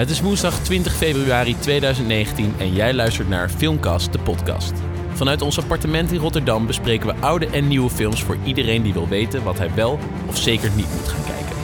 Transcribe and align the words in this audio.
Het 0.00 0.10
is 0.10 0.20
woensdag 0.20 0.58
20 0.58 0.92
februari 0.94 1.56
2019 1.58 2.54
en 2.58 2.72
jij 2.72 2.94
luistert 2.94 3.28
naar 3.28 3.48
Filmcast, 3.48 4.12
de 4.12 4.18
podcast. 4.18 4.72
Vanuit 5.12 5.42
ons 5.42 5.58
appartement 5.58 6.12
in 6.12 6.18
Rotterdam 6.18 6.66
bespreken 6.66 7.06
we 7.06 7.20
oude 7.20 7.46
en 7.46 7.68
nieuwe 7.68 7.90
films 7.90 8.22
voor 8.22 8.36
iedereen 8.44 8.82
die 8.82 8.92
wil 8.92 9.08
weten 9.08 9.42
wat 9.42 9.58
hij 9.58 9.74
wel 9.74 9.98
of 10.26 10.36
zeker 10.36 10.70
niet 10.76 10.94
moet 10.96 11.08
gaan 11.08 11.24
kijken. 11.24 11.56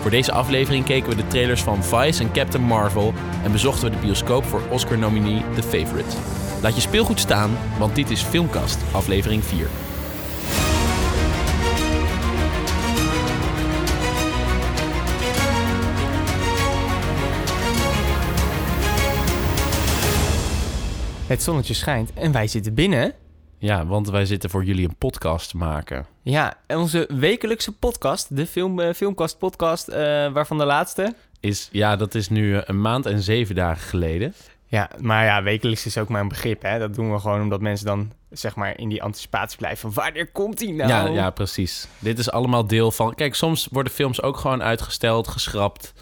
Voor 0.00 0.10
deze 0.10 0.32
aflevering 0.32 0.84
keken 0.84 1.08
we 1.08 1.16
de 1.16 1.26
trailers 1.26 1.62
van 1.62 1.84
Vice 1.84 2.22
en 2.22 2.32
Captain 2.32 2.64
Marvel 2.64 3.14
en 3.44 3.52
bezochten 3.52 3.90
we 3.90 3.96
de 3.96 4.02
bioscoop 4.02 4.44
voor 4.44 4.62
Oscar-nominee 4.70 5.42
The 5.54 5.62
Favorite. 5.62 6.16
Laat 6.62 6.74
je 6.74 6.80
speelgoed 6.80 7.20
staan, 7.20 7.50
want 7.78 7.94
dit 7.94 8.10
is 8.10 8.22
Filmcast, 8.22 8.78
aflevering 8.92 9.44
4. 9.44 9.66
Het 21.34 21.42
zonnetje 21.42 21.74
schijnt 21.74 22.12
en 22.12 22.32
wij 22.32 22.46
zitten 22.46 22.74
binnen. 22.74 23.12
Ja, 23.58 23.86
want 23.86 24.10
wij 24.10 24.26
zitten 24.26 24.50
voor 24.50 24.64
jullie 24.64 24.88
een 24.88 24.96
podcast 24.96 25.50
te 25.50 25.56
maken. 25.56 26.06
Ja, 26.22 26.54
en 26.66 26.78
onze 26.78 27.08
wekelijkse 27.14 27.72
podcast, 27.72 28.36
de 28.36 28.46
film, 28.46 28.80
eh, 28.80 28.94
Filmcast 28.94 29.38
podcast, 29.38 29.88
eh, 29.88 29.98
waarvan 30.32 30.58
de 30.58 30.64
laatste... 30.64 31.14
Is, 31.40 31.68
ja, 31.72 31.96
dat 31.96 32.14
is 32.14 32.28
nu 32.28 32.56
eh, 32.56 32.62
een 32.64 32.80
maand 32.80 33.06
en 33.06 33.22
zeven 33.22 33.54
dagen 33.54 33.82
geleden. 33.82 34.34
Ja, 34.66 34.90
maar 35.00 35.24
ja, 35.24 35.42
wekelijks 35.42 35.86
is 35.86 35.98
ook 35.98 36.08
maar 36.08 36.20
een 36.20 36.28
begrip, 36.28 36.62
hè. 36.62 36.78
Dat 36.78 36.94
doen 36.94 37.12
we 37.12 37.18
gewoon 37.18 37.40
omdat 37.40 37.60
mensen 37.60 37.86
dan, 37.86 38.12
zeg 38.30 38.54
maar, 38.54 38.78
in 38.78 38.88
die 38.88 39.02
anticipatie 39.02 39.58
blijven 39.58 39.92
van... 39.92 40.04
Wanneer 40.04 40.30
komt 40.30 40.58
die 40.58 40.72
nou? 40.72 40.88
Ja, 40.88 41.06
ja, 41.06 41.30
precies. 41.30 41.88
Dit 41.98 42.18
is 42.18 42.30
allemaal 42.30 42.66
deel 42.66 42.90
van... 42.90 43.14
Kijk, 43.14 43.34
soms 43.34 43.68
worden 43.70 43.92
films 43.92 44.22
ook 44.22 44.36
gewoon 44.36 44.62
uitgesteld, 44.62 45.28
geschrapt... 45.28 45.92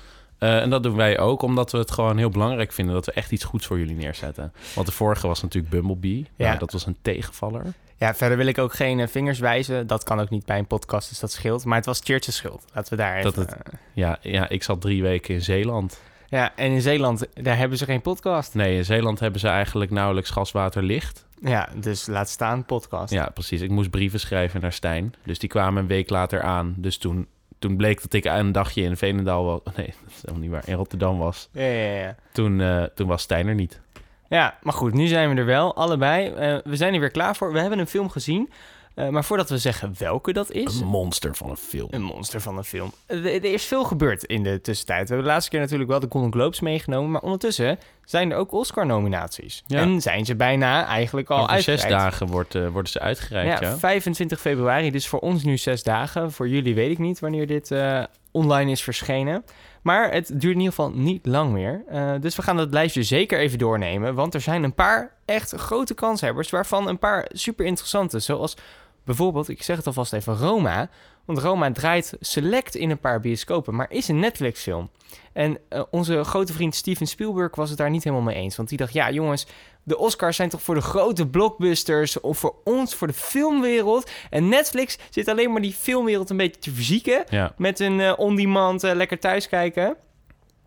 Eh, 0.42 0.60
en 0.60 0.70
dat 0.70 0.82
doen 0.82 0.96
wij 0.96 1.18
ook, 1.18 1.42
omdat 1.42 1.72
we 1.72 1.78
het 1.78 1.90
gewoon 1.90 2.18
heel 2.18 2.28
belangrijk 2.30 2.72
vinden 2.72 2.94
dat 2.94 3.06
we 3.06 3.12
echt 3.12 3.32
iets 3.32 3.44
goeds 3.44 3.66
voor 3.66 3.78
jullie 3.78 3.94
neerzetten. 3.96 4.52
Want 4.74 4.86
de 4.86 4.92
vorige 4.92 5.26
was 5.26 5.42
natuurlijk 5.42 5.72
Bumblebee. 5.72 6.26
Ja. 6.36 6.46
Nou, 6.46 6.58
dat 6.58 6.72
was 6.72 6.86
een 6.86 6.96
tegenvaller. 7.02 7.64
Ja, 7.96 8.14
verder 8.14 8.36
wil 8.36 8.46
ik 8.46 8.58
ook 8.58 8.74
geen 8.74 9.00
eh, 9.00 9.08
vingers 9.08 9.38
wijzen. 9.38 9.86
Dat 9.86 10.02
kan 10.04 10.20
ook 10.20 10.30
niet 10.30 10.44
bij 10.46 10.58
een 10.58 10.66
podcast, 10.66 11.08
dus 11.08 11.18
dat 11.20 11.32
scheelt. 11.32 11.64
Maar 11.64 11.76
het 11.76 11.86
was 11.86 12.00
Cheertje 12.04 12.32
schuld. 12.32 12.64
Laten 12.74 12.90
we 12.90 13.02
daar 13.02 13.16
even... 13.16 13.34
Dat 13.34 13.48
het- 13.48 13.54
eh, 13.62 13.72
Ja, 13.92 14.18
ja, 14.20 14.48
ik 14.48 14.62
zat 14.62 14.80
drie 14.80 15.02
weken 15.02 15.34
in 15.34 15.42
Zeeland. 15.42 16.00
Ja, 16.28 16.52
en 16.56 16.70
in 16.70 16.80
Zeeland, 16.80 17.26
daar 17.34 17.56
hebben 17.56 17.78
ze 17.78 17.84
geen 17.84 18.00
podcast. 18.02 18.54
Nee, 18.54 18.76
in 18.76 18.84
Zeeland 18.84 19.20
hebben 19.20 19.40
ze 19.40 19.48
eigenlijk 19.48 19.90
nauwelijks 19.90 20.30
gaswater 20.30 20.82
licht. 20.82 21.26
Ja, 21.40 21.68
dus 21.80 22.06
laat 22.06 22.28
staan 22.28 22.64
podcast. 22.64 23.12
Ja, 23.12 23.30
precies. 23.34 23.60
Ik 23.60 23.70
moest 23.70 23.90
brieven 23.90 24.20
schrijven 24.20 24.60
naar 24.60 24.72
Stijn. 24.72 25.14
Dus 25.24 25.38
die 25.38 25.48
kwamen 25.48 25.82
een 25.82 25.88
week 25.88 26.10
later 26.10 26.42
aan. 26.42 26.74
Dus 26.76 26.96
toen, 26.98 27.26
toen 27.62 27.76
bleek 27.76 28.02
dat 28.02 28.12
ik 28.12 28.24
een 28.24 28.52
dagje 28.52 28.82
in 28.82 28.96
Veenendaal 28.96 29.44
was. 29.44 29.60
Nee, 29.76 29.86
dat 30.04 30.10
is 30.10 30.20
helemaal 30.20 30.40
niet 30.40 30.50
waar. 30.50 30.68
In 30.68 30.74
Rotterdam 30.74 31.18
was. 31.18 31.48
ja, 31.52 31.62
ja. 31.62 32.00
ja. 32.00 32.14
Toen, 32.32 32.60
eh, 32.60 32.82
toen 32.82 33.06
was 33.08 33.22
Stijn 33.22 33.46
er 33.46 33.54
niet. 33.54 33.80
Ja, 34.28 34.58
maar 34.62 34.72
goed, 34.72 34.94
nu 34.94 35.06
zijn 35.06 35.30
we 35.34 35.40
er 35.40 35.46
wel, 35.46 35.76
allebei. 35.76 36.28
Eh, 36.28 36.58
we 36.64 36.76
zijn 36.76 36.94
er 36.94 37.00
weer 37.00 37.10
klaar 37.10 37.36
voor. 37.36 37.52
We 37.52 37.60
hebben 37.60 37.78
een 37.78 37.86
film 37.86 38.10
gezien. 38.10 38.50
Eh, 38.94 39.08
maar 39.08 39.24
voordat 39.24 39.48
we 39.50 39.58
zeggen 39.58 39.94
welke 39.98 40.32
dat 40.32 40.50
is... 40.50 40.80
Een 40.80 40.86
monster 40.86 41.34
van 41.34 41.50
een 41.50 41.56
film. 41.56 41.88
Een 41.90 42.02
monster 42.02 42.40
van 42.40 42.56
een 42.56 42.64
film. 42.64 42.92
Eh, 43.06 43.16
Er, 43.24 43.34
er 43.34 43.52
is 43.52 43.64
veel 43.64 43.84
gebeurd 43.84 44.24
in 44.24 44.42
de 44.42 44.60
tussentijd. 44.60 45.00
We 45.02 45.06
hebben 45.06 45.24
de 45.24 45.32
laatste 45.32 45.50
keer 45.50 45.60
natuurlijk 45.60 45.90
wel 45.90 46.00
de 46.00 46.06
Golden 46.10 46.32
Globes 46.32 46.60
meegenomen. 46.60 47.10
Maar 47.10 47.20
ondertussen 47.22 47.78
zijn 48.04 48.30
er 48.30 48.36
ook 48.36 48.52
Oscar-nominaties. 48.52 49.62
Ja. 49.66 49.78
En 49.80 50.00
zijn 50.00 50.24
ze 50.24 50.34
bijna 50.34 50.86
eigenlijk 50.86 51.30
al 51.30 51.42
Over 51.42 51.56
zes 51.56 51.68
uitgereikt. 51.68 52.02
dagen 52.02 52.26
wordt, 52.26 52.54
eh, 52.54 52.68
worden 52.68 52.92
ze 52.92 53.00
uitgereikt, 53.00 53.60
ja. 53.60 53.68
Ja, 53.68 53.76
25 53.78 54.40
februari. 54.40 54.90
Dus 54.90 55.08
voor 55.08 55.18
ons 55.20 55.44
nu 55.44 55.56
zes 55.58 55.82
dagen. 55.82 56.32
Voor 56.32 56.48
jullie 56.48 56.74
weet 56.74 56.90
ik 56.90 56.98
niet 56.98 57.20
wanneer 57.20 57.46
dit 57.46 57.70
eh, 57.70 58.02
online 58.30 58.70
is 58.70 58.82
verschenen. 58.82 59.44
Maar 59.82 60.12
het 60.12 60.26
duurt 60.28 60.42
in 60.54 60.60
ieder 60.60 60.74
geval 60.74 60.90
niet 60.90 61.26
lang 61.26 61.52
meer. 61.52 61.82
Eh, 61.88 62.12
dus 62.20 62.36
we 62.36 62.42
gaan 62.42 62.56
dat 62.56 62.72
lijstje 62.72 63.02
zeker 63.02 63.38
even 63.38 63.58
doornemen. 63.58 64.14
Want 64.14 64.34
er 64.34 64.40
zijn 64.40 64.62
een 64.62 64.74
paar 64.74 65.10
echt 65.24 65.52
grote 65.52 65.94
kanshebbers. 65.94 66.50
Waarvan 66.50 66.88
een 66.88 66.98
paar 66.98 67.28
super 67.32 67.64
interessante. 67.66 68.18
Zoals 68.18 68.56
bijvoorbeeld, 69.04 69.48
ik 69.48 69.62
zeg 69.62 69.76
het 69.76 69.86
alvast 69.86 70.12
even, 70.12 70.36
Roma. 70.36 70.90
Want 71.24 71.38
Roma 71.38 71.72
draait 71.72 72.16
select 72.20 72.74
in 72.74 72.90
een 72.90 72.98
paar 72.98 73.20
bioscopen. 73.20 73.74
Maar 73.74 73.90
is 73.90 74.08
een 74.08 74.18
Netflix-film. 74.18 74.90
En 75.32 75.58
eh, 75.68 75.82
onze 75.90 76.24
grote 76.24 76.52
vriend 76.52 76.74
Steven 76.74 77.06
Spielberg 77.06 77.56
was 77.56 77.68
het 77.68 77.78
daar 77.78 77.90
niet 77.90 78.04
helemaal 78.04 78.24
mee 78.24 78.36
eens. 78.36 78.56
Want 78.56 78.68
die 78.68 78.78
dacht, 78.78 78.92
ja 78.92 79.10
jongens, 79.10 79.46
de 79.82 79.98
Oscars 79.98 80.36
zijn 80.36 80.48
toch 80.48 80.62
voor 80.62 80.74
de 80.74 80.80
grote 80.80 81.26
blockbusters 81.26 82.20
of 82.20 82.38
voor 82.38 82.54
ons, 82.64 82.94
voor 82.94 83.06
de 83.06 83.12
filmwereld. 83.12 84.10
En 84.30 84.48
Netflix 84.48 84.98
zit 85.10 85.28
alleen 85.28 85.52
maar 85.52 85.62
die 85.62 85.72
filmwereld 85.72 86.30
een 86.30 86.36
beetje 86.36 86.60
te 86.60 86.70
verzieken. 86.70 87.24
Ja. 87.28 87.54
Met 87.56 87.80
een 87.80 88.00
eh, 88.00 88.12
on-demand 88.16 88.84
eh, 88.84 88.94
lekker 88.94 89.18
thuis 89.18 89.48
kijken. 89.48 89.96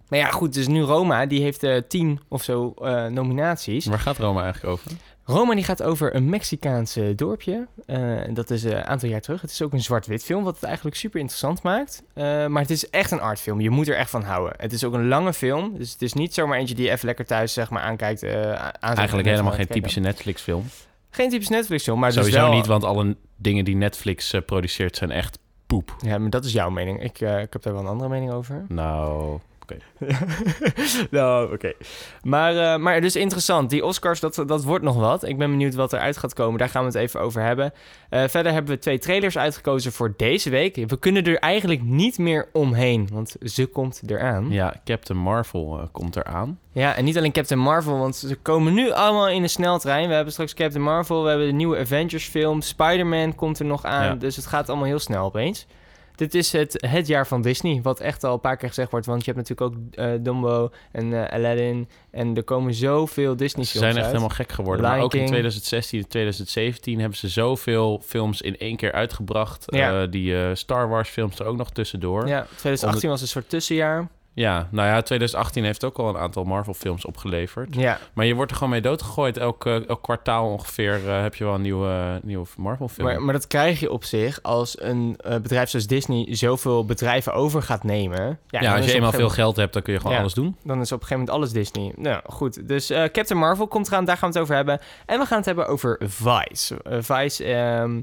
Maar 0.09 0.19
ja, 0.19 0.29
goed, 0.29 0.53
dus 0.53 0.67
nu 0.67 0.81
Roma, 0.81 1.25
die 1.25 1.41
heeft 1.41 1.89
tien 1.89 2.19
of 2.27 2.43
zo 2.43 2.73
nominaties. 3.09 3.85
Waar 3.85 3.99
gaat 3.99 4.17
Roma 4.17 4.43
eigenlijk 4.43 4.73
over? 4.73 4.91
Roma 5.27 5.55
die 5.55 5.63
gaat 5.63 5.83
over 5.83 6.15
een 6.15 6.29
Mexicaanse 6.29 7.13
dorpje. 7.15 7.67
Eh, 7.85 7.99
dat 8.33 8.49
is 8.49 8.63
eh, 8.63 8.71
een 8.71 8.83
aantal 8.85 9.09
jaar 9.09 9.21
terug. 9.21 9.41
Het 9.41 9.51
is 9.51 9.61
ook 9.61 9.73
een 9.73 9.81
zwart-wit 9.81 10.23
film, 10.23 10.43
wat 10.43 10.55
het 10.55 10.63
eigenlijk 10.63 10.95
super 10.95 11.19
interessant 11.19 11.61
maakt. 11.63 12.03
Eh, 12.13 12.45
maar 12.47 12.61
het 12.61 12.71
is 12.71 12.89
echt 12.89 13.11
een 13.11 13.19
artfilm. 13.21 13.61
Je 13.61 13.69
moet 13.69 13.87
er 13.87 13.95
echt 13.95 14.09
van 14.09 14.23
houden. 14.23 14.53
Het 14.57 14.73
is 14.73 14.83
ook 14.83 14.93
een 14.93 15.07
lange 15.07 15.33
film. 15.33 15.77
Dus 15.77 15.91
het 15.91 16.01
is 16.01 16.13
niet 16.13 16.33
zomaar 16.33 16.57
eentje 16.57 16.75
die 16.75 16.85
je 16.85 16.91
even 16.91 17.05
lekker 17.05 17.25
thuis 17.25 17.53
zeg 17.53 17.69
maar, 17.69 17.81
aankijkt. 17.81 18.23
eh, 18.23 18.69
Eigenlijk 18.79 19.27
helemaal 19.27 19.51
geen 19.51 19.67
typische 19.67 19.99
Netflix-film. 19.99 20.63
Geen 21.09 21.29
typische 21.29 21.53
Netflix-film, 21.53 21.99
maar 21.99 22.09
dus 22.11 22.17
Sowieso 22.19 22.41
wel... 22.41 22.51
niet, 22.55 22.65
want 22.65 22.83
alle 22.83 23.15
dingen 23.35 23.65
die 23.65 23.75
Netflix 23.75 24.33
eh, 24.33 24.41
produceert 24.45 24.95
zijn 24.95 25.11
echt 25.11 25.39
poep. 25.67 25.95
Ja, 25.99 26.17
maar 26.17 26.29
dat 26.29 26.45
is 26.45 26.51
jouw 26.53 26.69
mening. 26.69 27.03
Ik, 27.03 27.21
eh, 27.21 27.39
ik 27.41 27.53
heb 27.53 27.61
daar 27.61 27.73
wel 27.73 27.81
een 27.81 27.87
andere 27.89 28.09
mening 28.09 28.31
over. 28.31 28.65
Nou, 28.67 29.39
nou, 31.11 31.53
oké. 31.53 31.73
Maar, 32.23 32.57
eh, 32.57 32.79
maar 32.79 33.01
dus 33.01 33.15
interessant. 33.15 33.69
Die 33.69 33.85
Oscars, 33.85 34.19
dat, 34.19 34.43
dat 34.47 34.63
wordt 34.63 34.83
nog 34.83 34.95
wat. 34.95 35.27
Ik 35.27 35.37
ben 35.37 35.49
benieuwd 35.49 35.75
wat 35.75 35.93
eruit 35.93 36.17
gaat 36.17 36.33
komen. 36.33 36.59
Daar 36.59 36.69
gaan 36.69 36.81
we 36.81 36.87
het 36.87 36.95
even 36.97 37.19
over 37.19 37.41
hebben. 37.41 37.73
Eh, 38.09 38.23
verder 38.27 38.51
hebben 38.51 38.73
we 38.73 38.79
twee 38.79 38.99
trailers 38.99 39.37
uitgekozen 39.37 39.91
voor 39.91 40.13
deze 40.17 40.49
week. 40.49 40.75
We 40.75 40.99
kunnen 40.99 41.23
er 41.23 41.37
eigenlijk 41.37 41.81
niet 41.83 42.17
meer 42.17 42.49
omheen, 42.53 43.09
want 43.11 43.35
ze 43.41 43.65
komt 43.65 44.01
eraan. 44.07 44.45
Ja, 44.49 44.65
ja, 44.65 44.81
Captain 44.83 45.19
Marvel 45.19 45.79
eh, 45.79 45.85
komt 45.91 46.15
eraan. 46.15 46.59
en 46.73 47.03
niet 47.05 47.17
alleen 47.17 47.31
Captain 47.31 47.59
Marvel, 47.59 47.97
want 47.97 48.15
ze 48.15 48.35
komen 48.35 48.73
nu 48.73 48.91
allemaal 48.91 49.29
in 49.29 49.43
een 49.43 49.49
sneltrein. 49.49 50.07
We 50.07 50.13
hebben 50.13 50.33
straks 50.33 50.53
Captain 50.53 50.83
Marvel, 50.83 51.23
we 51.23 51.29
hebben 51.29 51.47
de 51.47 51.53
nieuwe 51.53 51.77
Avengers 51.79 52.27
film. 52.27 52.61
Spider-Man 52.61 53.35
komt 53.35 53.59
er 53.59 53.65
nog 53.65 53.83
aan, 53.85 54.05
Ja. 54.05 54.15
dus 54.15 54.35
het 54.35 54.45
gaat 54.45 54.69
allemaal 54.69 54.87
heel 54.87 54.99
snel 54.99 55.25
opeens. 55.25 55.67
Dit 56.15 56.35
is 56.35 56.51
het, 56.51 56.85
het 56.87 57.07
jaar 57.07 57.27
van 57.27 57.41
Disney, 57.41 57.79
wat 57.81 57.99
echt 57.99 58.23
al 58.23 58.33
een 58.33 58.39
paar 58.39 58.57
keer 58.57 58.67
gezegd 58.67 58.91
wordt. 58.91 59.05
Want 59.05 59.25
je 59.25 59.31
hebt 59.31 59.49
natuurlijk 59.49 59.77
ook 59.77 59.95
eh, 59.95 60.23
Dumbo 60.23 60.69
en 60.91 61.13
eh, 61.13 61.33
Aladdin. 61.33 61.89
En 62.11 62.35
er 62.35 62.43
komen 62.43 62.73
zoveel 62.73 63.35
Disney 63.35 63.65
Ze 63.65 63.71
films 63.71 63.85
zijn 63.85 63.95
echt 63.95 64.05
uit. 64.05 64.15
helemaal 64.15 64.35
gek 64.35 64.51
geworden. 64.51 64.81
Lion 64.85 64.95
Maar 64.95 65.05
ook 65.05 65.13
in 65.13 65.19
King. 65.19 65.29
2016 65.29 65.99
en 65.99 66.07
2017 66.07 66.99
hebben 66.99 67.17
ze 67.17 67.27
zoveel 67.27 68.01
films 68.05 68.41
in 68.41 68.57
één 68.57 68.75
keer 68.75 68.91
uitgebracht. 68.91 69.63
Ja. 69.65 70.01
Eh, 70.01 70.11
die 70.11 70.55
Star 70.55 70.89
Wars 70.89 71.09
films 71.09 71.39
er 71.39 71.45
ook 71.45 71.57
nog 71.57 71.71
tussendoor. 71.71 72.27
Ja, 72.27 72.45
2018 72.49 73.09
was 73.09 73.21
een 73.21 73.27
soort 73.27 73.49
tussenjaar. 73.49 74.07
Ja, 74.35 74.67
nou 74.71 74.87
ja, 74.87 75.01
2018 75.01 75.63
heeft 75.63 75.83
ook 75.83 75.97
al 75.97 76.09
een 76.09 76.17
aantal 76.17 76.43
Marvel 76.43 76.73
films 76.73 77.05
opgeleverd. 77.05 77.75
Ja, 77.75 77.99
Maar 78.13 78.25
je 78.25 78.33
wordt 78.35 78.51
er 78.51 78.57
gewoon 78.57 78.71
mee 78.71 78.81
doodgegooid. 78.81 79.37
Elk, 79.37 79.65
eh, 79.65 79.87
elk 79.89 80.01
kwartaal 80.01 80.51
ongeveer 80.51 81.09
eh, 81.09 81.21
heb 81.21 81.35
je 81.35 81.43
wel 81.43 81.53
een 81.53 81.61
nieuwe, 81.61 82.19
nieuwe 82.23 82.45
Marvel 82.57 82.87
film. 82.87 83.07
maar, 83.07 83.21
maar 83.21 83.33
dat 83.33 83.47
krijg 83.47 83.79
je 83.79 83.91
op 83.91 84.03
zich 84.03 84.39
als 84.41 84.81
een 84.81 85.15
eh, 85.23 85.37
bedrijf 85.39 85.69
zoals 85.69 85.87
Disney 85.87 86.35
zoveel 86.35 86.85
bedrijven 86.85 87.33
over 87.33 87.61
gaat 87.61 87.83
nemen. 87.83 88.39
ja, 88.49 88.75
als 88.75 88.85
je 88.85 88.93
eenmaal 88.93 89.11
veel 89.11 89.29
geld 89.29 89.55
hebt, 89.55 89.73
dan 89.73 89.81
kun 89.81 89.93
je 89.93 89.99
gewoon 89.99 90.13
Ja. 90.15 90.19
alles 90.21 90.33
doen. 90.33 90.55
Dan 90.63 90.81
is 90.81 90.91
op 90.91 91.01
een 91.01 91.07
gegeven 91.07 91.25
moment 91.25 91.37
alles 91.37 91.51
Disney. 91.51 91.93
Nou, 91.95 92.21
goed. 92.25 92.67
Dus 92.67 92.87
Captain 92.87 93.39
Marvel 93.39 93.67
komt 93.67 93.87
eraan, 93.87 94.05
daar 94.05 94.17
gaan 94.17 94.27
we 94.31 94.33
het 94.33 94.43
over 94.43 94.55
hebben. 94.55 94.79
En 95.05 95.19
we 95.19 95.25
gaan 95.25 95.37
het 95.37 95.45
hebben 95.45 95.67
over 95.67 96.01
Vice. 96.05 96.77
Vice, 96.83 97.43
ehm, 97.43 98.01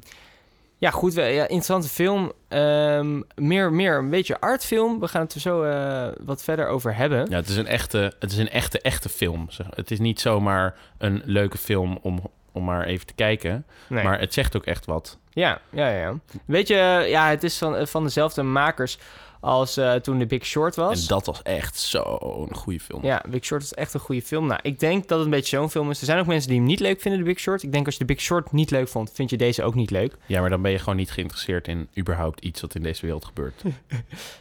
ja 0.82 0.90
goed, 0.90 1.14
ja, 1.14 1.22
interessante 1.22 1.88
film. 1.88 2.32
Ehm, 2.48 3.20
meer, 3.34 3.72
meer 3.72 3.98
een 3.98 4.10
beetje 4.10 4.40
artfilm. 4.40 5.00
We 5.00 5.08
gaan 5.08 5.22
het 5.22 5.34
er 5.34 5.40
zo 5.40 5.62
eh, 5.62 6.08
wat 6.20 6.42
verder 6.42 6.66
over 6.66 6.96
hebben. 6.96 7.26
Ja, 7.30 7.36
het 7.36 7.48
is 7.48 7.56
een 7.56 7.66
echte, 7.66 8.12
het 8.18 8.32
is 8.32 8.38
een 8.38 8.48
echte, 8.48 8.80
echte 8.80 9.08
film. 9.08 9.46
zeg. 9.50 9.66
Het 9.70 9.90
is 9.90 9.98
niet 9.98 10.20
zomaar 10.20 10.74
een 10.98 11.22
leuke 11.24 11.58
film 11.58 11.98
om, 12.02 12.20
om 12.52 12.64
maar 12.64 12.84
even 12.84 13.06
te 13.06 13.14
kijken. 13.14 13.66
Nee. 13.86 14.04
Maar 14.04 14.20
het 14.20 14.34
zegt 14.34 14.56
ook 14.56 14.64
echt 14.64 14.86
wat. 14.86 15.18
Ja, 15.30 15.60
ja, 15.70 15.88
ja. 15.88 16.14
Weet 16.44 16.68
je, 16.68 17.04
ja, 17.08 17.28
het 17.28 17.42
is 17.42 17.58
van, 17.58 17.86
van 17.86 18.04
dezelfde 18.04 18.42
makers 18.42 18.98
als 19.42 19.76
eh, 19.76 19.94
toen 19.94 20.18
The 20.18 20.26
Big 20.26 20.46
Short 20.46 20.74
was. 20.76 21.02
En 21.02 21.08
dat 21.08 21.26
was 21.26 21.42
echt 21.42 21.78
zo'n 21.78 22.54
goede 22.54 22.80
film. 22.80 23.04
Ja, 23.04 23.24
Big 23.28 23.44
Short 23.44 23.62
is 23.62 23.72
echt 23.72 23.94
een 23.94 24.00
goede 24.00 24.22
film. 24.22 24.46
Nou, 24.46 24.60
ik 24.62 24.80
denk 24.80 25.08
dat 25.08 25.18
het 25.18 25.26
een 25.26 25.32
beetje 25.32 25.56
zo'n 25.56 25.70
film 25.70 25.90
is. 25.90 26.00
Er 26.00 26.06
zijn 26.06 26.18
ook 26.18 26.26
mensen 26.26 26.48
die 26.48 26.58
hem 26.58 26.66
niet 26.66 26.80
leuk 26.80 27.00
vinden, 27.00 27.20
The 27.20 27.26
Big 27.26 27.38
Short. 27.38 27.62
Ik 27.62 27.72
denk 27.72 27.86
als 27.86 27.94
je 27.94 28.00
The 28.00 28.12
Big 28.12 28.20
Short 28.20 28.52
niet 28.52 28.70
leuk 28.70 28.88
vond, 28.88 29.10
vind 29.14 29.30
je 29.30 29.36
deze 29.36 29.62
ook 29.62 29.74
niet 29.74 29.90
leuk. 29.90 30.16
Ja, 30.26 30.40
maar 30.40 30.50
dan 30.50 30.62
ben 30.62 30.70
je 30.70 30.78
gewoon 30.78 30.96
niet 30.96 31.10
geïnteresseerd 31.10 31.68
in 31.68 31.88
überhaupt 31.98 32.40
iets 32.40 32.60
wat 32.60 32.74
in 32.74 32.82
deze 32.82 33.00
wereld 33.02 33.24
gebeurt. 33.24 33.62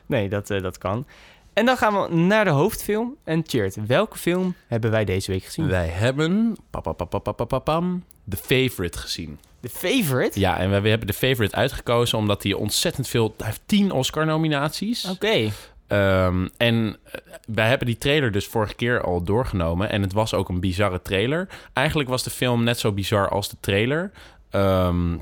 Nee, 0.05 0.29
dat, 0.29 0.49
eh, 0.49 0.61
dat 0.61 0.77
kan. 0.77 1.05
En 1.53 1.65
dan 1.65 1.77
gaan 1.77 2.01
we 2.01 2.15
naar 2.15 2.45
de 2.45 2.51
hoofdfilm. 2.51 3.15
En 3.23 3.43
Tjeerd, 3.43 3.85
welke 3.85 4.17
film 4.17 4.55
hebben 4.67 4.91
wij 4.91 5.05
deze 5.05 5.31
week 5.31 5.43
gezien? 5.43 5.67
Wij 5.67 5.87
hebben 5.87 6.57
papapapapapapam, 6.69 8.03
The 8.29 8.37
Favorite 8.37 8.97
gezien. 8.97 9.39
The 9.61 9.69
Favorite? 9.69 10.39
Ja, 10.39 10.57
en 10.57 10.81
we 10.81 10.89
hebben 10.89 11.07
The 11.07 11.13
Favorite 11.13 11.55
uitgekozen 11.55 12.17
omdat 12.17 12.43
hij 12.43 12.53
ontzettend 12.53 13.07
veel... 13.07 13.33
Hij 13.37 13.45
heeft 13.45 13.61
tien 13.65 13.91
Oscar-nominaties. 13.91 15.05
Oké. 15.05 15.51
Ehm, 15.87 16.47
en 16.57 16.97
eh, 17.03 17.21
wij 17.45 17.67
hebben 17.67 17.87
die 17.87 17.97
trailer 17.97 18.31
dus 18.31 18.47
vorige 18.47 18.75
keer 18.75 19.01
al 19.01 19.23
doorgenomen. 19.23 19.89
En 19.89 20.01
het 20.01 20.13
was 20.13 20.33
ook 20.33 20.49
een 20.49 20.59
bizarre 20.59 21.01
trailer. 21.01 21.47
Eigenlijk 21.73 22.09
was 22.09 22.23
de 22.23 22.29
film 22.29 22.63
net 22.63 22.79
zo 22.79 22.91
bizar 22.91 23.29
als 23.29 23.49
de 23.49 23.57
trailer. 23.59 24.11
Ehm, 24.49 25.17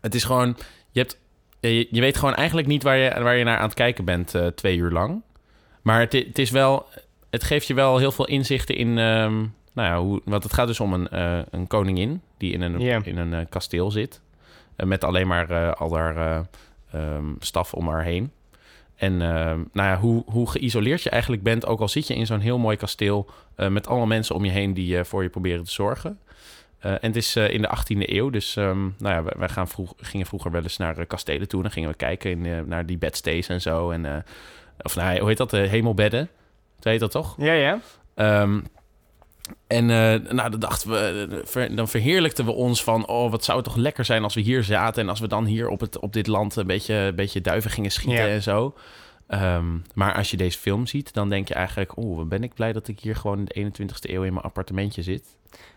het 0.00 0.14
is 0.14 0.24
gewoon... 0.24 0.56
Je, 0.90 1.00
hebt, 1.00 1.18
je, 1.60 1.88
je 1.90 2.00
weet 2.00 2.16
gewoon 2.16 2.34
eigenlijk 2.34 2.68
niet 2.68 2.82
waar 2.82 2.96
je, 2.96 3.22
waar 3.22 3.36
je 3.36 3.44
naar 3.44 3.58
aan 3.58 3.66
het 3.66 3.74
kijken 3.74 4.04
bent 4.04 4.34
eh, 4.34 4.46
twee 4.46 4.76
uur 4.76 4.90
lang. 4.90 5.22
Maar 5.82 6.00
het, 6.00 6.12
het 6.12 6.38
is 6.38 6.50
wel... 6.50 6.86
Het 7.30 7.44
geeft 7.44 7.66
je 7.66 7.74
wel 7.74 7.98
heel 7.98 8.12
veel 8.12 8.26
inzichten 8.26 8.76
in... 8.76 8.98
ehm, 8.98 9.44
nou 9.76 9.88
ja, 9.88 10.00
hoe, 10.00 10.20
want 10.24 10.42
het 10.42 10.52
gaat 10.52 10.66
dus 10.66 10.80
om 10.80 10.92
een, 10.92 11.08
eh, 11.08 11.38
een 11.50 11.66
koningin... 11.66 12.20
die 12.36 12.52
in 12.52 12.60
een, 12.60 12.80
in 13.04 13.16
een 13.18 13.34
eh, 13.34 13.46
kasteel 13.48 13.90
zit. 13.90 14.20
eh, 14.76 14.86
met 14.86 15.04
alleen 15.04 15.26
maar 15.26 15.74
al 15.74 15.96
haar 15.96 16.16
eh, 16.16 16.40
ehm, 16.92 17.24
staf 17.38 17.74
om 17.74 17.88
haar 17.88 18.02
heen. 18.02 18.30
En 18.96 19.22
ehm, 19.22 19.60
nou 19.72 19.88
ja, 19.88 19.98
hoe, 19.98 20.22
hoe 20.26 20.50
geïsoleerd 20.50 21.02
je 21.02 21.10
eigenlijk 21.10 21.42
bent... 21.42 21.66
ook 21.66 21.80
al 21.80 21.88
zit 21.88 22.06
je 22.06 22.14
in 22.14 22.26
zo'n 22.26 22.40
heel 22.40 22.58
mooi 22.58 22.76
kasteel... 22.76 23.30
met 23.56 23.86
allemaal 23.86 24.06
mensen 24.06 24.34
om 24.34 24.44
je 24.44 24.50
heen 24.50 24.74
die 24.74 25.04
voor 25.04 25.22
je 25.22 25.28
proberen 25.28 25.64
te 25.64 25.70
zorgen... 25.72 26.18
En 26.78 26.98
het 27.00 27.16
is 27.16 27.36
in 27.36 27.62
de 27.62 27.68
18e 27.68 27.98
eeuw, 28.10 28.30
dus 28.30 28.56
ehm, 28.56 28.80
nou 28.80 29.14
ja, 29.14 29.22
wij, 29.22 29.32
wij 29.36 29.48
gaan 29.48 29.68
vroeg, 29.68 29.92
gingen 29.96 30.26
vroeger 30.26 30.50
wel 30.50 30.62
eens 30.62 30.76
naar 30.76 31.06
kastelen 31.06 31.48
toe. 31.48 31.62
Dan 31.62 31.70
gingen 31.70 31.90
we 31.90 31.96
kijken 31.96 32.30
in, 32.46 32.68
naar 32.68 32.86
die 32.86 32.98
bedstays 32.98 33.48
en 33.48 33.60
zo. 33.60 33.90
En, 33.90 34.24
of 34.82 34.96
nou, 34.96 35.18
hoe 35.18 35.28
heet 35.28 35.36
dat? 35.36 35.50
De 35.50 35.56
hemelbedden. 35.56 36.28
Weet 36.80 36.94
je 36.94 37.00
dat 37.00 37.10
toch? 37.10 37.34
Ja, 37.38 37.52
ja. 37.52 37.80
En 39.66 39.90
eh, 39.90 40.30
nou, 40.32 40.50
dan 40.50 40.60
dachten 40.60 40.90
we, 40.90 41.26
eh, 41.30 41.38
ver- 41.44 41.76
dan 41.76 41.88
verheerlijkten 41.88 42.44
we 42.44 42.50
ons 42.52 42.82
van, 42.84 43.06
oh, 43.06 43.30
wat 43.30 43.44
zou 43.44 43.56
het 43.58 43.66
toch 43.66 43.76
lekker 43.76 44.04
zijn 44.04 44.22
als 44.22 44.34
we 44.34 44.40
hier 44.40 44.64
zaten 44.64 45.02
en 45.02 45.08
als 45.08 45.20
we 45.20 45.28
dan 45.28 45.44
hier 45.44 45.68
op, 45.68 45.80
het, 45.80 45.98
op 45.98 46.12
dit 46.12 46.26
land 46.26 46.56
een 46.56 46.66
beetje, 46.66 46.94
een 46.94 47.14
beetje 47.14 47.40
duiven 47.40 47.70
gingen 47.70 47.90
schieten 47.90 48.24
Ja. 48.26 48.28
en 48.28 48.42
zo. 48.42 48.74
Ehm, 49.26 49.64
maar 49.94 50.14
als 50.14 50.30
je 50.30 50.36
deze 50.36 50.58
film 50.58 50.86
ziet, 50.86 51.12
dan 51.12 51.28
denk 51.28 51.48
je 51.48 51.54
eigenlijk, 51.54 51.96
oh, 51.96 52.16
wat 52.16 52.28
ben 52.28 52.42
ik 52.42 52.54
blij 52.54 52.72
dat 52.72 52.88
ik 52.88 53.00
hier 53.00 53.16
gewoon 53.16 53.38
in 53.38 53.44
de 53.44 53.54
21ste 53.54 54.10
eeuw 54.12 54.22
in 54.22 54.32
mijn 54.32 54.44
appartementje 54.44 55.02
zit. 55.02 55.24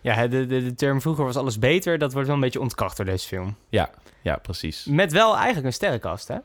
Ja, 0.01 0.27
de, 0.27 0.45
de, 0.45 0.63
de 0.63 0.75
term 0.75 1.01
vroeger 1.01 1.25
was 1.25 1.35
alles 1.35 1.59
beter. 1.59 1.97
Dat 1.97 2.11
wordt 2.13 2.27
wel 2.27 2.35
een 2.35 2.41
beetje 2.43 2.59
ontkracht 2.61 2.97
door 2.97 3.05
deze 3.05 3.27
film. 3.27 3.55
Ja, 4.21 4.35
precies. 4.41 4.85
Met 4.85 5.11
wel 5.11 5.35
eigenlijk 5.35 5.65
een 5.65 5.73
sterrenkast, 5.73 6.27
hè? 6.27 6.35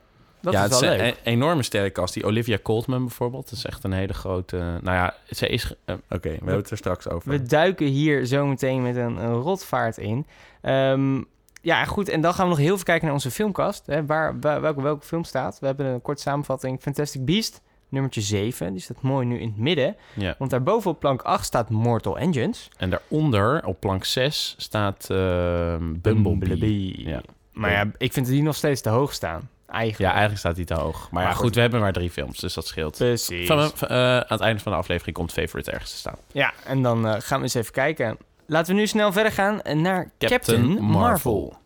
Dat 0.45 0.53
ja, 0.53 0.63
is 0.63 0.69
wel 0.79 0.89
het 0.91 0.99
is 1.01 1.05
leuk. 1.05 1.15
een, 1.23 1.31
enorme 1.33 1.63
sterrenkast. 1.63 2.13
Die 2.13 2.25
Olivia 2.25 2.57
Colman 2.63 3.01
bijvoorbeeld, 3.05 3.49
dat 3.49 3.57
is 3.57 3.65
echt 3.65 3.83
een 3.83 3.91
hele 3.93 4.13
grote... 4.13 4.57
nou 4.57 4.95
ja, 4.97 5.13
zij 5.29 5.47
is... 5.47 5.73
eh, 5.85 5.95
Oké, 6.09 6.29
we 6.29 6.35
hebben 6.35 6.55
het 6.55 6.69
er 6.69 6.77
straks 6.77 7.09
over. 7.09 7.29
We 7.31 7.41
duiken 7.43 7.85
hier 7.85 8.25
zo 8.25 8.45
meteen 8.45 8.81
met 8.81 8.95
een, 8.95 9.17
een 9.17 9.33
rotvaart 9.33 9.97
in. 9.97 10.25
Ehm, 10.61 11.21
ja, 11.61 11.85
goed. 11.85 12.09
En 12.09 12.21
dan 12.21 12.33
gaan 12.33 12.43
we 12.45 12.49
nog 12.49 12.59
heel 12.59 12.73
even 12.73 12.85
kijken 12.85 13.05
naar 13.05 13.13
onze 13.13 13.31
filmkast. 13.31 13.85
Hè, 13.85 14.05
waar, 14.05 14.39
waar- 14.39 14.61
welke, 14.61 14.81
welke 14.81 15.05
film 15.05 15.23
staat. 15.23 15.59
We 15.59 15.65
hebben 15.65 15.85
een 15.85 16.01
korte 16.01 16.21
samenvatting. 16.21 16.81
Fantastic 16.81 17.25
Beast, 17.25 17.61
nummertje 17.89 18.21
7. 18.21 18.71
Die 18.73 18.81
staat 18.81 19.01
mooi 19.01 19.25
nu 19.25 19.39
in 19.39 19.47
het 19.47 19.57
midden. 19.57 19.95
Ja. 20.13 20.35
Want 20.37 20.51
daarboven 20.51 20.91
op 20.91 20.99
plank 20.99 21.21
8 21.21 21.45
staat 21.45 21.69
Mortal 21.69 22.17
Engines. 22.17 22.69
En 22.77 22.89
daaronder, 22.89 23.65
op 23.65 23.79
plank 23.79 24.03
6, 24.05 24.55
staat 24.57 25.09
eh, 25.09 25.75
Bumblebee. 25.79 27.03
Ja. 27.09 27.21
Maar 27.53 27.71
ja, 27.71 27.91
ik 27.97 28.13
vind 28.13 28.25
die 28.25 28.41
nog 28.43 28.55
steeds 28.55 28.81
te 28.81 28.89
hoog 28.89 29.13
staan. 29.13 29.49
Ja, 29.97 30.09
Eigenlijk. 30.09 30.37
staat 30.37 30.55
hij 30.55 30.65
te 30.65 30.73
hoog. 30.73 30.99
Maar, 30.99 31.09
Maar 31.11 31.23
ja, 31.23 31.29
goed. 31.31 31.39
goed, 31.41 31.55
we 31.55 31.61
hebben 31.61 31.79
maar 31.79 31.93
drie 31.93 32.09
films, 32.11 32.39
dus 32.39 32.53
dat 32.53 32.67
scheelt. 32.67 32.97
Precies. 32.97 33.47
Van, 33.47 33.71
van, 33.75 33.87
eh, 33.87 33.97
aan 33.97 34.23
het 34.27 34.39
einde 34.39 34.61
van 34.61 34.71
de 34.71 34.77
aflevering 34.77 35.15
komt 35.15 35.31
Favorite 35.31 35.71
ergens 35.71 35.91
te 35.91 35.97
staan. 35.97 36.15
Ja, 36.31 36.53
en 36.65 36.81
dan 36.83 37.07
eh, 37.07 37.15
gaan 37.19 37.37
we 37.37 37.43
eens 37.43 37.53
even 37.53 37.71
kijken. 37.71 38.17
Laten 38.47 38.73
we 38.73 38.79
nu 38.79 38.87
snel 38.87 39.11
verder 39.11 39.31
gaan 39.31 39.59
naar 39.73 40.11
Captain, 40.17 40.81
Marvel. 40.81 41.57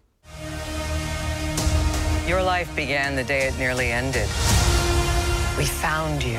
Your 2.25 2.49
life 2.51 2.73
began 2.75 3.15
the 3.15 3.23
day 3.25 3.47
it 3.47 3.57
nearly 3.57 3.91
ended. 3.91 4.27
We 5.57 5.65
found 5.65 6.23
you 6.23 6.37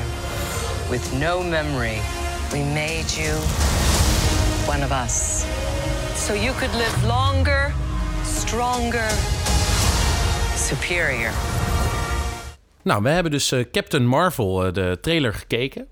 with 0.89 1.11
no 1.19 1.41
memory. 1.43 1.99
We 2.51 2.57
made 2.57 3.05
you 3.15 3.37
one 4.67 4.83
of 4.83 4.91
us. 5.05 5.43
So 6.15 6.33
you 6.33 6.53
could 6.55 6.73
live 6.75 7.05
longer, 7.07 7.73
stronger, 8.23 9.09
superior. 10.55 11.31
Nou, 12.83 13.03
we 13.03 13.09
hebben 13.09 13.31
dus 13.31 13.51
eh, 13.51 13.65
Captain 13.71 14.05
Marvel, 14.05 14.65
eh, 14.65 14.73
de 14.73 14.97
trailer, 15.01 15.33
gekeken. 15.33 15.87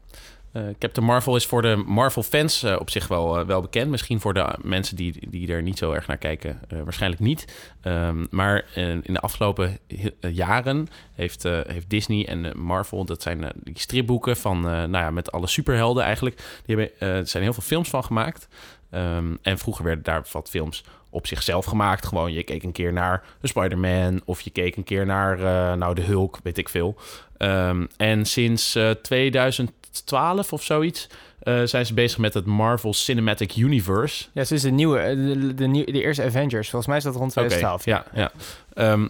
Eh, 0.51 0.63
Captain 0.79 1.05
Marvel 1.05 1.35
is 1.35 1.45
voor 1.45 1.61
de 1.61 1.83
Marvel-fans 1.85 2.63
op 2.63 2.89
zich 2.89 3.07
wel, 3.07 3.45
wel 3.45 3.61
bekend. 3.61 3.89
Misschien 3.89 4.19
voor 4.19 4.33
de 4.33 4.55
mensen 4.61 4.95
die, 4.95 5.29
die 5.29 5.53
er 5.53 5.61
niet 5.61 5.77
zo 5.77 5.91
erg 5.91 6.07
naar 6.07 6.17
kijken, 6.17 6.59
waarschijnlijk 6.83 7.21
niet. 7.21 7.71
Ehm, 7.81 8.25
maar 8.29 8.65
in 8.75 9.13
de 9.13 9.19
afgelopen 9.19 9.77
jaren 10.19 10.87
heeft, 11.13 11.43
heeft 11.43 11.89
Disney 11.89 12.27
en 12.27 12.59
Marvel... 12.59 13.05
dat 13.05 13.21
zijn 13.21 13.51
die 13.63 13.79
stripboeken 13.79 14.37
van, 14.37 14.61
nou 14.61 14.91
ja, 14.91 15.11
met 15.11 15.31
alle 15.31 15.47
superhelden 15.47 16.03
eigenlijk... 16.03 16.35
Die 16.65 16.75
hebben, 16.75 16.99
er 16.99 17.27
zijn 17.27 17.43
heel 17.43 17.53
veel 17.53 17.63
films 17.63 17.89
van 17.89 18.03
gemaakt. 18.03 18.47
Ehm, 18.89 19.35
en 19.41 19.57
vroeger 19.57 19.83
werden 19.83 20.03
daar 20.03 20.25
wat 20.31 20.49
films 20.49 20.83
op 21.09 21.27
zichzelf 21.27 21.65
gemaakt. 21.65 22.05
Gewoon, 22.05 22.33
je 22.33 22.43
keek 22.43 22.63
een 22.63 22.71
keer 22.71 22.93
naar 22.93 23.23
de 23.41 23.47
Spider-Man... 23.47 24.21
of 24.25 24.41
je 24.41 24.49
keek 24.49 24.75
een 24.75 24.83
keer 24.83 25.05
naar 25.05 25.33
eh, 25.39 25.77
nou, 25.77 25.95
de 25.95 26.01
Hulk, 26.01 26.39
weet 26.43 26.57
ik 26.57 26.69
veel. 26.69 26.95
Ehm, 27.37 27.85
en 27.97 28.25
sinds 28.25 28.75
eh, 28.75 28.89
2012 28.89 30.53
of 30.53 30.63
zoiets... 30.63 31.07
eh, 31.39 31.61
zijn 31.63 31.85
ze 31.85 31.93
bezig 31.93 32.17
met 32.17 32.33
het 32.33 32.45
Marvel 32.45 32.93
Cinematic 32.93 33.55
Universe. 33.55 34.25
Ja, 34.33 34.43
ze 34.43 34.53
is 34.53 34.61
de 34.61 34.71
nieuwe, 34.71 34.99
eh, 34.99 35.15
de, 35.15 35.53
de, 35.53 35.67
nieuwe- 35.67 35.91
de 35.91 36.01
eerste 36.01 36.23
Avengers. 36.23 36.69
Volgens 36.69 36.87
mij 36.87 36.97
is 36.97 37.03
dat 37.03 37.15
rond 37.15 37.37
Oké, 37.37 37.47
2012. 37.47 37.85
ja, 37.85 38.05
ja. 38.13 38.31
Ehm, 38.73 39.07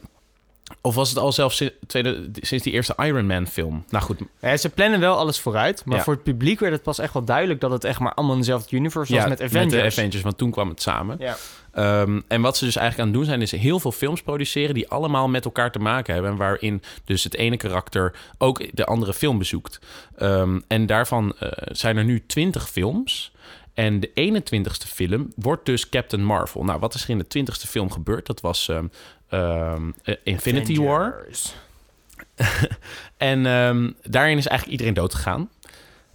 of 0.82 0.96
was 0.96 1.10
het 1.10 1.18
al 1.18 1.32
zelfs 1.32 1.64
tweede, 1.88 2.30
sinds 2.34 2.64
die 2.64 2.74
eerste 2.74 2.94
Iron 2.98 3.26
Man 3.26 3.48
film? 3.48 3.84
Nou 3.90 4.04
goed, 4.04 4.20
Ja, 4.42 4.58
ze 4.58 4.70
plannen 4.70 5.00
wel 5.00 5.18
alles 5.18 5.40
vooruit. 5.40 5.86
Maar 5.86 5.98
Ja. 5.98 6.04
voor 6.04 6.14
het 6.14 6.24
publiek 6.24 6.60
werd 6.60 6.74
het 6.74 6.84
pas 6.84 7.00
echt 7.00 7.14
wel 7.14 7.24
duidelijk... 7.24 7.60
dat 7.62 7.72
het 7.72 7.84
echt 7.84 8.00
maar 8.00 8.14
allemaal 8.14 8.34
in 8.36 8.42
dezelfde 8.42 8.76
universe 8.76 9.14
was 9.14 9.24
ja, 9.24 9.30
met 9.30 9.42
Avengers. 9.42 9.72
de 9.74 9.84
Avengers, 9.84 10.22
want 10.22 10.38
toen 10.38 10.52
kwam 10.52 10.70
het 10.70 10.82
samen. 10.82 11.16
Ja. 11.20 11.38
Ehm, 11.72 12.22
en 12.28 12.42
wat 12.42 12.58
ze 12.58 12.66
dus 12.66 12.76
eigenlijk 12.76 13.08
aan 13.08 13.14
het 13.16 13.24
doen 13.26 13.30
zijn, 13.34 13.42
is 13.42 13.52
heel 13.52 13.80
veel 13.80 13.92
films 13.92 14.22
produceren 14.22 14.74
die 14.74 14.90
allemaal 14.90 15.28
met 15.28 15.46
elkaar 15.46 15.72
te 15.72 15.80
maken 15.80 16.14
hebben. 16.14 16.32
En 16.32 16.38
waarin 16.38 16.82
dus 17.06 17.24
het 17.24 17.36
ene 17.36 17.58
karakter 17.58 18.16
ook 18.38 18.76
de 18.76 18.86
andere 18.86 19.14
film 19.14 19.38
bezoekt. 19.38 19.80
Ehm, 20.18 20.60
en 20.68 20.86
daarvan 20.86 21.36
eh, 21.40 21.50
zijn 21.72 21.98
er 21.98 22.04
nu 22.06 22.24
20 22.26 22.70
films. 22.70 23.32
En 23.74 24.00
de 24.00 24.10
21ste 24.14 24.88
film 24.88 25.32
wordt 25.36 25.66
dus 25.66 25.90
Captain 25.90 26.24
Marvel. 26.24 26.64
Nou, 26.64 26.80
wat 26.80 26.94
is 26.94 27.04
er 27.04 27.10
in 27.10 27.18
de 27.18 27.26
20ste 27.40 27.68
film 27.70 27.92
gebeurd? 27.92 28.26
Dat 28.26 28.42
was 28.42 28.68
ehm, 28.70 28.86
ehm, 29.30 29.92
eh, 30.04 30.16
Infinity 30.24 30.80
War. 30.80 31.26
En 33.18 33.46
ehm, 33.46 33.92
daarin 34.04 34.38
is 34.38 34.48
eigenlijk 34.48 34.72
iedereen 34.72 34.94
dood 34.94 35.14
gegaan. 35.14 35.50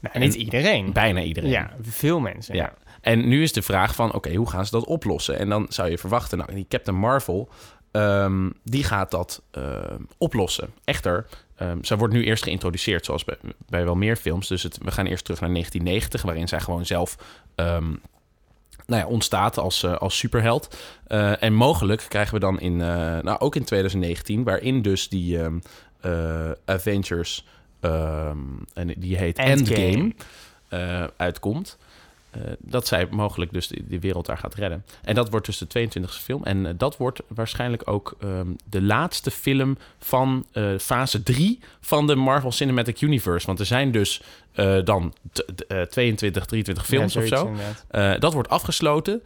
Nou, 0.00 0.18
niet 0.18 0.34
iedereen. 0.34 0.92
Bijna 0.92 1.22
iedereen. 1.22 1.50
Ja, 1.50 1.70
veel 1.80 2.20
mensen. 2.20 2.54
Ja. 2.54 2.74
En 3.00 3.28
nu 3.28 3.42
is 3.42 3.52
de 3.52 3.62
vraag 3.62 3.94
van, 3.94 4.12
oké, 4.12 4.34
hoe 4.34 4.50
gaan 4.50 4.64
ze 4.64 4.70
dat 4.70 4.84
oplossen? 4.84 5.38
En 5.38 5.48
dan 5.48 5.66
zou 5.68 5.90
je 5.90 5.98
verwachten, 5.98 6.38
nou, 6.38 6.54
die 6.54 6.66
Captain 6.68 6.96
Marvel, 6.96 7.48
ehm, 7.90 8.50
die 8.62 8.84
gaat 8.84 9.10
dat 9.10 9.42
oplossen. 10.18 10.74
Echter, 10.84 11.26
ehm 11.56 11.78
zij 11.80 11.96
wordt 11.96 12.14
nu 12.14 12.24
eerst 12.24 12.42
geïntroduceerd, 12.42 13.04
zoals 13.04 13.24
bij, 13.24 13.36
bij 13.68 13.84
wel 13.84 13.94
meer 13.94 14.16
films. 14.16 14.48
Dus 14.48 14.62
het, 14.62 14.78
we 14.82 14.90
gaan 14.90 15.06
eerst 15.06 15.24
terug 15.24 15.40
naar 15.40 15.50
1990, 15.50 16.22
waarin 16.22 16.48
zij 16.48 16.60
gewoon 16.60 16.86
zelf... 16.86 17.16
nou 18.86 19.02
ja, 19.02 19.08
ontstaat 19.08 19.58
als, 19.58 19.82
eh, 19.82 19.96
als 19.96 20.18
superheld. 20.18 20.76
Eh, 21.06 21.42
en 21.42 21.54
mogelijk 21.54 22.06
krijgen 22.08 22.34
we 22.34 22.40
dan 22.40 22.60
in, 22.60 22.80
eh, 22.80 23.18
nou 23.18 23.38
ook 23.38 23.56
in 23.56 23.64
2019, 23.64 24.44
waarin 24.44 24.82
dus 24.82 25.08
die 25.08 25.38
ehm, 25.38 25.58
eh, 26.00 26.50
Avengers, 26.64 27.46
ehm, 27.80 28.38
en 28.74 28.94
die 28.96 29.16
heet 29.16 29.38
Endgame. 29.38 30.12
Endgame, 30.68 31.12
uitkomt. 31.16 31.78
Eh, 32.34 32.40
dat 32.58 32.86
zij 32.86 33.06
mogelijk 33.10 33.52
dus 33.52 33.68
de, 33.68 33.84
de 33.88 34.00
wereld 34.00 34.26
daar 34.26 34.38
gaat 34.38 34.54
redden. 34.54 34.84
En 35.02 35.14
dat 35.14 35.30
wordt 35.30 35.46
dus 35.46 35.58
de 35.58 35.88
22e 35.88 36.04
film. 36.08 36.44
En 36.44 36.66
eh, 36.66 36.72
dat 36.76 36.96
wordt 36.96 37.20
waarschijnlijk 37.28 37.82
ook 37.88 38.16
ehm, 38.20 38.46
de 38.64 38.82
laatste 38.82 39.30
film 39.30 39.76
van 39.98 40.46
eh, 40.52 40.64
fase 40.80 41.22
3 41.22 41.60
van 41.80 42.06
de 42.06 42.14
Marvel 42.14 42.52
Cinematic 42.52 43.00
Universe. 43.00 43.46
Want 43.46 43.60
er 43.60 43.66
zijn 43.66 43.90
dus 43.92 44.22
dan 44.84 45.12
t- 45.32 45.44
t- 45.54 45.66
eh, 45.66 45.82
22, 45.82 46.44
23 46.46 46.86
films 46.86 47.12
Ja, 47.14 47.20
of 47.20 47.26
zo. 47.26 47.54
dat 48.18 48.32
wordt 48.32 48.48
afgesloten. 48.48 49.22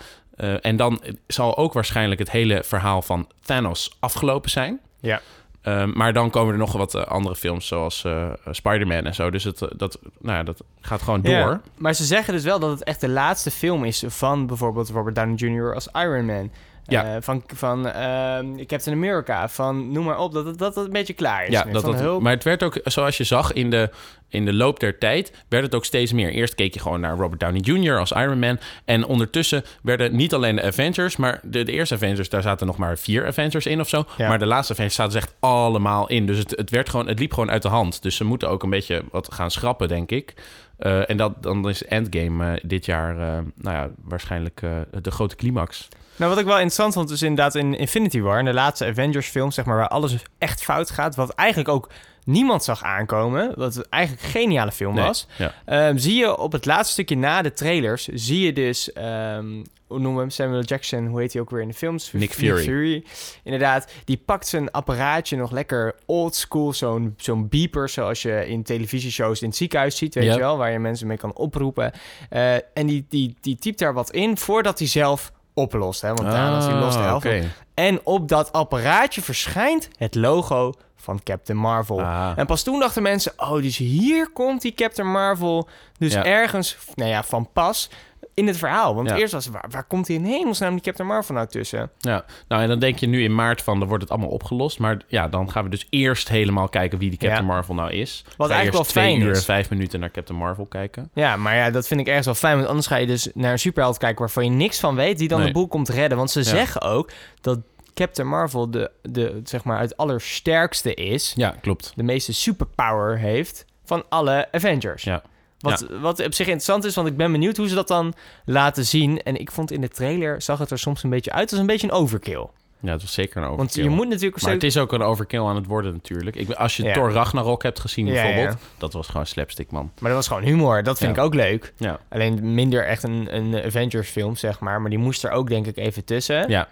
En 0.61 0.77
dan 0.77 1.03
zal 1.27 1.57
ook 1.57 1.73
waarschijnlijk 1.73 2.21
het 2.21 2.31
hele 2.31 2.63
verhaal 2.65 3.03
van 3.03 3.29
Thanos 3.43 3.97
afgelopen 3.99 4.51
zijn. 4.51 4.81
Ja. 5.01 5.21
Ehm, 5.63 5.91
maar 5.95 6.13
dan 6.13 6.31
komen 6.31 6.53
er 6.53 6.59
nog 6.59 6.73
wat 6.73 6.95
eh, 6.95 7.03
andere 7.03 7.37
films, 7.37 7.67
zoals 7.67 8.05
eh, 8.05 8.31
Spider-Man 8.51 9.05
en 9.05 9.15
zo. 9.15 9.31
Dus 9.31 9.45
het, 9.45 9.63
eh, 9.63 9.69
dat, 9.77 9.99
nou 10.19 10.37
ja, 10.37 10.43
dat 10.43 10.63
gaat 10.81 11.03
gewoon 11.03 11.21
door. 11.21 11.33
Ja, 11.33 11.61
maar 11.77 11.95
ze 11.95 12.05
zeggen 12.05 12.35
dus 12.35 12.45
wel 12.45 12.59
dat 12.59 12.71
het 12.71 12.85
echt 12.85 13.01
de 13.01 13.09
laatste 13.09 13.51
film 13.51 13.85
is 13.85 14.05
van 14.07 14.47
bijvoorbeeld 14.47 14.89
Robert 14.89 15.15
Downey 15.15 15.35
Jr. 15.35 15.75
als 15.75 15.89
Iron 15.93 16.27
Man. 16.27 16.51
Ja. 16.89 17.15
Eh, 17.15 17.17
van 17.21 17.43
van 17.55 17.89
ehm, 17.89 18.67
Captain 18.67 18.97
America. 18.97 19.49
Van 19.49 19.93
noem 19.93 20.05
maar 20.05 20.19
op, 20.19 20.33
dat 20.33 20.47
het, 20.47 20.59
dat 20.59 20.75
het 20.75 20.87
een 20.87 20.93
beetje 20.93 21.13
klaar 21.13 21.47
is. 21.47 21.53
Ja, 21.53 21.65
nu. 21.65 21.73
dat, 21.73 21.83
dat, 21.83 22.21
maar 22.21 22.33
het 22.33 22.45
werd 22.45 22.63
ook, 22.63 22.81
zoals 22.85 23.17
je 23.17 23.25
zag 23.25 23.53
in 23.53 23.71
de, 23.71 23.91
in 24.29 24.45
de 24.45 24.53
loop 24.53 24.81
der 24.81 24.99
tijd 24.99 25.33
werd 25.49 25.65
het 25.65 25.75
ook 25.75 25.85
steeds 25.85 26.13
meer. 26.13 26.31
Eerst 26.31 26.55
keek 26.55 26.75
je 26.75 26.81
gewoon 26.81 27.01
naar 27.01 27.17
Robert 27.17 27.41
Downey 27.41 27.61
Jr. 27.61 27.99
als 27.99 28.13
Iron 28.13 28.39
Man. 28.39 28.59
En 28.85 29.05
ondertussen 29.05 29.65
werden 29.83 30.17
niet 30.17 30.35
alleen 30.35 30.57
de 30.57 30.63
Avengers, 30.63 31.17
maar 31.17 31.41
de, 31.43 31.63
de 31.63 31.73
eerste 31.73 31.95
Avengers, 31.95 32.29
daar 32.29 32.43
zaten 32.43 32.67
nog 32.67 32.77
maar 32.77 32.99
vier 32.99 33.27
Avengers 33.27 33.67
in 33.67 33.81
of 33.81 33.89
zo. 33.89 34.05
Ja. 34.17 34.29
Maar 34.29 34.39
de 34.39 34.47
laatste 34.47 34.73
Avengers 34.73 34.97
zaten 34.97 35.19
echt 35.19 35.35
allemaal 35.41 36.09
in. 36.09 36.27
Dus 36.27 36.39
het, 36.39 36.51
het, 36.51 36.71
werd 36.71 36.89
gewoon, 36.89 37.09
het 37.09 37.19
liep 37.19 37.33
gewoon 37.33 37.51
uit 37.51 37.63
de 37.63 37.69
hand. 37.69 38.03
Dus 38.03 38.17
ze 38.17 38.25
moeten 38.25 38.49
ook 38.49 38.63
een 38.63 38.71
beetje 38.71 39.03
wat 39.11 39.35
gaan 39.35 39.51
schrappen, 39.51 39.89
denk 39.89 40.11
ik. 40.11 40.35
Eh, 40.79 41.11
en 41.11 41.17
dat, 41.17 41.43
dan 41.43 41.69
is 41.69 41.85
Endgame 41.85 42.55
eh, 42.55 42.61
dit 42.63 42.85
jaar, 42.85 43.15
nou 43.55 43.77
ja, 43.77 43.91
waarschijnlijk 44.05 44.61
de 45.03 45.11
grote 45.11 45.37
climax. 45.37 45.89
Nou, 46.19 46.31
wat 46.31 46.39
ik 46.41 46.47
wel 46.47 46.55
interessant 46.55 46.95
vond, 46.95 47.11
is 47.11 47.23
inderdaad 47.23 47.55
in 47.55 47.75
Infinity 47.75 48.21
War, 48.21 48.39
in 48.39 48.45
de 48.45 48.53
laatste 48.53 48.85
Avengers-film, 48.87 49.51
zeg 49.51 49.65
maar, 49.65 49.77
waar 49.77 49.89
alles 49.89 50.17
echt 50.39 50.63
fout 50.63 50.91
gaat, 50.91 51.15
wat 51.17 51.31
eigenlijk 51.31 51.69
ook 51.69 51.89
niemand 52.25 52.65
zag 52.65 52.83
aankomen, 52.83 53.53
wat 53.57 53.81
eigenlijk 53.89 54.25
een 54.25 54.31
geniale 54.31 54.73
film 54.73 54.95
Nee, 54.95 55.05
was. 55.05 55.27
ja. 55.37 55.55
Ehm, 55.65 55.97
zie 55.97 56.15
je 56.15 56.37
op 56.39 56.53
het 56.53 56.67
laatste 56.67 56.93
stukje 56.93 57.17
na 57.17 57.43
de 57.43 57.53
trailers, 57.53 58.09
zie 58.09 58.41
je 58.41 58.53
dus, 58.53 58.93
ehm, 58.93 59.47
hoe 59.87 59.99
noemen 59.99 60.15
we 60.15 60.21
hem, 60.21 60.31
Samuel 60.31 60.63
Jackson, 60.63 61.07
hoe 61.07 61.21
heet 61.21 61.33
hij 61.33 61.43
ook 61.43 61.51
weer 61.51 61.61
in 61.61 61.69
de 61.69 61.75
films? 61.75 62.13
Nick 62.13 62.33
Fury. 62.33 63.05
Inderdaad, 63.43 63.91
die 64.05 64.21
pakt 64.25 64.47
zijn 64.47 64.71
apparaatje 64.71 65.37
nog 65.37 65.51
lekker 65.51 65.95
old 66.07 66.35
school, 66.35 66.73
zo'n 66.73 67.15
zo'n 67.17 67.49
beeper, 67.49 67.89
zoals 67.89 68.23
je 68.23 68.47
in 68.49 68.63
televisieshows 68.63 69.43
in 69.43 69.49
het 69.49 69.57
ziekenhuis 69.57 69.97
ziet, 69.97 70.15
weet 70.15 70.33
je 70.33 70.39
wel, 70.39 70.57
waar 70.57 70.73
je 70.73 70.79
mensen 70.79 71.07
mee 71.07 71.17
kan 71.17 71.35
oproepen. 71.35 71.93
Eh, 72.31 72.55
en 72.55 72.87
die, 72.87 73.07
die, 73.09 73.37
die 73.41 73.57
typt 73.57 73.79
daar 73.79 73.95
wat 73.95 74.11
in 74.11 74.37
voordat 74.37 74.79
hij 74.79 74.89
zelf 74.89 75.33
oplost, 75.59 76.01
hè, 76.01 76.09
want 76.15 76.31
Thanos 76.31 76.65
die 76.65 76.75
lost 76.75 76.93
de 76.97 77.03
Ah, 77.03 77.07
helft. 77.07 77.47
En 77.75 78.01
op 78.05 78.29
dat 78.29 78.53
apparaatje 78.53 79.23
verschijnt 79.23 79.89
het 79.97 80.15
logo 80.15 80.73
van 80.97 81.21
Captain 81.23 81.59
Marvel. 81.59 82.01
Ah. 82.01 82.31
En 82.37 82.47
pas 82.47 82.63
toen 82.63 82.81
dachten 82.81 83.03
mensen, 83.03 83.33
oh, 83.37 83.53
dus 83.63 83.77
hier 83.77 84.31
komt 84.33 84.63
die 84.63 84.73
Captain 84.75 85.11
Marvel 85.11 85.69
dus 85.99 86.13
Ja. 86.13 86.25
ergens, 86.25 86.77
nou 86.95 87.11
ja, 87.11 87.23
van 87.23 87.49
pas 87.53 87.91
in 88.39 88.47
het 88.47 88.57
verhaal. 88.57 88.95
Want 88.95 89.09
Ja. 89.09 89.17
eerst 89.17 89.33
was, 89.33 89.47
waar, 89.47 89.65
waar 89.71 89.85
komt 89.85 90.07
die 90.07 90.19
in 90.19 90.25
hemelsnaam 90.25 90.73
die 90.73 90.81
Captain 90.83 91.09
Marvel 91.09 91.35
nou 91.35 91.47
tussen? 91.47 91.91
Ja, 91.99 92.25
nou 92.49 92.63
en 92.63 92.69
dan 92.69 92.79
denk 92.79 92.99
je 92.99 93.07
nu 93.07 93.23
in 93.23 93.35
maart 93.35 93.63
van, 93.63 93.79
dan 93.79 93.89
wordt 93.89 94.03
het 94.03 94.13
allemaal 94.13 94.31
opgelost. 94.31 94.79
Maar 94.79 94.97
ja, 95.07 95.29
dan 95.29 95.51
gaan 95.51 95.65
we 95.65 95.71
dus 95.71 95.87
eerst 95.91 96.29
helemaal 96.29 96.69
kijken 96.69 96.99
wie 96.99 97.09
die 97.11 97.19
Captain 97.19 97.41
Ja. 97.47 97.53
Marvel 97.53 97.75
nou 97.75 97.91
is. 97.93 98.25
Wat 98.37 98.51
eigenlijk 98.51 98.85
wel 98.85 98.93
fijn 99.03 99.15
twee 99.15 99.25
uur 99.27 99.31
is. 99.33 99.39
en 99.39 99.45
vijf 99.45 99.71
minuten 99.71 100.01
naar 100.01 100.11
Captain 100.11 100.39
Marvel 100.39 100.67
kijken. 100.67 101.11
Ja, 101.15 101.37
maar 101.37 101.57
ja, 101.57 101.71
dat 101.71 101.87
vind 101.87 102.01
ik 102.01 102.07
ergens 102.07 102.27
wel 102.27 102.35
fijn. 102.35 102.57
Want 102.57 102.69
anders 102.69 102.87
ga 102.87 102.97
je 102.97 103.07
dus 103.07 103.29
naar 103.35 103.53
een 103.53 103.59
superheld 103.59 103.99
kijken 103.99 104.19
waarvan 104.19 104.45
je 104.45 104.51
niks 104.51 104.81
van 104.81 104.95
weet, 104.95 105.19
die 105.19 105.29
dan 105.29 105.39
Nee. 105.39 105.47
de 105.47 105.53
boel 105.53 105.69
komt 105.69 105.89
redden. 105.89 106.19
Want 106.19 106.31
ze 106.31 106.43
zeggen 106.43 106.81
ook 106.83 107.11
dat 107.41 107.59
Captain 107.95 108.29
Marvel 108.29 108.71
de, 108.71 108.91
de, 109.03 109.41
zeg 109.45 109.65
maar, 109.65 109.81
het 109.81 109.97
allersterkste 109.97 110.95
is, 110.95 111.33
Ja, 111.37 111.55
klopt. 111.61 111.93
de 111.97 112.03
meeste 112.03 112.33
superpower 112.35 113.19
heeft 113.19 113.65
van 113.85 114.05
alle 114.09 114.49
Avengers. 114.53 115.03
Ja. 115.03 115.23
Wat, 115.61 115.87
wat 116.01 116.25
op 116.25 116.35
zich 116.35 116.47
interessant 116.47 116.85
is, 116.85 116.95
want 116.95 117.09
ik 117.09 117.17
ben 117.17 117.33
benieuwd 117.33 117.57
hoe 117.57 117.69
ze 117.69 117.75
dat 117.75 117.89
dan 117.89 118.15
laten 118.45 118.85
zien. 118.85 119.23
En 119.23 119.37
ik 119.41 119.51
vond 119.51 119.71
in 119.73 119.81
de 119.81 119.89
trailer, 119.89 120.43
zag 120.43 120.59
het 120.59 120.71
er 120.71 120.79
soms 120.79 121.03
een 121.03 121.11
beetje 121.11 121.33
uit 121.33 121.51
als 121.51 121.61
een 121.61 121.67
beetje 121.67 121.87
een 121.87 121.93
overkill. 121.93 122.47
Ja, 122.81 122.93
het 122.93 123.03
was 123.03 123.13
zeker 123.13 123.37
een 123.37 123.43
overkill. 123.43 123.65
Want 123.65 123.75
je 123.75 123.89
moet 123.89 124.09
natuurlijk... 124.09 124.43
Maar 124.43 124.53
het 124.53 124.63
is 124.63 124.77
ook 124.77 124.93
een 124.93 125.03
overkill 125.03 125.41
aan 125.41 125.57
het 125.57 125.67
worden 125.67 125.93
natuurlijk. 125.93 126.37
Ik, 126.37 126.51
als 126.51 126.77
je 126.77 126.83
Ja. 126.83 126.93
Thor 126.93 127.13
Ragnarok 127.13 127.63
hebt 127.63 127.81
gezien 127.81 128.07
bijvoorbeeld, 128.07 128.53
ja. 128.53 128.59
dat 128.79 128.93
was 128.93 129.07
gewoon 129.09 129.27
slapstick, 129.27 129.71
man. 129.71 129.91
Maar 129.99 130.11
dat 130.11 130.19
was 130.19 130.29
gewoon 130.29 130.43
humor. 130.43 130.83
Dat 130.83 130.99
vind 130.99 131.17
ik 131.17 131.23
ook 131.23 131.35
leuk. 131.35 131.73
Ja, 131.77 131.99
Alleen 132.09 132.55
minder 132.55 132.87
echt 132.87 133.03
een, 133.03 133.37
een 133.37 133.65
Avengers 133.65 134.09
film, 134.09 134.37
zeg 134.37 134.61
maar. 134.61 134.81
Maar 134.81 134.91
die 134.91 134.99
moest 134.99 135.25
er 135.25 135.31
ook 135.31 135.49
denk 135.49 135.67
ik 135.67 135.77
even 135.77 136.05
tussen. 136.05 136.49
ja. 136.51 136.69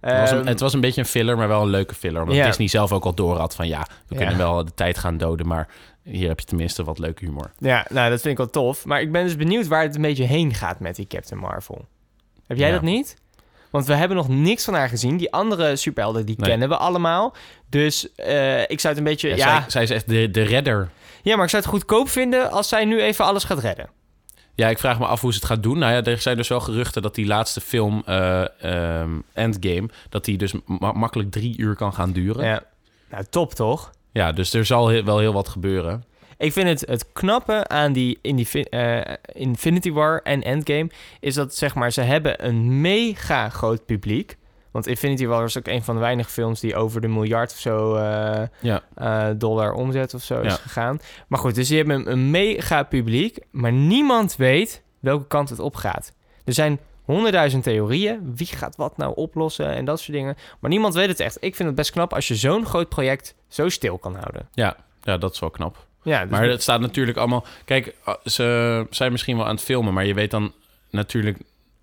Het, 0.00 0.20
was 0.20 0.30
een, 0.30 0.38
Ehm, 0.38 0.46
het 0.46 0.60
was 0.60 0.72
een 0.72 0.80
beetje 0.80 1.00
een 1.00 1.06
filler, 1.06 1.36
maar 1.36 1.48
wel 1.48 1.62
een 1.62 1.68
leuke 1.68 1.94
filler. 1.94 2.20
Omdat 2.22 2.36
Ja. 2.36 2.46
Disney 2.46 2.68
zelf 2.68 2.92
ook 2.92 3.04
al 3.04 3.14
door 3.14 3.36
had 3.36 3.54
van 3.54 3.68
ja, 3.68 3.86
we 4.06 4.14
Ja. 4.14 4.20
kunnen 4.20 4.36
wel 4.38 4.64
de 4.64 4.74
tijd 4.74 4.98
gaan 4.98 5.16
doden, 5.16 5.46
maar 5.46 5.68
hier 6.02 6.28
heb 6.28 6.40
je 6.40 6.46
tenminste 6.46 6.84
wat 6.84 6.98
leuke 6.98 7.24
humor. 7.24 7.50
Ja, 7.58 7.86
nou, 7.90 8.10
dat 8.10 8.20
vind 8.20 8.32
ik 8.32 8.36
wel 8.36 8.50
tof. 8.50 8.84
Maar 8.84 9.00
ik 9.00 9.12
ben 9.12 9.24
dus 9.24 9.36
benieuwd 9.36 9.66
waar 9.66 9.82
het 9.82 9.94
een 9.94 10.02
beetje 10.02 10.24
heen 10.24 10.54
gaat 10.54 10.80
met 10.80 10.96
die 10.96 11.06
Captain 11.06 11.40
Marvel. 11.40 11.86
Heb 12.46 12.56
jij 12.56 12.66
Ja. 12.68 12.72
dat 12.74 12.82
niet? 12.82 13.16
Want 13.70 13.86
we 13.86 13.94
hebben 13.94 14.16
nog 14.16 14.28
niks 14.28 14.64
van 14.64 14.74
haar 14.74 14.88
gezien. 14.88 15.16
Die 15.16 15.32
andere 15.32 15.76
superhelden, 15.76 16.26
die 16.26 16.36
Nee. 16.38 16.48
kennen 16.50 16.68
we 16.68 16.76
allemaal. 16.76 17.34
Dus 17.68 18.14
eh, 18.14 18.60
ik 18.62 18.80
zou 18.80 18.94
het 18.94 18.96
een 18.96 19.08
beetje... 19.10 19.28
Ja, 19.28 19.36
Ja, 19.36 19.60
Zij, 19.60 19.70
zij 19.70 19.82
is 19.82 19.90
echt 19.90 20.08
de, 20.08 20.30
de 20.30 20.42
redder 20.42 20.90
ja, 21.22 21.34
maar 21.36 21.44
ik 21.44 21.50
zou 21.50 21.62
het 21.62 21.70
goedkoop 21.72 22.08
vinden 22.08 22.50
als 22.50 22.68
zij 22.68 22.84
nu 22.84 23.00
even 23.00 23.24
alles 23.24 23.44
gaat 23.44 23.58
redden. 23.58 23.88
Ja, 24.54 24.68
ik 24.68 24.78
vraag 24.78 24.98
me 24.98 25.06
af 25.06 25.20
hoe 25.20 25.32
ze 25.32 25.38
het 25.38 25.46
gaat 25.46 25.62
doen. 25.62 25.78
Nou 25.78 25.92
ja, 25.92 26.02
er 26.02 26.18
zijn 26.18 26.36
dus 26.36 26.48
wel 26.48 26.60
geruchten 26.60 27.02
dat 27.02 27.14
die 27.14 27.26
laatste 27.26 27.60
film, 27.60 28.02
eh, 28.06 28.44
ehm, 29.00 29.10
Endgame, 29.32 29.88
dat 30.08 30.24
die 30.24 30.38
dus 30.38 30.52
ma- 30.66 30.92
makkelijk 30.92 31.30
drie 31.30 31.58
uur 31.58 31.74
kan 31.74 31.92
gaan 31.92 32.12
duren. 32.12 32.44
Ja. 32.44 32.62
Nou, 33.10 33.24
top 33.30 33.54
toch? 33.54 33.90
Dus 34.12 34.52
er 34.54 34.64
zal 34.64 34.88
heel- 34.88 35.04
wel 35.04 35.18
heel 35.18 35.32
wat 35.32 35.48
gebeuren. 35.48 36.04
Ik 36.38 36.52
vind 36.52 36.68
het, 36.68 36.88
het 36.88 37.12
knappe 37.12 37.68
aan 37.68 37.92
die, 37.92 38.18
in 38.22 38.36
die 38.36 38.68
eh, 38.68 39.14
Infinity 39.32 39.92
War 39.92 40.20
en 40.22 40.42
Endgame... 40.42 40.90
is 41.20 41.34
dat 41.34 41.54
zeg 41.54 41.74
maar, 41.74 41.92
ze 41.92 42.00
hebben 42.00 42.46
een 42.46 42.80
mega 42.80 43.48
groot 43.48 43.84
publiek. 43.86 44.36
Want 44.70 44.86
Infinity 44.86 45.26
War 45.26 45.44
is 45.44 45.58
ook 45.58 45.66
een 45.66 45.82
van 45.82 45.94
de 45.94 46.00
weinige 46.00 46.30
films... 46.30 46.60
die 46.60 46.76
over 46.76 47.00
de 47.00 47.08
miljard 47.08 47.50
of 47.52 47.58
zo 47.58 47.94
eh, 47.94 48.42
Ja, 48.60 48.82
eh, 48.94 49.26
dollar 49.36 49.72
omzet 49.72 50.14
of 50.14 50.22
zo 50.22 50.40
is 50.40 50.52
Ja. 50.52 50.58
gegaan. 50.58 50.98
Maar 51.28 51.38
goed, 51.38 51.54
dus 51.54 51.68
die 51.68 51.76
hebben 51.76 51.96
een, 51.96 52.12
een 52.12 52.30
mega 52.30 52.82
publiek... 52.82 53.38
maar 53.50 53.72
niemand 53.72 54.36
weet 54.36 54.82
welke 55.00 55.26
kant 55.26 55.48
het 55.48 55.58
op 55.58 55.74
gaat. 55.76 56.12
Er 56.44 56.52
zijn 56.52 56.78
honderdduizend 57.10 57.62
theorieën. 57.62 58.32
Wie 58.36 58.46
gaat 58.46 58.76
wat 58.76 58.96
nou 58.96 59.12
oplossen 59.14 59.66
en 59.66 59.84
dat 59.84 60.00
soort 60.00 60.16
dingen. 60.16 60.36
Maar 60.60 60.70
niemand 60.70 60.94
weet 60.94 61.08
het 61.08 61.20
echt. 61.20 61.36
Ik 61.40 61.56
vind 61.56 61.68
het 61.68 61.76
best 61.76 61.90
knap 61.90 62.14
als 62.14 62.28
je 62.28 62.34
zo'n 62.34 62.66
groot 62.66 62.88
project 62.88 63.34
zo 63.48 63.68
stil 63.68 63.98
kan 63.98 64.14
houden. 64.14 64.48
ja, 64.54 64.76
ja, 65.02 65.16
dat 65.16 65.32
is 65.32 65.38
wel 65.40 65.50
knap. 65.50 65.86
Ja, 66.02 66.20
dus 66.20 66.30
Maar 66.30 66.48
het 66.48 66.62
staat 66.62 66.80
natuurlijk 66.80 67.18
allemaal... 67.18 67.44
Kijk, 67.64 67.94
ah, 68.04 68.14
ze 68.24 68.86
zijn 68.90 69.12
misschien 69.12 69.36
wel 69.36 69.46
aan 69.46 69.54
het 69.54 69.64
filmen, 69.64 69.94
maar 69.94 70.06
je 70.06 70.14
weet 70.14 70.30
dan 70.30 70.52
natuurlijk... 70.90 71.38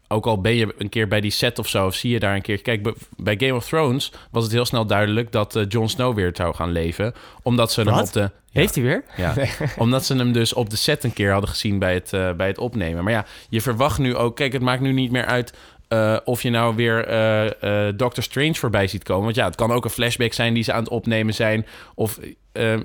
Ook 0.08 0.26
al 0.26 0.42
ben 0.42 0.56
je 0.56 0.76
een 0.78 0.90
keer 0.90 1.08
bij 1.08 1.22
die 1.22 1.32
set 1.32 1.60
of 1.60 1.68
zo, 1.68 1.86
of 1.86 1.96
zie 1.96 2.12
je 2.12 2.20
daar 2.20 2.36
een 2.36 2.42
keer... 2.42 2.62
Kijk, 2.62 2.94
bij- 3.18 3.36
Game 3.38 3.56
of 3.56 3.66
Thrones 3.66 4.12
was 4.32 4.44
het 4.44 4.54
heel 4.54 4.66
snel 4.66 4.86
duidelijk 4.86 5.32
dat 5.32 5.56
eh, 5.56 5.64
Jon 5.68 5.90
Snow 5.90 6.16
weer 6.16 6.32
zou 6.34 6.56
gaan 6.56 6.72
leven. 6.72 7.14
Omdat 7.42 7.72
ze 7.72 7.82
hem 7.82 8.00
op 8.00 8.12
de... 8.12 8.32
Heeft 8.52 8.76
hij 8.76 8.84
weer? 8.84 9.04
Ja, 9.18 9.34
omdat 9.78 10.06
ze 10.06 10.16
hem 10.16 10.32
dus 10.32 10.54
op 10.54 10.70
de 10.70 10.76
set 10.76 11.04
een 11.04 11.14
keer 11.14 11.32
hadden 11.32 11.50
gezien 11.50 11.80
bij 11.80 11.94
het, 11.94 12.14
eh, 12.14 12.32
bij 12.34 12.48
het 12.48 12.58
opnemen. 12.58 13.04
Maar 13.04 13.14
ja, 13.14 13.26
je 13.50 13.62
verwacht 13.62 14.00
nu 14.00 14.16
ook... 14.16 14.36
Kijk, 14.36 14.54
het 14.54 14.62
maakt 14.62 14.82
nu 14.82 14.92
niet 14.92 15.12
meer 15.12 15.26
uit 15.26 15.54
eh, 15.88 16.18
of 16.24 16.42
je 16.42 16.50
nou 16.50 16.76
weer 16.76 17.06
eh, 17.08 17.94
Doctor 17.96 18.24
Strange 18.24 18.54
voorbij 18.54 18.88
ziet 18.88 19.04
komen. 19.04 19.24
Want 19.24 19.36
ja, 19.36 19.46
het 19.46 19.56
kan 19.56 19.72
ook 19.72 19.84
een 19.84 19.90
flashback 19.90 20.34
zijn 20.34 20.54
die 20.54 20.64
ze 20.64 20.74
aan 20.74 20.84
het 20.84 20.90
opnemen 20.90 21.34
zijn. 21.34 21.66
Of 21.96 22.20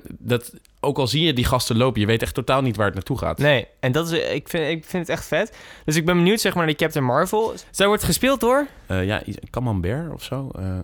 dat... 0.09 0.53
Ook 0.85 0.99
al 0.99 1.07
zie 1.07 1.23
je 1.25 1.33
die 1.33 1.45
gasten 1.45 1.77
lopen, 1.77 2.01
je 2.01 2.07
weet 2.07 2.23
echt 2.23 2.35
totaal 2.35 2.63
niet 2.63 2.77
waar 2.77 2.87
het 2.87 2.95
naartoe 2.95 3.19
gaat. 3.19 3.39
Nee, 3.39 3.67
en 3.81 3.93
dat 3.93 4.11
is, 4.11 4.19
ik, 4.19 4.49
vind, 4.49 4.69
ik 4.69 4.85
vind 4.85 5.07
het 5.07 5.17
echt 5.17 5.27
vet. 5.27 5.57
Dus 5.85 5.97
ik 5.97 6.05
ben 6.05 6.17
benieuwd, 6.17 6.41
zeg 6.41 6.55
maar, 6.55 6.65
naar 6.65 6.75
die 6.77 6.85
Captain 6.87 7.05
Marvel. 7.05 7.55
Zij 7.71 7.87
wordt 7.87 8.05
gespeeld 8.05 8.41
door... 8.41 8.67
Eh, 8.87 9.05
ja, 9.05 9.23
Camembert 9.51 10.13
of 10.13 10.23
zo. 10.23 10.51
eh. 10.55 10.79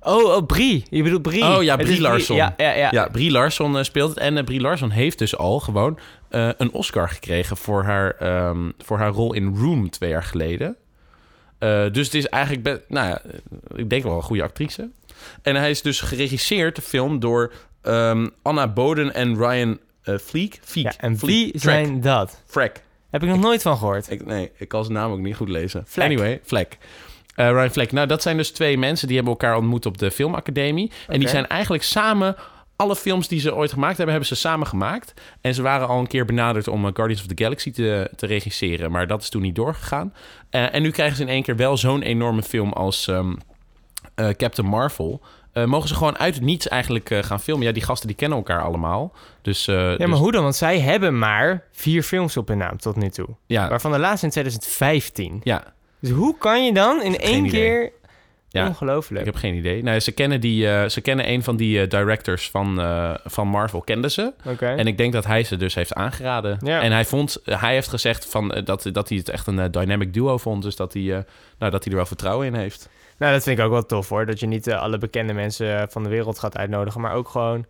Oh, 0.00 0.24
oh, 0.36 0.46
Brie. 0.46 0.84
Je 0.90 1.02
bedoelt 1.02 1.22
Brie. 1.22 1.44
Oh 1.44 1.62
ja, 1.62 1.76
Brie 1.76 2.00
Larson. 2.00 2.36
Ja, 2.36 2.54
ja, 2.56 2.74
ja. 2.74 2.88
Ja, 2.90 3.08
Brie 3.08 3.30
Larson 3.30 3.78
eh, 3.78 3.82
speelt 3.84 4.08
het. 4.08 4.18
En 4.18 4.44
Brie 4.44 4.60
Larson 4.60 4.90
heeft 4.90 5.18
dus 5.18 5.36
al 5.36 5.60
gewoon 5.60 5.98
een 6.30 6.72
Oscar 6.72 7.08
gekregen 7.08 7.56
voor 7.56 7.82
haar, 7.84 8.10
ehm, 8.10 8.70
voor 8.78 8.98
haar 8.98 9.10
rol 9.10 9.32
in 9.32 9.56
Room 9.56 9.90
twee 9.90 10.10
jaar 10.10 10.22
geleden. 10.24 10.76
Dus 11.92 12.04
het 12.06 12.14
is 12.14 12.26
eigenlijk, 12.26 12.82
nou 12.88 13.08
ja, 13.08 13.22
ik 13.74 13.90
denk 13.90 14.02
wel 14.02 14.16
een 14.16 14.22
goede 14.22 14.42
actrice. 14.42 14.90
En 15.42 15.56
hij 15.56 15.70
is 15.70 15.82
dus 15.82 16.00
geregisseerd, 16.00 16.76
de 16.76 16.82
film, 16.82 17.20
door 17.20 17.52
ehm, 17.88 18.28
Anna 18.42 18.68
Boden 18.68 19.14
en 19.14 19.36
Ryan 19.36 19.78
uh, 20.04 20.18
Fleek. 20.18 20.58
Fleek. 20.62 20.84
Ja, 20.84 20.94
en 20.98 21.18
Fleek. 21.18 21.30
wie 21.30 21.60
zijn 21.60 22.00
dat? 22.00 22.42
Frack. 22.46 22.80
Heb 23.10 23.22
ik 23.22 23.28
nog 23.28 23.40
nooit 23.40 23.62
van 23.62 23.76
gehoord. 23.76 24.10
Ik, 24.10 24.26
nee, 24.26 24.50
ik 24.56 24.68
kan 24.68 24.84
zijn 24.84 24.96
naam 24.96 25.12
ook 25.12 25.18
niet 25.18 25.36
goed 25.36 25.48
lezen. 25.48 25.84
Fleck. 25.86 26.06
Anyway, 26.06 26.40
Fleck. 26.44 26.78
Eh, 27.34 27.50
Ryan 27.50 27.70
Fleck. 27.70 27.92
Nou, 27.92 28.06
dat 28.06 28.22
zijn 28.22 28.36
dus 28.36 28.50
twee 28.50 28.78
mensen 28.78 29.06
die 29.06 29.16
hebben 29.16 29.34
elkaar 29.34 29.56
ontmoet 29.56 29.86
op 29.86 29.98
de 29.98 30.10
filmacademie. 30.10 30.92
En 31.08 31.18
die 31.18 31.28
zijn 31.28 31.46
eigenlijk 31.46 31.82
samen... 31.82 32.36
Alle 32.76 32.96
films 32.96 33.28
die 33.28 33.40
ze 33.40 33.54
ooit 33.54 33.72
gemaakt 33.72 33.96
hebben, 33.96 34.14
hebben 34.14 34.36
ze 34.36 34.40
samen 34.40 34.66
gemaakt. 34.66 35.14
En 35.40 35.54
ze 35.54 35.62
waren 35.62 35.88
al 35.88 35.98
een 35.98 36.06
keer 36.06 36.24
benaderd 36.24 36.68
om 36.68 36.86
eh, 36.86 36.90
Guardians 36.94 37.20
of 37.20 37.26
the 37.26 37.42
Galaxy 37.44 37.70
te, 37.70 38.10
te 38.16 38.26
regisseren. 38.26 38.90
Maar 38.90 39.06
dat 39.06 39.22
is 39.22 39.28
toen 39.28 39.42
niet 39.42 39.54
doorgegaan. 39.54 40.14
En 40.50 40.82
nu 40.82 40.90
krijgen 40.90 41.16
ze 41.16 41.22
in 41.22 41.28
één 41.28 41.42
keer 41.42 41.56
wel 41.56 41.76
zo'n 41.76 42.02
enorme 42.02 42.42
film 42.42 42.72
als 42.72 43.08
ehm, 43.08 43.34
eh, 44.14 44.28
Captain 44.28 44.68
Marvel. 44.68 45.22
Eh, 45.62 45.64
mogen 45.64 45.88
ze 45.88 45.94
gewoon 45.94 46.18
uit 46.18 46.34
het 46.34 46.44
niets 46.44 46.68
eigenlijk 46.68 47.10
eh, 47.10 47.22
gaan 47.22 47.40
filmen. 47.40 47.66
Ja, 47.66 47.72
die 47.72 47.82
gasten 47.82 48.06
die 48.08 48.16
kennen 48.16 48.38
elkaar 48.38 48.62
allemaal. 48.62 49.12
Dus, 49.42 49.68
eh, 49.68 49.74
Ja, 49.74 49.96
maar 49.98 50.08
dus- 50.08 50.18
hoe 50.18 50.32
dan? 50.32 50.42
Want 50.42 50.56
zij 50.56 50.80
hebben 50.80 51.18
maar 51.18 51.64
vier 51.72 52.02
films 52.02 52.36
op 52.36 52.48
hun 52.48 52.58
naam 52.58 52.76
tot 52.78 52.96
nu 52.96 53.08
toe. 53.08 53.28
ja, 53.46 53.68
Waarvan 53.68 53.92
de 53.92 53.98
laatste 53.98 54.26
in 54.26 54.32
2015. 54.32 55.40
ja, 55.44 55.64
Dus 56.00 56.10
hoe 56.10 56.38
kan 56.38 56.64
je 56.64 56.72
dan 56.72 57.02
in 57.02 57.18
één 57.18 57.44
idee. 57.44 57.50
keer... 57.60 57.92
Ja, 58.50 58.66
Ongelooflijk. 58.66 59.20
Ik 59.20 59.26
heb 59.32 59.36
geen 59.40 59.54
idee. 59.54 59.82
Nou, 59.82 60.00
ze 60.00 60.12
kennen, 60.12 60.40
die, 60.40 60.88
ze 60.90 61.00
kennen 61.00 61.28
een 61.30 61.42
van 61.42 61.56
die 61.56 61.86
directors 61.86 62.50
van, 62.50 62.80
van 63.24 63.48
Marvel, 63.48 63.80
kenden 63.80 64.10
ze. 64.10 64.32
En 64.60 64.86
ik 64.86 64.96
denk 64.96 65.12
dat 65.12 65.26
hij 65.26 65.44
ze 65.44 65.56
dus 65.56 65.74
heeft 65.74 65.94
aangeraden. 65.94 66.58
Ja. 66.64 66.80
En 66.80 66.92
hij, 66.92 67.04
vond, 67.04 67.40
hij 67.44 67.72
heeft 67.74 67.88
gezegd 67.88 68.26
van, 68.26 68.48
dat, 68.64 68.88
dat 68.92 69.08
hij 69.08 69.18
het 69.18 69.28
echt 69.28 69.46
een 69.46 69.70
dynamic 69.70 70.14
duo 70.14 70.38
vond. 70.38 70.62
Dus 70.62 70.76
dat 70.76 70.92
hij, 70.92 71.02
nou, 71.58 71.70
dat 71.72 71.84
hij 71.84 71.92
er 71.92 71.94
wel 71.96 72.06
vertrouwen 72.06 72.46
in 72.46 72.54
heeft. 72.54 72.88
Nou, 73.18 73.32
dat 73.32 73.42
vind 73.42 73.58
ik 73.58 73.64
ook 73.64 73.70
wel 73.70 73.86
tof 73.86 74.08
hoor. 74.08 74.26
Dat 74.26 74.40
je 74.40 74.46
niet 74.46 74.66
eh, 74.66 74.80
alle 74.80 74.98
bekende 74.98 75.32
mensen 75.32 75.80
eh, 75.80 75.88
van 75.88 76.02
de 76.02 76.08
wereld 76.08 76.38
gaat 76.38 76.56
uitnodigen. 76.56 77.00
Maar 77.00 77.14
ook 77.14 77.28
gewoon 77.28 77.66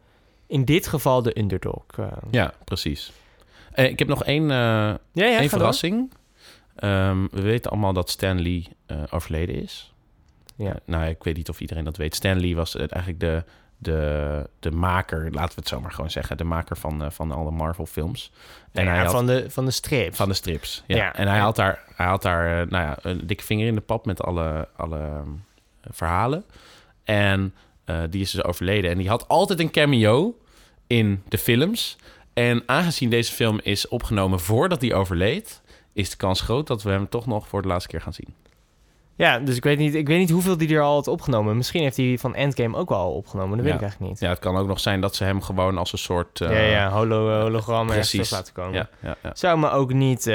in 0.47 0.65
dit 0.65 0.87
geval 0.87 1.23
de 1.23 1.39
underdog. 1.39 1.85
eh. 1.97 2.07
Ja, 2.31 2.53
precies. 2.65 3.13
Eh, 3.73 3.85
ik 3.85 3.99
heb 3.99 4.09
nog 4.09 4.25
één, 4.25 4.49
ja, 4.49 4.99
ja, 5.13 5.25
één 5.25 5.33
ga 5.35 5.41
door. 5.41 5.49
verrassing. 5.49 6.13
Ehm, 6.77 7.27
we 7.31 7.41
weten 7.43 7.71
allemaal 7.71 7.93
dat 7.93 8.11
Stan 8.11 8.41
Lee 8.41 8.69
overleden 9.11 9.63
is. 9.63 9.93
Ja. 10.57 10.77
Nou, 10.85 11.07
ik 11.07 11.23
weet 11.25 11.37
niet 11.37 11.49
of 11.49 11.61
iedereen 11.61 11.85
dat 11.85 11.97
weet. 11.97 12.15
Stan 12.15 12.41
Lee 12.41 12.57
was 12.57 12.77
eigenlijk 12.77 13.21
de, 13.21 13.45
de, 13.79 14.51
de 14.61 14.71
maker, 14.71 15.31
laten 15.33 15.55
we 15.55 15.61
het 15.61 15.69
zo 15.69 15.81
maar 15.81 15.93
gewoon 15.93 16.11
zeggen, 16.11 16.37
de 16.37 16.45
maker 16.45 16.77
van, 16.77 17.05
eh, 17.05 17.11
van 17.11 17.33
alle 17.33 17.51
Marvel-films. 17.51 18.33
En 18.73 18.85
Ja, 18.85 18.91
hij 18.91 19.03
had, 19.03 19.11
van, 19.13 19.27
de, 19.27 19.51
van 19.51 19.65
de 19.65 19.71
strip. 19.71 20.15
van 20.15 20.29
de 20.29 20.35
strips. 20.35 20.83
Ja. 20.87 20.97
Ja. 20.97 21.15
En 21.15 21.29
hij 21.29 21.39
had 21.39 21.57
daar, 21.57 21.83
hij 21.95 22.07
had 22.07 22.23
daar 22.23 22.61
eh, 22.61 22.71
nou 22.71 22.85
ja, 22.85 22.99
een 23.03 23.27
dikke 23.27 23.45
vinger 23.45 23.67
in 23.67 23.75
de 23.75 23.81
pap 23.81 24.07
met 24.07 24.23
alle, 24.23 24.69
alle 24.77 24.99
ehm, 24.99 25.29
verhalen. 25.91 26.45
En 27.05 27.55
eh, 27.85 28.01
die 28.11 28.21
is 28.21 28.31
dus 28.31 28.45
overleden. 28.45 28.91
En 28.91 28.99
die 28.99 29.09
had 29.09 29.29
altijd 29.29 29.61
een 29.61 29.71
cameo 29.71 30.39
in 30.87 31.23
de 31.29 31.39
films. 31.39 31.97
En 32.33 32.63
aangezien 32.67 33.11
deze 33.11 33.33
film 33.33 33.61
is 33.63 33.89
opgenomen 33.89 34.41
voordat 34.41 34.81
hij 34.81 34.95
overleed, 34.95 35.63
is 35.93 36.11
de 36.11 36.17
kans 36.17 36.41
groot 36.41 36.67
dat 36.67 36.83
we 36.83 36.91
hem 36.91 37.09
toch 37.09 37.27
nog 37.27 37.49
voor 37.49 37.63
de 37.63 37.69
laatste 37.69 37.89
keer 37.89 38.01
gaan 38.01 38.13
zien. 38.13 38.35
Ja, 39.19 39.39
dus 39.39 39.57
ik 39.57 39.65
weet, 39.65 39.79
niet, 39.79 39.95
ik 39.95 40.07
weet 40.09 40.19
niet 40.19 40.31
hoeveel 40.31 40.57
die 40.57 40.75
er 40.75 40.81
al 40.83 40.95
had 40.95 41.07
opgenomen. 41.09 41.57
Misschien 41.57 41.83
heeft 41.83 41.97
hij 41.97 42.17
van 42.21 42.35
Endgame 42.35 42.77
ook 42.77 42.89
wel 42.89 42.99
al 42.99 43.13
opgenomen. 43.13 43.51
Dat 43.57 43.61
weet 43.61 43.69
Ja. 43.69 43.75
ik 43.75 43.81
eigenlijk 43.83 44.11
niet. 44.11 44.21
Ja, 44.21 44.29
het 44.29 44.39
kan 44.39 44.57
ook 44.57 44.67
nog 44.67 44.81
zijn 44.81 45.01
dat 45.01 45.15
ze 45.17 45.25
hem 45.25 45.43
gewoon 45.43 45.79
als 45.79 45.93
een 45.93 45.99
soort. 45.99 46.41
eh, 46.41 46.51
ja, 46.51 46.77
ja, 46.79 46.89
holo, 46.91 47.41
hologram 47.41 47.87
precies. 47.87 48.31
laten 48.31 48.53
komen. 48.55 48.73
Ja, 48.75 48.89
ja, 49.03 49.17
ja. 49.23 49.31
Zou 49.35 49.59
me 49.59 49.71
ook 49.71 49.93
niet, 49.93 50.33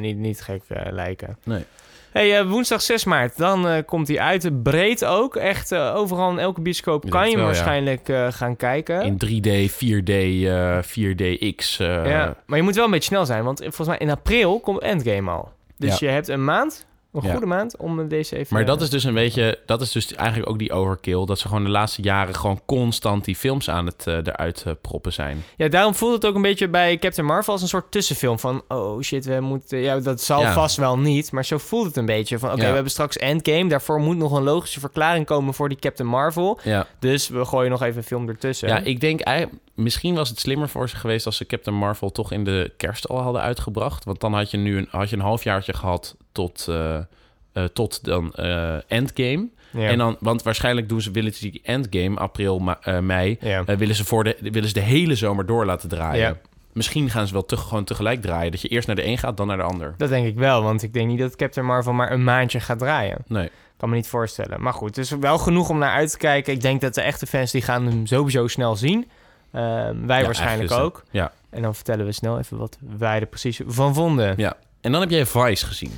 niet, 0.00 0.16
niet 0.16 0.40
gek 0.42 0.62
lijken. 0.90 1.38
Nee. 1.44 1.64
Hey, 2.10 2.46
woensdag 2.46 2.82
6 2.82 3.04
maart, 3.04 3.36
dan 3.38 3.84
komt 3.84 4.08
hij 4.08 4.18
uit. 4.20 4.62
Breed 4.62 5.04
ook. 5.04 5.36
Echt 5.36 5.74
overal 5.74 6.30
in 6.30 6.38
elke 6.38 6.60
bioscoop 6.60 7.10
kan 7.10 7.20
je 7.22 7.26
hem 7.28 7.36
wel, 7.36 7.46
waarschijnlijk 7.46 8.12
gaan 8.30 8.56
kijken. 8.56 9.02
In 9.02 9.16
3D, 9.26 9.70
4D, 9.72 10.10
eh 10.10 10.78
4DX. 10.82 11.80
eh, 11.80 12.06
ja, 12.10 12.36
maar 12.46 12.58
je 12.58 12.64
moet 12.64 12.74
wel 12.74 12.84
een 12.84 12.90
beetje 12.90 13.08
snel 13.08 13.26
zijn, 13.26 13.44
want 13.44 13.58
volgens 13.60 13.88
mij 13.88 13.98
in 13.98 14.10
april 14.10 14.60
komt 14.60 14.80
Endgame 14.80 15.30
al. 15.30 15.48
Dus 15.76 15.98
je 15.98 16.06
hebt 16.08 16.28
een 16.28 16.44
maand, 16.44 16.86
een 17.22 17.28
Ja. 17.28 17.34
goede 17.36 17.46
maand, 17.46 17.76
om 17.76 18.08
deze 18.08 18.36
even... 18.36 18.54
Maar 18.56 18.64
dat 18.64 18.80
is 18.80 18.90
dus 18.90 19.04
een 19.04 19.14
beetje, 19.14 19.58
dat 19.66 19.80
is 19.80 19.92
dus 19.92 20.14
eigenlijk 20.14 20.50
ook 20.50 20.58
die 20.58 20.72
overkill. 20.72 21.24
Dat 21.24 21.38
ze 21.38 21.48
gewoon 21.48 21.64
de 21.64 21.70
laatste 21.70 22.02
jaren 22.02 22.34
gewoon 22.34 22.60
constant 22.66 23.24
die 23.24 23.36
films 23.36 23.70
aan 23.70 23.86
het 23.86 24.06
eh, 24.06 24.14
eruit 24.14 24.62
eh, 24.66 24.72
proppen 24.80 25.12
zijn. 25.12 25.44
Ja, 25.56 25.68
daarom 25.68 25.94
voelt 25.94 26.12
het 26.14 26.26
ook 26.26 26.34
een 26.34 26.42
beetje 26.42 26.68
bij 26.68 26.98
Captain 26.98 27.26
Marvel 27.26 27.52
als 27.52 27.62
een 27.62 27.68
soort 27.68 27.90
tussenfilm 27.90 28.38
van... 28.38 28.62
oh 28.68 29.00
shit, 29.02 29.24
we 29.24 29.40
moeten... 29.40 29.78
Ja, 29.78 29.98
dat 30.00 30.20
zal 30.20 30.40
Ja. 30.40 30.52
vast 30.52 30.76
wel 30.76 30.98
niet, 30.98 31.32
maar 31.32 31.44
zo 31.44 31.58
voelt 31.58 31.86
het 31.86 31.96
een 31.96 32.06
beetje. 32.06 32.38
Van 32.38 32.48
oké, 32.52 32.58
we 32.60 32.64
hebben 32.66 32.90
straks 32.90 33.16
Endgame, 33.16 33.68
daarvoor 33.68 34.00
moet 34.00 34.16
nog 34.16 34.32
een 34.32 34.42
logische 34.42 34.80
verklaring 34.80 35.26
komen 35.26 35.54
voor 35.54 35.68
die 35.68 35.78
Captain 35.78 36.08
Marvel. 36.08 36.58
Ja, 36.62 36.86
Dus 36.98 37.28
we 37.28 37.44
gooien 37.44 37.70
nog 37.70 37.82
even 37.82 37.96
een 37.96 38.02
film 38.04 38.28
ertussen. 38.28 38.68
ja 38.68 38.78
ik 38.78 39.00
denk, 39.00 39.20
eigenlijk- 39.20 39.62
misschien 39.76 40.14
was 40.14 40.28
het 40.28 40.38
slimmer 40.40 40.68
voor 40.68 40.88
ze 40.88 40.96
geweest 40.96 41.26
als 41.26 41.36
ze 41.36 41.46
Captain 41.46 41.76
Marvel 41.76 42.12
toch 42.12 42.32
in 42.32 42.44
de 42.44 42.72
kerst 42.76 43.08
al 43.08 43.20
hadden 43.22 43.42
uitgebracht. 43.42 44.04
Want 44.04 44.20
dan 44.20 44.34
had 44.34 44.50
je 44.50 44.56
nu 44.56 44.76
een, 44.78 44.88
had 44.90 45.10
je 45.10 45.16
een 45.16 45.22
halfjaartje 45.22 45.72
gehad 45.72 46.16
tot, 46.32 46.66
eh, 46.68 46.96
eh, 46.96 47.64
tot 47.72 48.04
dan 48.04 48.32
eh, 48.32 48.76
Endgame. 48.86 49.48
Ja. 49.70 49.88
En 49.88 49.98
dan, 49.98 50.16
want 50.20 50.42
waarschijnlijk 50.42 50.88
doen 50.88 51.00
ze, 51.00 51.10
willen 51.10 51.34
ze 51.34 51.50
die 51.50 51.60
Endgame, 51.64 52.16
april, 52.18 52.58
ma- 52.58 53.00
mei, 53.00 53.36
Ja. 53.40 53.64
willen, 53.64 53.94
ze 53.94 54.04
voor 54.04 54.24
de, 54.24 54.36
willen 54.40 54.68
ze 54.68 54.74
de 54.74 54.80
hele 54.80 55.14
zomer 55.14 55.46
door 55.46 55.64
laten 55.66 55.88
draaien. 55.88 56.20
Ja. 56.28 56.36
Misschien 56.72 57.10
gaan 57.10 57.26
ze 57.26 57.32
wel 57.32 57.44
te, 57.44 57.56
gewoon 57.56 57.84
tegelijk 57.84 58.22
draaien. 58.22 58.50
Dat 58.50 58.60
je 58.60 58.68
eerst 58.68 58.86
naar 58.86 58.96
de 58.96 59.06
een 59.06 59.18
gaat, 59.18 59.36
dan 59.36 59.46
naar 59.46 59.56
de 59.56 59.62
ander. 59.62 59.94
Dat 59.96 60.08
denk 60.08 60.26
ik 60.26 60.34
wel, 60.36 60.62
want 60.62 60.82
ik 60.82 60.92
denk 60.92 61.08
niet 61.08 61.18
dat 61.18 61.36
Captain 61.36 61.66
Marvel 61.66 61.92
maar 61.92 62.12
een 62.12 62.24
maandje 62.24 62.60
gaat 62.60 62.78
draaien. 62.78 63.18
Nee. 63.26 63.50
Kan 63.76 63.88
me 63.88 63.94
niet 63.94 64.08
voorstellen. 64.08 64.62
Maar 64.62 64.72
goed, 64.72 64.96
het 64.96 64.98
is 65.04 65.10
wel 65.10 65.38
genoeg 65.38 65.68
om 65.68 65.78
naar 65.78 65.92
uit 65.92 66.10
te 66.10 66.16
kijken. 66.18 66.52
Ik 66.52 66.60
denk 66.60 66.80
dat 66.80 66.94
de 66.94 67.00
echte 67.00 67.26
fans 67.26 67.50
die 67.50 67.62
gaan 67.62 67.86
hem 67.86 68.06
sowieso 68.06 68.46
snel 68.48 68.76
zien. 68.76 69.08
Ehm, 69.52 70.06
wij 70.06 70.18
Ja, 70.18 70.24
waarschijnlijk 70.24 70.70
ook. 70.72 71.04
Ja. 71.10 71.32
En 71.50 71.62
dan 71.62 71.74
vertellen 71.74 72.06
we 72.06 72.12
snel 72.12 72.38
even 72.38 72.56
wat 72.58 72.78
wij 72.96 73.20
er 73.20 73.26
precies 73.26 73.60
van 73.66 73.94
vonden. 73.94 74.34
ja. 74.36 74.56
En 74.80 74.92
dan 74.92 75.00
heb 75.00 75.10
jij 75.10 75.26
Vice 75.26 75.66
gezien. 75.66 75.90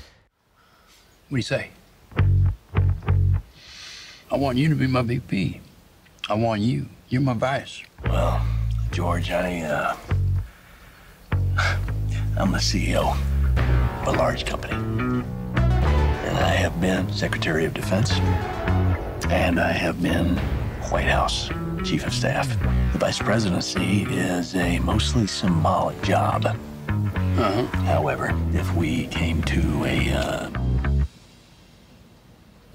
What 1.29 1.29
do 1.29 1.37
you 1.37 1.43
say? 1.43 1.71
I 4.33 4.39
want 4.39 4.57
you 4.59 4.69
to 4.69 4.75
be 4.77 4.87
my 4.89 5.03
VP. 5.05 5.33
I 6.31 6.35
want 6.41 6.61
you. 6.61 6.87
You're 7.07 7.25
my 7.35 7.35
vice. 7.39 7.85
Well, 8.03 8.39
George, 8.91 9.31
I, 9.33 9.63
uh. 9.63 9.93
I'm 12.41 12.53
the 12.53 12.61
CEO 12.61 13.15
of 14.03 14.07
a 14.07 14.13
large 14.13 14.45
company. 14.45 14.75
And 14.75 16.39
I 16.39 16.57
have 16.57 16.73
been 16.81 17.13
Secretary 17.13 17.65
of 17.67 17.73
Defense. 17.75 18.21
And 19.31 19.59
I 19.59 19.73
have 19.73 20.01
been 20.03 20.37
White 20.91 21.09
House 21.11 21.51
Chief 21.85 22.07
of 22.07 22.13
Staff. 22.13 22.49
The 22.93 22.99
Vice 22.99 23.19
Presidency 23.19 24.03
is 24.11 24.55
a 24.55 24.79
mostly 24.81 25.27
symbolic 25.27 26.01
job. 26.03 26.45
However, 27.87 28.35
if 28.53 28.75
we 28.75 29.07
came 29.07 29.43
to 29.45 29.85
a, 29.85 30.11
uh. 30.13 30.51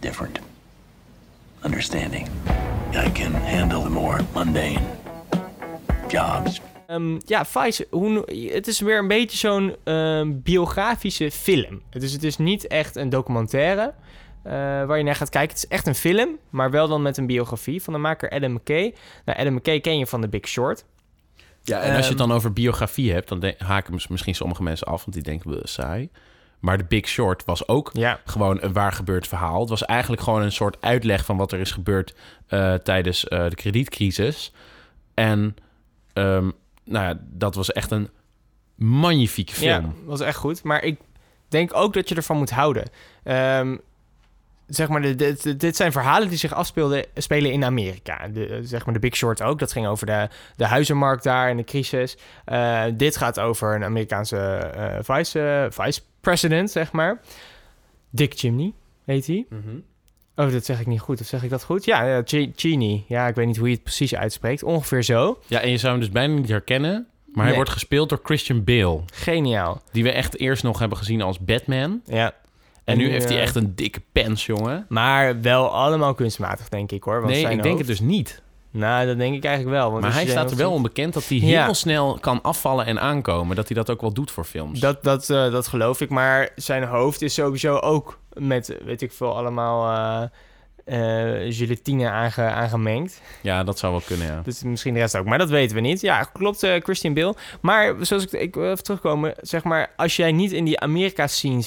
different 0.02 0.40
understanding, 1.64 2.28
I 2.94 3.10
can 3.10 3.34
handle 3.34 3.84
the 3.84 3.90
more 3.90 4.20
mundane 4.36 4.86
jobs 6.10 6.60
Ehm, 6.88 7.20
ja, 7.26 7.46
Vice, 7.46 7.88
hoe, 7.90 8.10
no- 8.10 8.26
het 8.54 8.68
is 8.68 8.80
weer 8.80 8.98
een 8.98 9.08
beetje 9.08 9.38
zo'n 9.38 9.76
ehm, 9.84 10.32
biografische 10.34 11.32
film. 11.32 11.82
Dus 11.90 12.12
het 12.12 12.24
is 12.24 12.38
niet 12.38 12.68
echt 12.68 12.96
een 12.96 13.10
documentaire 13.10 13.94
eh, 14.44 14.52
waar 14.86 14.98
je 14.98 15.04
naar 15.04 15.16
gaat 15.16 15.30
kijken. 15.30 15.50
Het 15.56 15.64
is 15.64 15.70
echt 15.70 15.88
een 15.88 15.96
film, 15.96 16.30
maar 16.50 16.72
wel 16.72 16.88
dan 16.88 17.02
met 17.02 17.18
een 17.18 17.26
biografie 17.28 17.82
van 17.82 17.94
de 17.94 18.00
maker 18.00 18.30
Adam 18.30 18.52
McKay. 18.54 18.96
Nou, 19.26 19.40
Adam 19.40 19.54
McKay 19.54 19.80
ken 19.80 19.98
je 19.98 20.08
van 20.08 20.22
The 20.22 20.28
Big 20.30 20.48
Short. 20.48 20.86
Ja, 21.62 21.80
en 21.80 21.96
als 21.96 22.06
je 22.06 22.12
het 22.12 22.20
Ehm, 22.20 22.28
dan 22.28 22.38
over 22.38 22.54
biografie 22.54 23.14
hebt, 23.14 23.28
dan 23.30 23.54
haken 23.58 23.94
mis- 23.94 24.08
misschien 24.08 24.36
sommige 24.36 24.64
mensen 24.64 24.88
af, 24.88 25.00
want 25.00 25.14
die 25.14 25.22
denken, 25.24 25.50
we 25.50 25.60
saai. 25.64 26.10
Maar 26.60 26.78
The 26.78 26.84
Big 26.88 27.08
Short 27.08 27.46
was 27.46 27.68
ook 27.68 27.90
Ja. 27.94 28.20
gewoon 28.26 28.58
een 28.62 28.74
waar 28.74 28.92
gebeurd 28.92 29.28
verhaal. 29.28 29.60
Het 29.60 29.70
was 29.70 29.86
eigenlijk 29.86 30.22
gewoon 30.22 30.42
een 30.42 30.52
soort 30.52 30.82
uitleg 30.82 31.26
van 31.26 31.38
wat 31.38 31.52
er 31.52 31.60
is 31.60 31.72
gebeurd 31.72 32.16
eh, 32.48 32.74
tijdens 32.74 33.28
eh, 33.28 33.50
de 33.50 33.56
kredietcrisis. 33.56 34.54
En 35.14 35.56
ehm, 36.14 36.50
nou 36.84 37.06
ja, 37.08 37.20
dat 37.22 37.56
was 37.56 37.72
echt 37.72 37.92
een 37.92 38.10
magnifieke 38.76 39.54
film. 39.54 39.86
Ja, 39.86 39.94
was 40.06 40.20
echt 40.20 40.38
goed. 40.38 40.64
Maar 40.64 40.84
ik 40.84 41.00
denk 41.48 41.76
ook 41.76 41.94
dat 41.94 42.10
je 42.10 42.16
ervan 42.16 42.38
moet 42.38 42.52
houden. 42.52 42.84
Ehm, 43.24 43.78
zeg 44.68 44.88
maar, 44.88 45.02
de, 45.02 45.16
de- 45.16 45.56
dit 45.58 45.76
zijn 45.76 45.92
verhalen 45.92 46.30
die 46.30 46.38
zich 46.38 46.54
afspeelden 46.54 47.06
spelen 47.16 47.52
in 47.52 47.64
Amerika. 47.66 48.28
De, 48.28 48.60
zeg 48.64 48.86
maar 48.86 48.94
de 48.94 49.00
Big 49.00 49.16
Short 49.16 49.42
ook. 49.42 49.60
Dat 49.60 49.72
ging 49.72 49.88
over 49.88 50.06
de, 50.06 50.28
de 50.56 50.66
huizenmarkt 50.66 51.24
daar 51.24 51.50
en 51.50 51.58
de 51.58 51.64
crisis. 51.64 52.18
Eh, 52.46 52.84
dit 52.94 53.18
gaat 53.18 53.40
over 53.40 53.76
een 53.76 53.84
Amerikaanse 53.84 54.38
eh, 54.38 54.98
vice, 55.02 55.40
eh, 55.42 55.84
vice 55.86 56.02
president, 56.22 56.72
zeg 56.72 56.92
maar. 56.92 57.22
Dick 58.10 58.34
Chimney 58.36 58.74
heet 59.06 59.28
hij. 59.28 59.46
Mhm. 59.50 59.76
Oh, 60.36 60.52
dat 60.52 60.66
zeg 60.66 60.80
ik 60.80 60.88
niet 60.88 61.00
goed. 61.00 61.22
Of 61.22 61.28
zeg 61.28 61.44
ik 61.44 61.50
dat 61.50 61.64
goed? 61.64 61.86
Ja, 61.86 62.04
ja 62.06 62.22
Chi- 62.26 62.52
Cheney. 62.56 63.04
Ja, 63.08 63.28
ik 63.28 63.36
weet 63.36 63.46
niet 63.48 63.58
hoe 63.58 63.68
je 63.68 63.74
het 63.74 63.84
precies 63.84 64.16
uitspreekt. 64.16 64.64
Ongeveer 64.64 65.04
zo. 65.04 65.40
Ja, 65.48 65.60
en 65.60 65.70
je 65.70 65.78
zou 65.78 65.92
hem 65.92 66.02
dus 66.02 66.12
bijna 66.12 66.34
niet 66.34 66.50
herkennen. 66.50 67.08
Maar 67.34 67.46
hij 67.46 67.56
wordt 67.56 67.70
gespeeld 67.70 68.10
door 68.10 68.20
Christian 68.24 68.64
Bale. 68.64 69.02
Geniaal. 69.14 69.82
Die 69.92 70.04
we 70.04 70.12
echt 70.12 70.40
eerst 70.40 70.64
nog 70.64 70.80
hebben 70.80 70.98
gezien 70.98 71.22
als 71.22 71.40
Batman. 71.40 72.02
Ja. 72.06 72.34
En 72.84 72.98
nu 72.98 73.10
heeft 73.10 73.28
hij 73.28 73.38
eh, 73.38 73.44
echt 73.44 73.56
een 73.56 73.76
dikke 73.76 74.02
pens, 74.12 74.46
jongen. 74.46 74.86
Maar 74.90 75.42
wel 75.42 75.70
allemaal 75.72 76.14
kunstmatig, 76.14 76.70
denk 76.70 76.92
ik 76.92 77.04
hoor. 77.04 77.22
Want 77.22 77.34
Nee, 77.34 77.50
ik 77.50 77.64
denk 77.64 77.78
het 77.78 77.88
dus 77.88 78.00
niet. 78.00 78.42
Nou, 78.72 79.06
dat 79.08 79.18
denk 79.18 79.36
ik 79.36 79.44
eigenlijk 79.44 79.76
wel. 79.78 79.90
Want 79.92 80.04
Maar 80.04 80.14
hij 80.14 80.28
staat 80.28 80.52
er 80.52 80.58
wel 80.58 80.72
onbekend 80.72 81.14
dat 81.14 81.28
hij 81.28 81.38
Ja. 81.38 81.64
heel 81.64 81.74
snel 81.74 82.18
kan 82.20 82.42
afvallen 82.42 82.86
en 82.86 83.00
aankomen. 83.00 83.56
Dat 83.56 83.68
hij 83.68 83.76
dat 83.76 83.90
ook 83.90 84.02
wel 84.02 84.14
doet 84.14 84.32
voor 84.32 84.44
films. 84.44 84.80
Dat, 84.80 85.04
dat, 85.04 85.30
eh, 85.30 85.52
dat 85.52 85.68
geloof 85.68 86.02
ik. 86.02 86.10
Maar 86.10 86.50
zijn 86.56 86.84
hoofd 86.84 87.22
is 87.22 87.34
sowieso 87.34 87.78
ook 87.78 88.20
met, 88.34 88.78
weet 88.86 89.02
ik 89.02 89.12
veel, 89.12 89.38
allemaal 89.38 89.92
eh 90.24 90.30
eh, 90.84 90.98
gelatine 91.54 92.10
aange, 92.10 92.42
aangemengd. 92.42 93.22
Ja, 93.42 93.64
dat 93.64 93.80
zou 93.80 93.92
wel 93.92 94.02
kunnen, 94.06 94.28
ja. 94.28 94.42
Dus 94.44 94.64
misschien 94.64 94.94
de 94.94 95.00
rest 95.00 95.18
ook. 95.18 95.26
Maar 95.26 95.38
dat 95.38 95.50
weten 95.50 95.76
we 95.76 95.82
niet. 95.82 96.02
Ja, 96.02 96.24
klopt, 96.24 96.64
eh, 96.64 96.82
Christian 96.82 97.14
Bale. 97.14 97.36
Maar 97.62 97.96
zoals 98.00 98.24
ik, 98.24 98.32
ik 98.32 98.56
wil 98.56 98.72
even 98.72 98.84
terugkomen, 98.84 99.34
zeg 99.42 99.64
maar, 99.64 99.92
als 99.96 100.16
jij 100.16 100.32
niet 100.32 100.52
in 100.52 100.66
die 100.66 100.80
Amerika-scene 100.80 101.62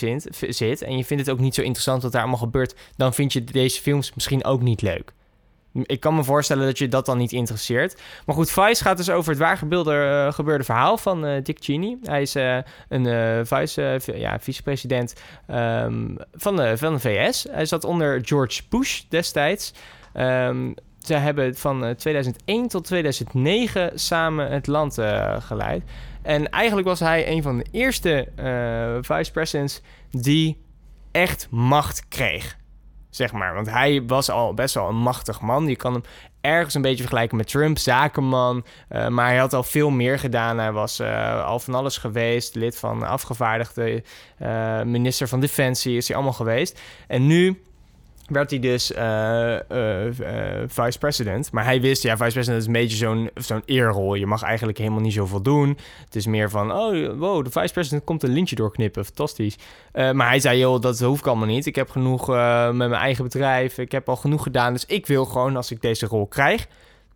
zit 0.49 0.83
en 0.83 0.97
je 0.97 1.05
vindt 1.05 1.27
het 1.27 1.35
ook 1.35 1.41
niet 1.41 1.55
zo 1.55 1.63
interessant 1.63 2.03
wat 2.03 2.13
daar 2.13 2.21
allemaal 2.21 2.41
gebeurt, 2.41 2.75
dan 2.97 3.15
vind 3.15 3.33
je 3.33 3.45
deze 3.45 3.81
films 3.81 4.15
misschien 4.15 4.45
ook 4.45 4.63
niet 4.63 4.83
leuk. 4.83 5.13
Ik 5.83 6.01
kan 6.01 6.15
me 6.15 6.25
voorstellen 6.25 6.67
dat 6.67 6.79
je 6.79 6.89
dat 6.89 7.07
dan 7.07 7.19
niet 7.19 7.33
interesseert. 7.33 8.01
Maar 8.27 8.35
goed, 8.35 8.51
Vice 8.51 8.83
gaat 8.83 8.97
dus 8.97 9.11
over 9.11 9.31
het 9.31 9.39
waar 9.41 9.57
gebeurde, 9.59 10.25
eh, 10.27 10.33
gebeurde 10.33 10.65
verhaal 10.65 10.99
van 10.99 11.27
eh, 11.27 11.43
Dick 11.43 11.57
Cheney. 11.61 11.97
Hij 12.03 12.23
is 12.23 12.35
eh, 12.35 12.59
een 12.89 13.47
vice, 13.47 13.97
vi- 14.01 14.13
ja, 14.19 14.39
vicepresident 14.41 15.15
ehm, 15.47 16.15
van, 16.33 16.57
de, 16.57 16.77
van 16.77 16.93
de 16.93 17.01
VS. 17.01 17.47
Hij 17.51 17.67
zat 17.67 17.85
onder 17.85 18.21
George 18.25 18.63
Bush 18.69 19.03
destijds. 19.09 19.73
Ehm, 20.13 20.73
ze 20.99 21.15
hebben 21.15 21.55
van 21.57 21.85
eh, 21.85 21.91
2001 21.91 22.69
tot 22.69 22.85
2009 22.85 23.91
samen 23.99 24.51
het 24.51 24.67
land 24.67 24.99
geleid. 25.39 25.83
En 26.23 26.51
eigenlijk 26.51 26.89
was 26.89 27.01
hij 27.01 27.29
een 27.29 27.43
van 27.43 27.59
de 27.59 27.67
eerste 27.71 28.29
eh 28.37 28.97
vice-presidents 29.01 29.81
die 30.11 30.61
echt 31.13 31.47
macht 31.51 32.09
kreeg. 32.09 32.57
Zeg 33.17 33.33
maar. 33.33 33.55
Want 33.55 33.71
hij 33.71 34.03
was 34.07 34.31
al 34.31 34.55
best 34.55 34.75
wel 34.75 34.89
een 34.89 34.97
machtig 34.97 35.41
man. 35.41 35.69
Je 35.69 35.77
kan 35.77 35.93
hem 35.93 36.03
ergens 36.41 36.75
een 36.75 36.83
beetje 36.83 37.03
vergelijken 37.03 37.37
met 37.37 37.49
Trump, 37.49 37.79
zakenman. 37.79 38.65
eh, 38.89 39.09
maar 39.09 39.27
hij 39.27 39.37
had 39.37 39.53
al 39.53 39.63
veel 39.63 39.91
meer 39.91 40.19
gedaan. 40.19 40.59
Hij 40.59 40.73
was 40.73 40.99
eh, 40.99 41.45
al 41.45 41.59
van 41.59 41.75
alles 41.75 41.99
geweest. 41.99 42.55
Lid 42.55 42.79
van 42.79 43.03
afgevaardigde, 43.03 44.03
eh, 44.39 44.83
minister 44.83 45.29
van 45.29 45.41
Defensie 45.41 45.97
is 45.97 46.07
hij 46.07 46.17
allemaal 46.17 46.35
geweest. 46.35 46.81
En 47.07 47.27
nu 47.27 47.63
werd 48.29 48.51
hij 48.51 48.59
dus 48.59 48.93
eh, 48.93 49.71
eh, 49.71 50.07
eh, 50.07 50.69
vice-president. 50.69 51.53
Maar 51.53 51.65
hij 51.65 51.81
wist, 51.81 52.03
ja, 52.03 52.17
vice-president 52.17 52.61
is 52.61 52.67
een 52.67 52.73
beetje 52.73 52.97
zo'n 52.97 53.31
zo'n 53.35 53.63
eerrol. 53.65 54.15
Je 54.15 54.27
mag 54.27 54.43
eigenlijk 54.43 54.79
helemaal 54.79 55.01
niet 55.01 55.13
zoveel 55.13 55.43
doen. 55.43 55.79
Het 56.05 56.17
is 56.17 56.27
meer 56.27 56.51
van, 56.51 56.73
oh, 56.73 57.19
wow, 57.19 57.45
de 57.45 57.51
vice-president 57.51 58.05
komt 58.05 58.23
een 58.23 58.31
lintje 58.31 58.57
doorknippen. 58.57 59.05
Fantastisch. 59.05 59.57
Maar 59.93 60.29
hij 60.29 60.41
zei, 60.41 60.59
joh, 60.59 60.81
dat 60.81 61.01
hoef 61.01 61.19
ik 61.19 61.27
allemaal 61.27 61.47
niet. 61.47 61.67
Ik 61.67 61.75
heb 61.75 61.91
genoeg 61.91 62.27
met 62.27 62.75
mijn 62.75 62.93
eigen 62.93 63.25
bedrijf. 63.25 63.79
Ik 63.79 63.93
heb 63.93 64.09
al 64.09 64.17
genoeg 64.17 64.43
gedaan. 64.43 64.73
Dus 64.73 64.87
ik 64.87 65.07
wil 65.07 65.25
gewoon, 65.25 65.57
als 65.57 65.71
ik 65.71 65.83
deze 65.83 66.07
rol 66.07 66.27
krijg... 66.27 66.67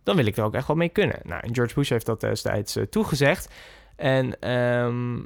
dan 0.03 0.17
wil 0.17 0.27
ik 0.27 0.37
er 0.37 0.45
ook 0.45 0.55
echt 0.55 0.67
wel 0.67 0.77
mee 0.77 0.89
kunnen. 0.89 1.19
Nou, 1.23 1.43
en 1.43 1.55
George 1.55 1.75
Bush 1.75 1.89
heeft 1.91 2.07
dat 2.07 2.21
destijds 2.21 2.79
toegezegd. 2.91 3.49
En 3.97 4.41
ehm, 4.41 5.19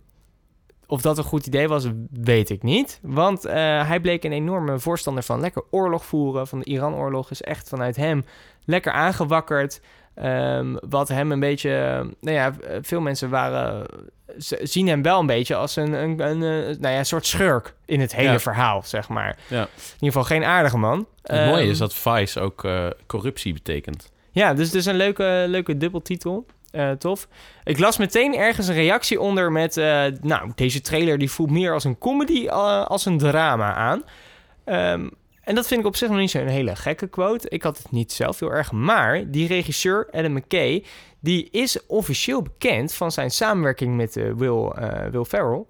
of 0.94 1.02
dat 1.02 1.18
een 1.18 1.24
goed 1.24 1.46
idee 1.46 1.68
was, 1.68 1.86
weet 2.10 2.50
ik 2.50 2.62
niet. 2.62 2.98
Want 3.02 3.44
eh, 3.44 3.54
hij 3.88 4.00
bleek 4.00 4.24
een 4.24 4.32
enorme 4.32 4.78
voorstander 4.78 5.22
van 5.22 5.40
lekker 5.40 5.62
oorlog 5.70 6.04
voeren. 6.04 6.46
Van 6.46 6.58
de 6.58 6.64
Iran-oorlog 6.64 7.30
is 7.30 7.42
echt 7.42 7.68
vanuit 7.68 7.96
hem 7.96 8.24
lekker 8.64 8.92
aangewakkerd. 8.92 9.80
Ehm, 10.14 10.76
wat 10.88 11.08
hem 11.08 11.32
een 11.32 11.40
beetje... 11.40 11.70
Nou 12.20 12.36
ja, 12.36 12.52
veel 12.82 13.00
mensen 13.00 13.30
waren, 13.30 13.86
zien 14.62 14.88
hem 14.88 15.02
wel 15.02 15.20
een 15.20 15.26
beetje 15.26 15.54
als 15.54 15.76
een, 15.76 15.92
een, 15.92 16.20
een, 16.20 16.42
eh, 16.42 16.78
nou 16.80 16.92
ja, 16.94 16.98
een 16.98 17.06
soort 17.06 17.26
schurk 17.26 17.74
in 17.84 18.00
het 18.00 18.14
hele 18.14 18.30
Ja. 18.32 18.38
verhaal, 18.38 18.82
zeg 18.82 19.08
maar. 19.08 19.36
Ja. 19.48 19.60
In 19.62 19.68
ieder 19.94 20.06
geval 20.06 20.24
geen 20.24 20.44
aardige 20.44 20.78
man. 20.78 21.06
Het 21.22 21.46
mooie 21.46 21.60
Ehm, 21.62 21.70
is 21.70 21.78
dat 21.78 21.94
Vice 21.94 22.40
ook 22.40 22.64
eh, 22.64 22.86
corruptie 23.06 23.52
betekent. 23.52 24.12
ja, 24.30 24.54
dus 24.54 24.66
het 24.66 24.74
is 24.76 24.86
een 24.86 24.96
leuke, 24.96 25.44
leuke 25.48 25.76
dubbeltitel. 25.76 26.46
Eh, 26.74 26.90
tof. 26.90 27.28
Ik 27.64 27.78
las 27.78 27.96
meteen 27.96 28.34
ergens 28.36 28.68
een 28.68 28.74
reactie 28.74 29.20
onder 29.20 29.52
met... 29.52 29.76
eh, 29.76 30.04
nou, 30.20 30.52
deze 30.54 30.80
trailer 30.80 31.18
die 31.18 31.30
voelt 31.30 31.50
meer 31.50 31.72
als 31.72 31.84
een 31.84 31.98
comedy 31.98 32.46
eh, 32.46 32.84
als 32.84 33.06
een 33.06 33.18
drama 33.18 33.74
aan. 33.74 34.02
Ehm, 34.64 35.08
en 35.42 35.54
dat 35.54 35.66
vind 35.66 35.80
ik 35.80 35.86
op 35.86 35.96
zich 35.96 36.08
nog 36.08 36.18
niet 36.18 36.30
zo'n 36.30 36.46
hele 36.46 36.76
gekke 36.76 37.06
quote. 37.06 37.48
Ik 37.48 37.62
had 37.62 37.78
het 37.78 37.90
niet 37.90 38.12
zelf 38.12 38.40
heel 38.40 38.52
erg. 38.52 38.72
Maar 38.72 39.30
die 39.30 39.46
regisseur, 39.46 40.08
Adam 40.10 40.32
McKay... 40.32 40.84
die 41.20 41.48
is 41.50 41.86
officieel 41.86 42.42
bekend 42.42 42.94
van 42.94 43.12
zijn 43.12 43.30
samenwerking 43.30 43.96
met 43.96 44.16
eh, 44.16 44.32
Will, 44.32 44.72
Will 45.10 45.24
Ferrell. 45.24 45.64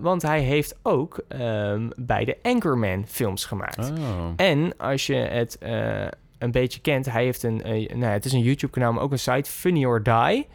Want 0.00 0.22
hij 0.22 0.40
heeft 0.40 0.78
ook 0.82 1.20
ehm, 1.28 1.88
bij 1.96 2.24
de 2.24 2.36
Anchorman 2.42 3.04
films 3.08 3.44
gemaakt. 3.44 3.90
Oh. 3.90 4.32
En 4.36 4.76
als 4.76 5.06
je 5.06 5.14
het 5.14 5.58
een 6.44 6.50
beetje 6.50 6.80
kent, 6.80 7.06
hij 7.06 7.24
heeft 7.24 7.42
een, 7.42 7.62
eh, 7.62 7.96
nou, 7.96 8.12
het 8.12 8.24
is 8.24 8.32
een 8.32 8.42
YouTube-kanaal, 8.42 8.92
maar 8.92 9.02
ook 9.02 9.12
een 9.12 9.18
site, 9.18 9.50
Funny 9.50 9.84
or 9.84 10.02
Die. 10.02 10.46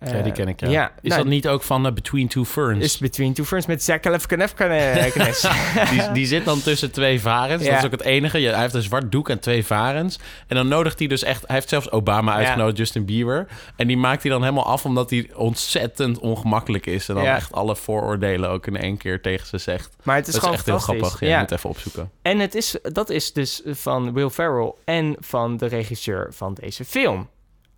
Ja, 0.00 0.12
die 0.12 0.22
Eh, 0.22 0.32
ken 0.32 0.48
ik, 0.48 0.60
ja. 0.60 0.68
ja 0.68 0.92
is 1.00 1.10
nou, 1.10 1.22
dat 1.22 1.30
niet 1.30 1.48
ook 1.48 1.62
van 1.62 1.86
eh, 1.86 1.92
Between 1.92 2.28
Two 2.28 2.44
Ferns? 2.44 2.84
Is 2.84 2.98
Between 2.98 3.32
Two 3.32 3.44
Ferns 3.44 3.66
met 3.66 3.82
Zach 3.82 3.98
Galifianakis. 4.00 5.40
die, 5.90 6.12
die 6.12 6.26
zit 6.26 6.44
dan 6.44 6.62
tussen 6.62 6.90
twee 6.90 7.20
varens. 7.20 7.62
Ja. 7.62 7.70
Dat 7.70 7.78
is 7.78 7.84
ook 7.84 7.90
het 7.90 8.02
enige. 8.02 8.38
Hij 8.38 8.60
heeft 8.60 8.74
een 8.74 8.82
zwart 8.82 9.12
doek 9.12 9.28
en 9.28 9.40
twee 9.40 9.66
varens. 9.66 10.18
En 10.46 10.56
dan 10.56 10.68
nodigt 10.68 10.98
hij 10.98 11.08
dus 11.08 11.22
echt... 11.22 11.46
Hij 11.46 11.56
heeft 11.56 11.68
zelfs 11.68 11.90
Obama 11.90 12.34
uitgenodigd, 12.34 12.76
Justin 12.76 13.04
Bieber. 13.04 13.46
En 13.76 13.86
die 13.86 13.96
maakt 13.96 14.22
hij 14.22 14.32
dan 14.32 14.42
helemaal 14.42 14.66
af... 14.66 14.84
omdat 14.84 15.10
hij 15.10 15.30
ontzettend 15.34 16.18
ongemakkelijk 16.18 16.86
is. 16.86 17.08
En 17.08 17.14
dan 17.14 17.24
echt 17.24 17.52
alle 17.52 17.76
vooroordelen 17.76 18.50
ook 18.50 18.66
in 18.66 18.76
één 18.76 18.96
keer 18.96 19.20
tegen 19.20 19.46
ze 19.46 19.58
zegt. 19.58 19.96
maar 20.02 20.16
het 20.16 20.26
is 20.26 20.32
dat 20.32 20.42
is 20.42 20.48
gewoon 20.48 20.56
echt 20.56 20.66
heel 20.66 20.78
fantastisch. 20.78 21.08
grappig. 21.08 21.28
Ja, 21.28 21.34
Je 21.34 21.40
moet 21.40 21.52
even 21.52 21.70
opzoeken. 21.70 22.10
En 22.22 22.38
het 22.38 22.54
is, 22.54 22.76
dat 22.82 23.10
is 23.10 23.32
dus 23.32 23.62
van 23.64 24.12
Will 24.12 24.30
Ferrell 24.30 24.72
en 24.84 25.16
van 25.18 25.56
de 25.56 25.66
regisseur 25.66 26.28
van 26.32 26.54
deze 26.60 26.84
film. 26.84 27.28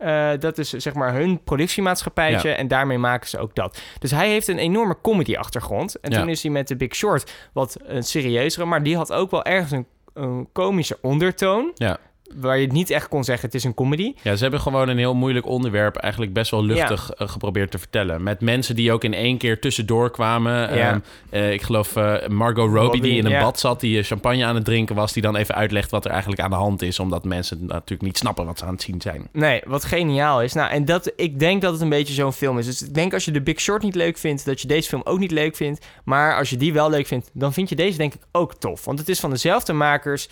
Eh, 0.02 0.30
dat 0.40 0.58
is 0.58 0.70
zeg 0.70 0.94
maar 0.94 1.14
hun 1.14 1.42
productiemaatschappijtje 1.44 2.48
Ja. 2.48 2.54
en 2.56 2.68
daarmee 2.68 2.98
maken 2.98 3.28
ze 3.28 3.38
ook 3.38 3.54
dat. 3.54 3.80
Dus 3.98 4.10
hij 4.10 4.28
heeft 4.28 4.48
een 4.48 4.58
enorme 4.58 4.96
comedy-achtergrond. 5.02 6.00
En 6.00 6.10
Ja. 6.10 6.18
toen 6.18 6.28
is 6.28 6.42
hij 6.42 6.52
met 6.52 6.66
The 6.66 6.76
Big 6.76 6.94
Short 6.94 7.32
wat 7.52 7.76
een 7.82 8.02
serieuzere, 8.02 8.64
maar 8.66 8.82
die 8.82 8.96
had 8.96 9.12
ook 9.12 9.30
wel 9.30 9.44
ergens 9.44 9.70
een, 9.70 9.86
een 10.14 10.48
komische 10.52 10.98
ondertoon. 11.02 11.70
Ja. 11.74 11.98
Waar 12.36 12.58
je 12.58 12.66
niet 12.66 12.90
echt 12.90 13.08
kon 13.08 13.24
zeggen 13.24 13.46
het 13.46 13.54
is 13.54 13.64
een 13.64 13.74
comedy. 13.74 14.12
Ja, 14.22 14.34
ze 14.36 14.42
hebben 14.42 14.60
gewoon 14.60 14.88
een 14.88 14.98
heel 14.98 15.14
moeilijk 15.14 15.46
onderwerp 15.46 15.96
eigenlijk 15.96 16.32
best 16.32 16.50
wel 16.50 16.64
luchtig 16.64 17.10
eh, 17.10 17.28
geprobeerd 17.28 17.70
te 17.70 17.78
vertellen. 17.78 18.22
Met 18.22 18.40
mensen 18.40 18.74
die 18.76 18.92
ook 18.92 19.04
in 19.04 19.14
één 19.14 19.38
keer 19.38 19.60
tussendoor 19.60 20.10
kwamen. 20.10 20.76
Ja. 20.76 20.90
Ehm, 20.90 20.98
eh, 21.30 21.52
ik 21.52 21.62
geloof 21.62 21.96
eh, 21.96 22.28
Margot 22.28 22.74
Robbie, 22.74 23.00
die 23.00 23.16
in 23.16 23.24
een 23.24 23.30
ja. 23.30 23.42
bad 23.42 23.60
zat, 23.60 23.80
die 23.80 24.02
champagne 24.02 24.44
aan 24.44 24.54
het 24.54 24.64
drinken 24.64 24.94
was, 24.94 25.12
die 25.12 25.22
dan 25.22 25.36
even 25.36 25.54
uitlegt 25.54 25.90
wat 25.90 26.04
er 26.04 26.10
eigenlijk 26.10 26.40
aan 26.40 26.50
de 26.50 26.56
hand 26.56 26.82
is. 26.82 26.98
Omdat 26.98 27.24
mensen 27.24 27.66
natuurlijk 27.66 28.02
niet 28.02 28.18
snappen 28.18 28.46
wat 28.46 28.58
ze 28.58 28.64
aan 28.64 28.72
het 28.72 28.82
zien 28.82 29.00
zijn. 29.00 29.28
Nee, 29.32 29.62
wat 29.66 29.84
geniaal 29.84 30.42
is. 30.42 30.52
Nou, 30.52 30.70
en 30.70 30.84
dat, 30.84 31.12
ik 31.16 31.38
denk 31.38 31.62
dat 31.62 31.72
het 31.72 31.80
een 31.80 31.88
beetje 31.88 32.14
zo'n 32.14 32.32
film 32.32 32.58
is. 32.58 32.66
Dus 32.66 32.82
ik 32.82 32.94
denk 32.94 33.14
als 33.14 33.24
je 33.24 33.30
de 33.30 33.42
Big 33.42 33.60
Short 33.60 33.82
niet 33.82 33.94
leuk 33.94 34.18
vindt, 34.18 34.44
dat 34.44 34.60
je 34.60 34.68
deze 34.68 34.88
film 34.88 35.02
ook 35.04 35.18
niet 35.18 35.30
leuk 35.30 35.56
vindt. 35.56 35.86
Maar 36.04 36.36
als 36.36 36.50
je 36.50 36.56
die 36.56 36.72
wel 36.72 36.90
leuk 36.90 37.06
vindt, 37.06 37.30
dan 37.32 37.52
vind 37.52 37.68
je 37.68 37.76
deze 37.76 37.98
denk 37.98 38.14
ik 38.14 38.22
ook 38.32 38.54
tof. 38.54 38.84
Want 38.84 38.98
het 38.98 39.08
is 39.08 39.20
van 39.20 39.30
dezelfde 39.30 39.72
makers, 39.72 40.28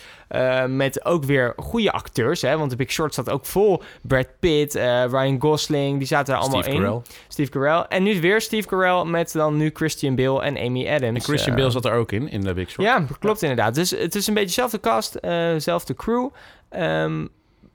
met 0.67 1.05
ook 1.05 1.23
weer 1.23 1.53
goede 1.57 1.90
acteurs. 1.91 2.41
Hè? 2.41 2.57
Want 2.57 2.69
de 2.69 2.75
Big 2.75 2.91
Short 2.91 3.13
staat 3.13 3.29
ook 3.29 3.45
vol 3.45 3.81
Brad 4.01 4.27
Pitt, 4.39 4.75
eh, 4.75 5.03
Ryan 5.05 5.41
Gosling, 5.41 5.97
die 5.97 6.07
zaten 6.07 6.33
er 6.33 6.39
allemaal 6.39 6.61
Steve 6.61 6.75
in. 6.77 6.81
Carell. 6.83 7.01
Steve 7.27 7.51
Carell. 7.51 7.85
En 7.89 8.03
nu 8.03 8.21
weer 8.21 8.41
Steve 8.41 8.67
Carell 8.67 9.03
met 9.05 9.31
dan 9.31 9.57
nu 9.57 9.69
Christian 9.73 10.15
Bale 10.15 10.41
en 10.41 10.57
Amy 10.57 10.87
Adams. 10.89 11.17
En 11.17 11.21
Christian 11.21 11.55
Eh, 11.55 11.61
Bale 11.61 11.71
zat 11.71 11.85
er 11.85 11.93
ook 11.93 12.11
in, 12.11 12.29
in 12.29 12.41
de 12.41 12.53
Big 12.53 12.69
Short. 12.69 12.87
ja, 12.87 13.05
klopt 13.19 13.41
inderdaad. 13.41 13.75
Dus 13.75 13.89
het 13.89 14.15
is 14.15 14.27
een 14.27 14.33
beetje 14.33 14.47
dezelfde 14.49 14.79
cast, 14.79 15.15
eh 15.15 15.31
dezelfde 15.31 15.93
crew. 15.93 16.29
Ehm, 16.69 17.25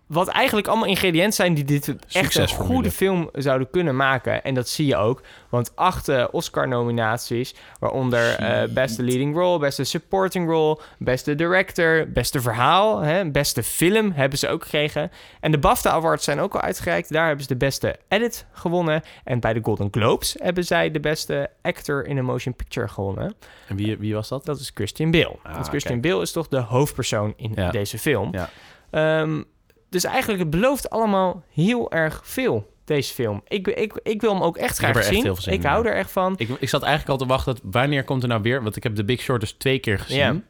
wat 0.06 0.28
eigenlijk 0.28 0.66
allemaal 0.66 0.88
ingrediënten 0.88 1.32
zijn 1.32 1.54
die 1.54 1.64
dit 1.64 1.94
echt 2.12 2.34
een 2.34 2.48
goede 2.48 2.90
film 2.90 3.28
zouden 3.32 3.70
kunnen 3.70 3.96
maken. 3.96 4.42
En 4.44 4.54
dat 4.54 4.68
zie 4.68 4.86
je 4.86 4.96
ook. 4.96 5.22
Want 5.48 5.72
acht 5.76 6.08
eh, 6.08 6.24
Oscar-nominaties, 6.30 7.54
waaronder 7.80 8.34
eh, 8.34 8.68
beste 8.72 9.02
leading 9.02 9.34
role, 9.36 9.58
beste 9.58 9.84
supporting 9.84 10.48
role, 10.48 10.78
beste 10.98 11.34
director, 11.34 12.06
beste 12.12 12.40
verhaal, 12.40 13.00
hè, 13.00 13.30
beste 13.30 13.62
film 13.62 14.12
hebben 14.12 14.38
ze 14.38 14.48
ook 14.48 14.62
gekregen. 14.62 15.10
En 15.40 15.50
de 15.50 15.58
BAFTA 15.58 15.90
Awards 15.90 16.24
zijn 16.24 16.40
ook 16.40 16.54
al 16.54 16.60
uitgereikt. 16.60 17.12
Daar 17.12 17.26
hebben 17.26 17.42
ze 17.44 17.52
de 17.52 17.56
beste 17.58 17.96
edit 18.08 18.46
gewonnen. 18.52 19.02
En 19.24 19.40
bij 19.40 19.52
de 19.52 19.60
Golden 19.62 19.88
Globes 19.90 20.36
hebben 20.38 20.64
zij 20.64 20.90
de 20.90 21.00
beste 21.00 21.50
actor 21.62 22.06
in 22.06 22.18
a 22.18 22.22
motion 22.22 22.54
picture 22.54 22.88
gewonnen. 22.88 23.34
En 23.68 23.76
wie, 23.76 23.96
wie 23.98 24.14
was 24.14 24.28
dat? 24.28 24.44
Dat 24.44 24.60
is 24.60 24.70
Christian 24.74 25.10
Bale. 25.10 25.36
Ah, 25.42 25.52
Want 25.54 25.68
Christian. 25.68 26.00
Bale 26.00 26.22
is 26.22 26.32
toch 26.32 26.48
de 26.48 26.58
hoofdpersoon 26.60 27.32
in 27.36 27.52
Ja. 27.54 27.70
deze 27.70 27.98
film. 27.98 28.28
Ja. 28.32 28.50
Ehm, 28.90 29.42
dus 29.88 30.04
eigenlijk, 30.04 30.40
het 30.40 30.50
belooft 30.50 30.90
allemaal 30.90 31.42
heel 31.52 31.92
erg 31.92 32.20
veel, 32.24 32.72
deze 32.84 33.14
film. 33.14 33.42
Ik, 33.48 33.68
ik, 33.68 34.00
ik 34.02 34.20
wil 34.20 34.32
hem 34.32 34.42
ook 34.42 34.56
echt 34.56 34.78
graag 34.78 34.96
echt 34.96 35.06
zien. 35.06 35.36
zin 35.36 35.52
ik 35.52 35.62
hou 35.62 35.84
ja. 35.84 35.90
er 35.90 35.96
echt 35.96 36.10
van. 36.10 36.34
Ik, 36.36 36.48
ik 36.58 36.68
zat 36.68 36.82
eigenlijk 36.82 37.12
al 37.12 37.26
te 37.26 37.32
wachten, 37.32 37.58
wanneer 37.62 38.04
komt 38.04 38.22
er 38.22 38.28
nou 38.28 38.42
weer? 38.42 38.62
Want 38.62 38.76
ik 38.76 38.82
heb 38.82 38.96
de 38.96 39.04
Big 39.04 39.20
Short 39.20 39.40
dus 39.40 39.52
twee 39.52 39.78
keer 39.78 39.98
gezien. 39.98 40.18
Ja. 40.18 40.40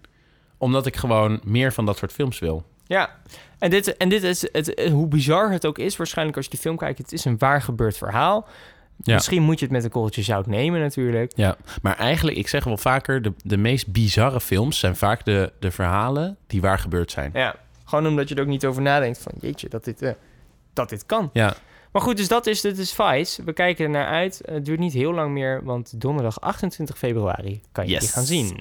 Omdat 0.59 0.87
ik 0.87 0.97
gewoon 0.97 1.41
meer 1.45 1.73
van 1.73 1.87
dat 1.87 1.97
soort 1.97 2.13
films 2.13 2.39
wil. 2.39 2.65
Ja, 2.87 3.11
en 3.59 3.71
dit, 3.71 3.97
en 3.97 4.09
dit 4.09 4.23
is, 4.23 4.49
het, 4.53 4.89
hoe 4.91 5.09
bizar 5.09 5.51
het 5.51 5.67
ook 5.67 5.79
is, 5.79 5.97
waarschijnlijk 5.97 6.37
als 6.37 6.47
je 6.47 6.51
die 6.51 6.61
film 6.61 6.77
kijkt, 6.77 6.99
het 6.99 7.13
is 7.13 7.25
een 7.25 7.39
waar 7.39 7.63
gebeurd 7.63 7.97
verhaal. 7.97 8.49
Ja. 9.03 9.15
Misschien 9.15 9.43
moet 9.43 9.59
je 9.59 9.65
het 9.65 9.75
met 9.75 9.85
een 9.85 9.91
korreltje 9.91 10.23
zout 10.23 10.47
nemen 10.47 10.81
natuurlijk. 10.81 11.33
Ja, 11.35 11.57
maar 11.83 11.97
eigenlijk, 11.97 12.37
ik 12.37 12.49
zeg 12.49 12.65
wel 12.65 12.77
vaker, 12.77 13.23
de, 13.23 13.33
de 13.45 13.57
meest 13.57 13.93
bizarre 13.93 14.41
films 14.41 14.79
zijn 14.79 14.97
vaak 14.97 15.25
de, 15.25 15.53
de 15.59 15.71
verhalen 15.71 16.37
die 16.47 16.61
waar 16.61 16.79
gebeurd 16.79 17.11
zijn. 17.11 17.31
Ja, 17.35 17.55
gewoon 17.87 18.07
omdat 18.07 18.29
je 18.29 18.35
er 18.35 18.41
ook 18.41 18.47
niet 18.47 18.67
over 18.67 18.83
nadenkt 18.83 19.19
van, 19.19 19.33
jeetje, 19.41 19.69
dat 19.69 19.85
dit, 19.85 20.03
eh, 20.03 20.13
dat 20.73 20.89
dit 20.89 21.07
kan. 21.07 21.31
Ja, 21.33 21.55
Maar 21.93 22.03
goed, 22.03 22.17
dus 22.17 22.29
dat 22.29 22.47
is, 22.47 22.61
dit 22.61 22.79
is 22.79 22.93
Vice. 22.93 23.45
We 23.45 23.53
kijken 23.53 23.85
er 23.85 23.91
naar 23.91 24.07
uit. 24.07 24.41
Het 24.45 24.65
duurt 24.65 24.79
niet 24.79 24.93
heel 24.93 25.13
lang 25.13 25.33
meer, 25.33 25.65
want 25.65 26.01
donderdag 26.01 26.41
28 26.41 26.99
februari 26.99 27.61
kan 27.73 27.85
je 27.87 27.91
Yes. 27.91 28.01
die 28.01 28.09
gaan 28.09 28.25
zien. 28.25 28.59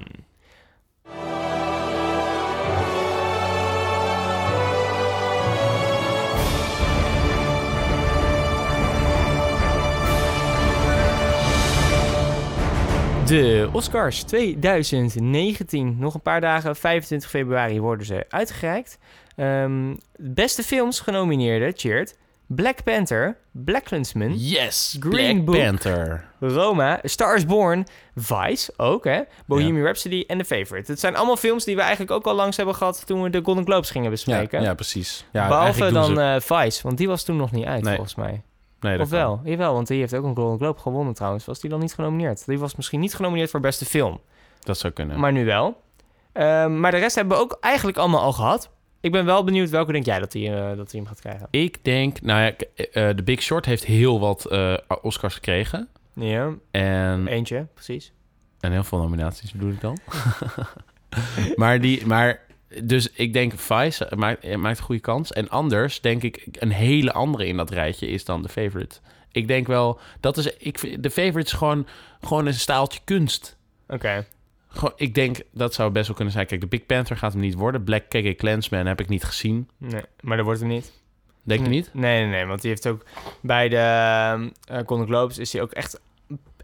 De 13.26 13.70
Oscars 13.72 14.24
2019. 14.24 15.96
Nog 16.00 16.14
een 16.14 16.22
paar 16.22 16.42
dagen, 16.42 16.76
25 16.76 17.30
februari 17.30 17.80
worden 17.82 18.06
ze 18.06 18.26
uitgereikt. 18.30 18.98
Ehm, 19.36 19.96
beste 20.18 20.64
films 20.64 21.00
genomineerde, 21.00 21.74
cheered. 21.76 22.18
Black 22.48 22.84
Panther, 22.84 23.38
Black 23.52 23.84
Klansman, 23.84 24.34
yes, 24.38 24.98
Green 25.00 25.44
Black 25.44 25.46
Book. 25.46 25.66
Panther. 25.66 26.26
Roma, 26.40 27.00
Stars 27.04 27.46
Born, 27.46 27.86
Vice 28.16 28.74
ook, 28.78 29.04
hè? 29.06 29.22
Bohemian 29.46 29.84
Rhapsody 29.86 30.24
en 30.28 30.38
The 30.38 30.46
Favorite. 30.46 30.92
Het 30.92 31.00
zijn 31.00 31.16
allemaal 31.16 31.38
films 31.38 31.64
die 31.64 31.76
we 31.76 31.82
eigenlijk 31.82 32.12
ook 32.12 32.26
al 32.26 32.34
langs 32.36 32.58
hebben 32.58 32.76
gehad 32.76 33.06
toen 33.06 33.22
we 33.24 33.30
de 33.30 33.42
Golden 33.44 33.66
Globes 33.66 33.90
gingen 33.90 34.06
Ja, 34.06 34.14
bespreken. 34.14 34.62
ja, 34.62 34.74
precies. 34.74 35.26
Ja, 35.32 35.48
Behalve 35.48 35.92
dan 35.92 36.16
ze- 36.16 36.22
eh, 36.22 36.60
Vice, 36.64 36.80
want 36.84 36.98
die 36.98 37.08
was 37.08 37.24
toen 37.24 37.36
nog 37.38 37.52
niet 37.52 37.66
uit, 37.66 37.84
Nee. 37.84 37.94
volgens 37.96 38.16
mij. 38.16 38.42
Nee, 38.80 38.98
dat 38.98 39.06
Of 39.06 39.12
kan. 39.12 39.20
wel? 39.20 39.42
Jawel, 39.44 39.74
want 39.74 39.88
die 39.88 40.00
heeft 40.00 40.16
ook 40.16 40.24
een 40.26 40.36
Golden 40.36 40.58
Globe 40.58 40.80
gewonnen 40.80 41.14
trouwens. 41.14 41.46
Was 41.46 41.60
die 41.60 41.70
dan 41.70 41.80
niet 41.80 41.94
genomineerd? 41.94 42.46
Die 42.46 42.60
was 42.60 42.76
misschien 42.76 43.00
niet 43.00 43.16
genomineerd 43.16 43.50
voor 43.50 43.60
beste 43.60 43.86
film, 43.86 44.20
Dat 44.60 44.78
zou 44.78 44.94
kunnen. 44.94 45.20
maar 45.20 45.32
nu 45.32 45.46
wel. 45.46 45.82
Ehm, 46.32 46.80
maar 46.80 46.92
de 46.92 46.98
rest 46.98 47.16
hebben 47.16 47.38
we 47.38 47.44
ook 47.44 47.58
eigenlijk 47.62 47.98
allemaal 47.98 48.22
al 48.22 48.34
gehad. 48.34 48.70
Ik 49.02 49.12
ben 49.12 49.26
wel 49.26 49.44
benieuwd 49.44 49.70
welke 49.70 49.92
denk 49.92 50.06
jij 50.06 50.20
dat 50.20 50.34
hij 50.34 50.42
eh, 50.54 50.78
dat 50.78 50.92
hij 50.92 51.00
hem 51.00 51.06
gaat 51.06 51.20
krijgen. 51.20 51.48
Ik 51.52 51.84
denk, 51.84 52.22
nou 52.22 52.42
ja, 52.42 52.52
k- 52.52 52.62
eh, 52.62 53.10
The 53.10 53.24
Big 53.24 53.42
Short 53.42 53.66
heeft 53.66 53.86
heel 53.86 54.20
wat 54.20 54.46
eh, 54.46 54.74
Oscars 55.02 55.34
gekregen. 55.34 55.88
Ja, 56.14 56.54
En, 56.72 57.28
eentje, 57.28 57.68
precies. 57.74 58.12
en 58.60 58.72
heel 58.72 58.84
veel 58.84 58.98
nominaties 58.98 59.52
bedoel 59.52 59.72
ik 59.72 59.82
dan. 59.82 59.98
maar 61.56 61.82
die, 61.82 62.06
maar 62.06 62.40
dus 62.84 63.12
ik 63.12 63.34
denk 63.34 63.54
Vice 63.56 64.12
maakt, 64.16 64.44
eh, 64.44 64.56
maakt 64.56 64.78
een 64.78 64.84
goede 64.84 65.02
kans. 65.02 65.32
En 65.32 65.50
anders 65.50 66.02
denk 66.02 66.24
ik 66.24 66.48
een 66.52 66.72
hele 66.72 67.14
andere 67.14 67.48
in 67.48 67.58
dat 67.58 67.70
rijtje 67.70 68.08
is 68.08 68.26
dan 68.26 68.42
The 68.42 68.50
Favorite. 68.50 68.96
Ik 69.32 69.48
denk 69.48 69.68
wel, 69.68 70.00
dat 70.20 70.38
is, 70.38 70.58
ik, 70.58 70.78
The 70.78 71.10
Favorite 71.10 71.40
is 71.40 71.52
gewoon, 71.54 71.88
gewoon 72.22 72.46
een 72.46 72.54
staaltje 72.54 73.00
kunst. 73.04 73.58
Oké. 73.88 74.26
Ik 74.96 75.14
denk, 75.16 75.38
dat 75.52 75.74
zou 75.74 75.92
best 75.92 76.08
wel 76.08 76.16
kunnen 76.16 76.34
zijn. 76.34 76.46
Kijk, 76.46 76.62
de 76.62 76.68
Big 76.68 76.86
Panther 76.86 77.18
gaat 77.18 77.32
hem 77.32 77.42
niet 77.42 77.54
worden. 77.54 77.84
Black 77.84 78.04
KK 78.10 78.38
Klansman 78.38 78.86
heb 78.86 79.00
ik 79.00 79.10
niet 79.10 79.24
gezien. 79.24 79.70
Nee, 79.78 80.02
maar 80.20 80.38
dat 80.38 80.46
wordt 80.46 80.60
hem 80.62 80.70
niet. 80.70 80.92
Denk 81.44 81.62
je 81.64 81.70
niet? 81.70 81.90
Nee, 81.94 82.22
nee, 82.22 82.30
nee. 82.32 82.46
Want 82.46 82.62
die 82.62 82.70
heeft 82.70 82.88
ook 82.88 83.06
bij 83.42 83.70
de 83.70 83.76
uh, 84.72 84.80
Golden 84.86 85.08
Globes 85.08 85.38
is 85.38 85.54
hij 85.54 85.62
ook 85.62 85.72
echt, 85.72 86.00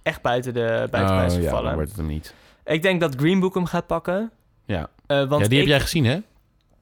echt 0.03 0.21
buiten 0.21 0.53
de, 0.53 0.87
buiten 0.91 1.15
de 1.15 1.21
prijs 1.21 1.33
Oh, 1.33 1.37
ja, 1.39 1.43
gevallen. 1.43 1.65
dan 1.65 1.73
wordt 1.73 1.89
het 1.89 1.97
hem 1.99 2.07
niet. 2.07 2.33
Ik 2.65 2.81
denk 2.81 2.99
dat 3.01 3.15
Green 3.15 3.39
Book 3.39 3.53
hem 3.53 3.65
gaat 3.65 3.87
pakken. 3.87 4.31
Ja, 4.65 4.89
want 5.27 5.41
ja 5.41 5.47
die 5.47 5.57
heb 5.59 5.67
jij 5.67 5.79
gezien, 5.79 6.05
hè? 6.05 6.19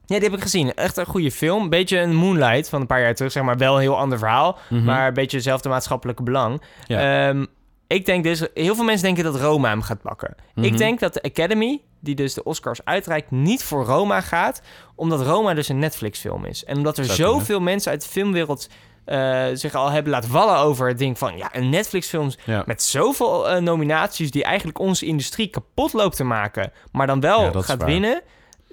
Ja, 0.06 0.16
die 0.16 0.30
heb 0.30 0.34
ik 0.34 0.42
gezien. 0.42 0.74
Echt 0.74 0.98
een 0.98 1.06
goede 1.06 1.32
film. 1.32 1.70
Beetje 1.70 2.00
een 2.00 2.16
Moonlight 2.16 2.70
van 2.70 2.82
een 2.82 2.88
paar 2.88 3.02
jaar 3.02 3.16
terug. 3.16 3.32
Zeg 3.32 3.44
maar 3.44 3.58
wel 3.58 3.76
een 3.76 3.82
heel 3.82 3.98
ander 3.98 4.18
verhaal. 4.18 4.58
Mhm. 4.70 4.84
Maar 4.84 5.08
een 5.08 5.14
beetje 5.14 5.38
hetzelfde 5.38 5.70
maatschappelijke 5.70 6.24
belang. 6.24 6.62
Ja. 6.88 7.28
Ehm, 7.28 7.46
ik 7.88 8.06
denk 8.06 8.24
dus... 8.24 8.44
Heel 8.54 8.76
veel 8.76 8.84
mensen 8.84 9.06
denken 9.06 9.24
dat 9.24 9.36
Roma 9.36 9.70
hem 9.70 9.82
gaat 9.82 10.02
pakken. 10.02 10.36
Mhm. 10.56 10.66
Ik 10.66 10.78
denk 10.78 11.00
dat 11.00 11.14
de 11.14 11.22
Academy, 11.22 11.82
die 12.00 12.16
dus 12.16 12.34
de 12.34 12.44
Oscars 12.44 12.86
uitreikt... 12.86 13.32
niet 13.32 13.64
voor 13.64 13.84
Roma 13.86 14.22
gaat. 14.22 14.62
Omdat 14.96 15.22
Roma 15.22 15.54
dus 15.54 15.70
een 15.70 15.80
Netflix-film 15.80 16.46
is. 16.46 16.64
En 16.64 16.78
omdat 16.78 16.98
er 16.98 17.06
Zou 17.06 17.18
zoveel 17.18 17.46
kunnen. 17.46 17.64
mensen 17.64 17.92
uit 17.92 18.02
de 18.02 18.10
filmwereld... 18.10 18.68
eh, 19.10 19.46
zich 19.54 19.76
al 19.76 19.90
hebben 19.92 20.12
laten 20.12 20.30
vallen 20.30 20.58
over 20.58 20.88
het 20.88 20.98
ding 20.98 21.18
van... 21.18 21.38
ja, 21.38 21.56
een 21.56 21.70
Netflix-film 21.70 22.32
Ja. 22.46 22.64
met 22.66 22.82
zoveel 22.84 23.50
eh, 23.50 23.62
nominaties... 23.62 24.32
die 24.32 24.44
eigenlijk 24.44 24.80
onze 24.80 25.06
industrie 25.06 25.48
kapot 25.48 25.94
loopt 25.94 26.16
te 26.16 26.24
maken... 26.24 26.72
maar 26.92 27.08
dan 27.08 27.20
wel 27.20 27.42
Ja, 27.44 27.62
gaat 27.62 27.84
winnen... 27.84 28.22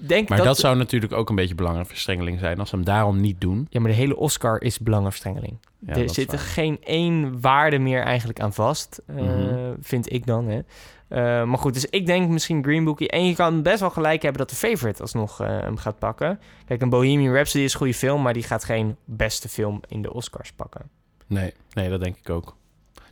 Denk 0.00 0.28
Maar 0.28 0.38
dat, 0.38 0.46
dat, 0.46 0.58
zou 0.58 0.76
natuurlijk 0.76 1.12
ook 1.12 1.28
een 1.28 1.34
beetje 1.34 1.54
belangenverstrengeling 1.54 2.38
zijn 2.38 2.58
als 2.58 2.68
ze 2.68 2.74
hem 2.76 2.84
daarom 2.84 3.20
niet 3.20 3.40
doen. 3.40 3.66
Ja, 3.70 3.80
maar 3.80 3.90
de 3.90 3.96
hele 3.96 4.16
Oscar 4.16 4.62
is 4.62 4.78
belangenverstrengeling. 4.78 5.58
Ja, 5.86 5.94
er 5.94 6.10
zit 6.10 6.32
er 6.32 6.38
geen 6.38 6.78
één 6.84 7.40
waarde 7.40 7.78
meer 7.78 8.02
eigenlijk 8.02 8.40
aan 8.40 8.52
vast, 8.52 9.00
eh, 9.06 9.16
Mhm. 9.16 9.74
vind 9.80 10.12
ik 10.12 10.26
dan. 10.26 10.48
Hè. 10.48 10.60
Eh, 11.08 11.18
maar 11.44 11.58
goed, 11.58 11.74
dus 11.74 11.86
ik 11.86 12.06
denk 12.06 12.28
misschien 12.28 12.62
Green 12.62 12.84
Bookie. 12.84 13.08
En 13.08 13.26
je 13.26 13.34
kan 13.34 13.62
best 13.62 13.80
wel 13.80 13.90
gelijk 13.90 14.22
hebben 14.22 14.40
dat 14.40 14.50
de 14.50 14.56
favorite 14.56 15.02
alsnog 15.02 15.40
eh, 15.40 15.46
hem 15.48 15.76
gaat 15.76 15.98
pakken. 15.98 16.40
Kijk, 16.66 16.82
een 16.82 16.88
Bohemian 16.88 17.34
Rhapsody 17.34 17.64
is 17.64 17.72
een 17.72 17.78
goede 17.78 17.94
film, 17.94 18.22
maar 18.22 18.32
die 18.32 18.42
gaat 18.42 18.64
geen 18.64 18.96
beste 19.04 19.48
film 19.48 19.80
in 19.88 20.02
de 20.02 20.12
Oscars 20.12 20.52
pakken. 20.52 20.82
Nee, 21.26 21.52
nee, 21.72 21.88
dat 21.90 22.00
denk 22.00 22.16
ik 22.16 22.30
ook. 22.30 22.56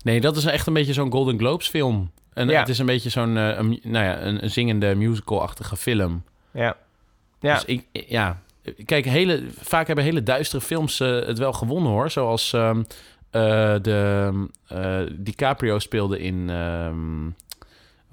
Nee, 0.03 0.21
dat 0.21 0.37
is 0.37 0.45
echt 0.45 0.67
een 0.67 0.73
beetje 0.73 0.93
zo'n 0.93 1.13
Golden 1.13 1.39
Globes 1.39 1.69
film. 1.69 2.11
En 2.33 2.49
Ja. 2.49 2.61
het 2.61 2.69
is 2.69 2.79
een 2.79 2.87
beetje 2.87 3.11
zo'n 3.11 3.37
eh, 3.37 3.59
nou 3.83 4.05
ja, 4.05 4.21
een, 4.23 4.43
een 4.45 4.51
zingende 4.51 4.95
musical-achtige 4.95 5.77
film. 5.77 6.23
Ja. 6.51 6.77
Ja. 7.41 7.55
Dus 7.55 7.65
ik, 7.65 7.87
ja, 7.93 8.41
kijk, 8.85 9.05
hele, 9.05 9.43
vaak 9.61 9.87
hebben 9.87 10.05
hele 10.05 10.23
duistere 10.23 10.63
films 10.63 10.99
het 10.99 11.39
wel 11.39 11.53
gewonnen 11.53 11.93
hoor. 11.93 12.11
Zoals 12.11 12.53
ehm, 12.53 12.83
eh, 13.31 13.75
de 13.83 14.31
eh, 14.67 15.01
DiCaprio 15.13 15.79
speelde 15.79 16.19
in, 16.19 16.51
ehm, 16.51 17.27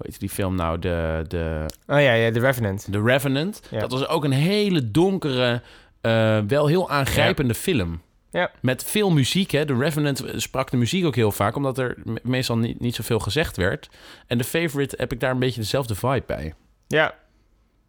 hoe 0.02 0.10
heet 0.10 0.20
die 0.20 0.28
film 0.28 0.54
nou? 0.54 0.78
De, 0.78 1.24
de, 1.28 1.64
Oh 1.86 2.00
ja, 2.00 2.12
ja, 2.12 2.32
The 2.32 2.40
Revenant. 2.40 2.88
The 2.90 3.02
Revenant. 3.02 3.62
Ja. 3.70 3.80
Dat 3.80 3.90
was 3.92 4.08
ook 4.08 4.24
een 4.24 4.32
hele 4.32 4.90
donkere, 4.90 5.62
eh, 6.00 6.38
wel 6.46 6.66
heel 6.66 6.90
aangrijpende 6.90 7.54
film. 7.54 8.02
Ja. 8.30 8.50
Met 8.60 8.84
veel 8.84 9.10
muziek. 9.10 9.50
Hè. 9.50 9.64
The 9.66 9.76
Revenant 9.76 10.24
sprak 10.36 10.70
de 10.70 10.76
muziek 10.76 11.04
ook 11.04 11.14
heel 11.14 11.32
vaak, 11.32 11.56
omdat 11.56 11.78
er 11.78 11.96
me- 12.04 12.20
meestal 12.22 12.58
niet, 12.58 12.80
niet 12.80 12.94
zoveel 12.94 13.18
gezegd 13.18 13.56
werd. 13.56 13.88
En 14.26 14.38
The 14.38 14.44
Favorite 14.44 14.94
heb 14.98 15.12
ik 15.12 15.20
daar 15.20 15.30
een 15.30 15.38
beetje 15.38 15.60
dezelfde 15.60 15.94
vibe 15.94 16.22
bij. 16.26 16.54
Ja. 16.86 17.14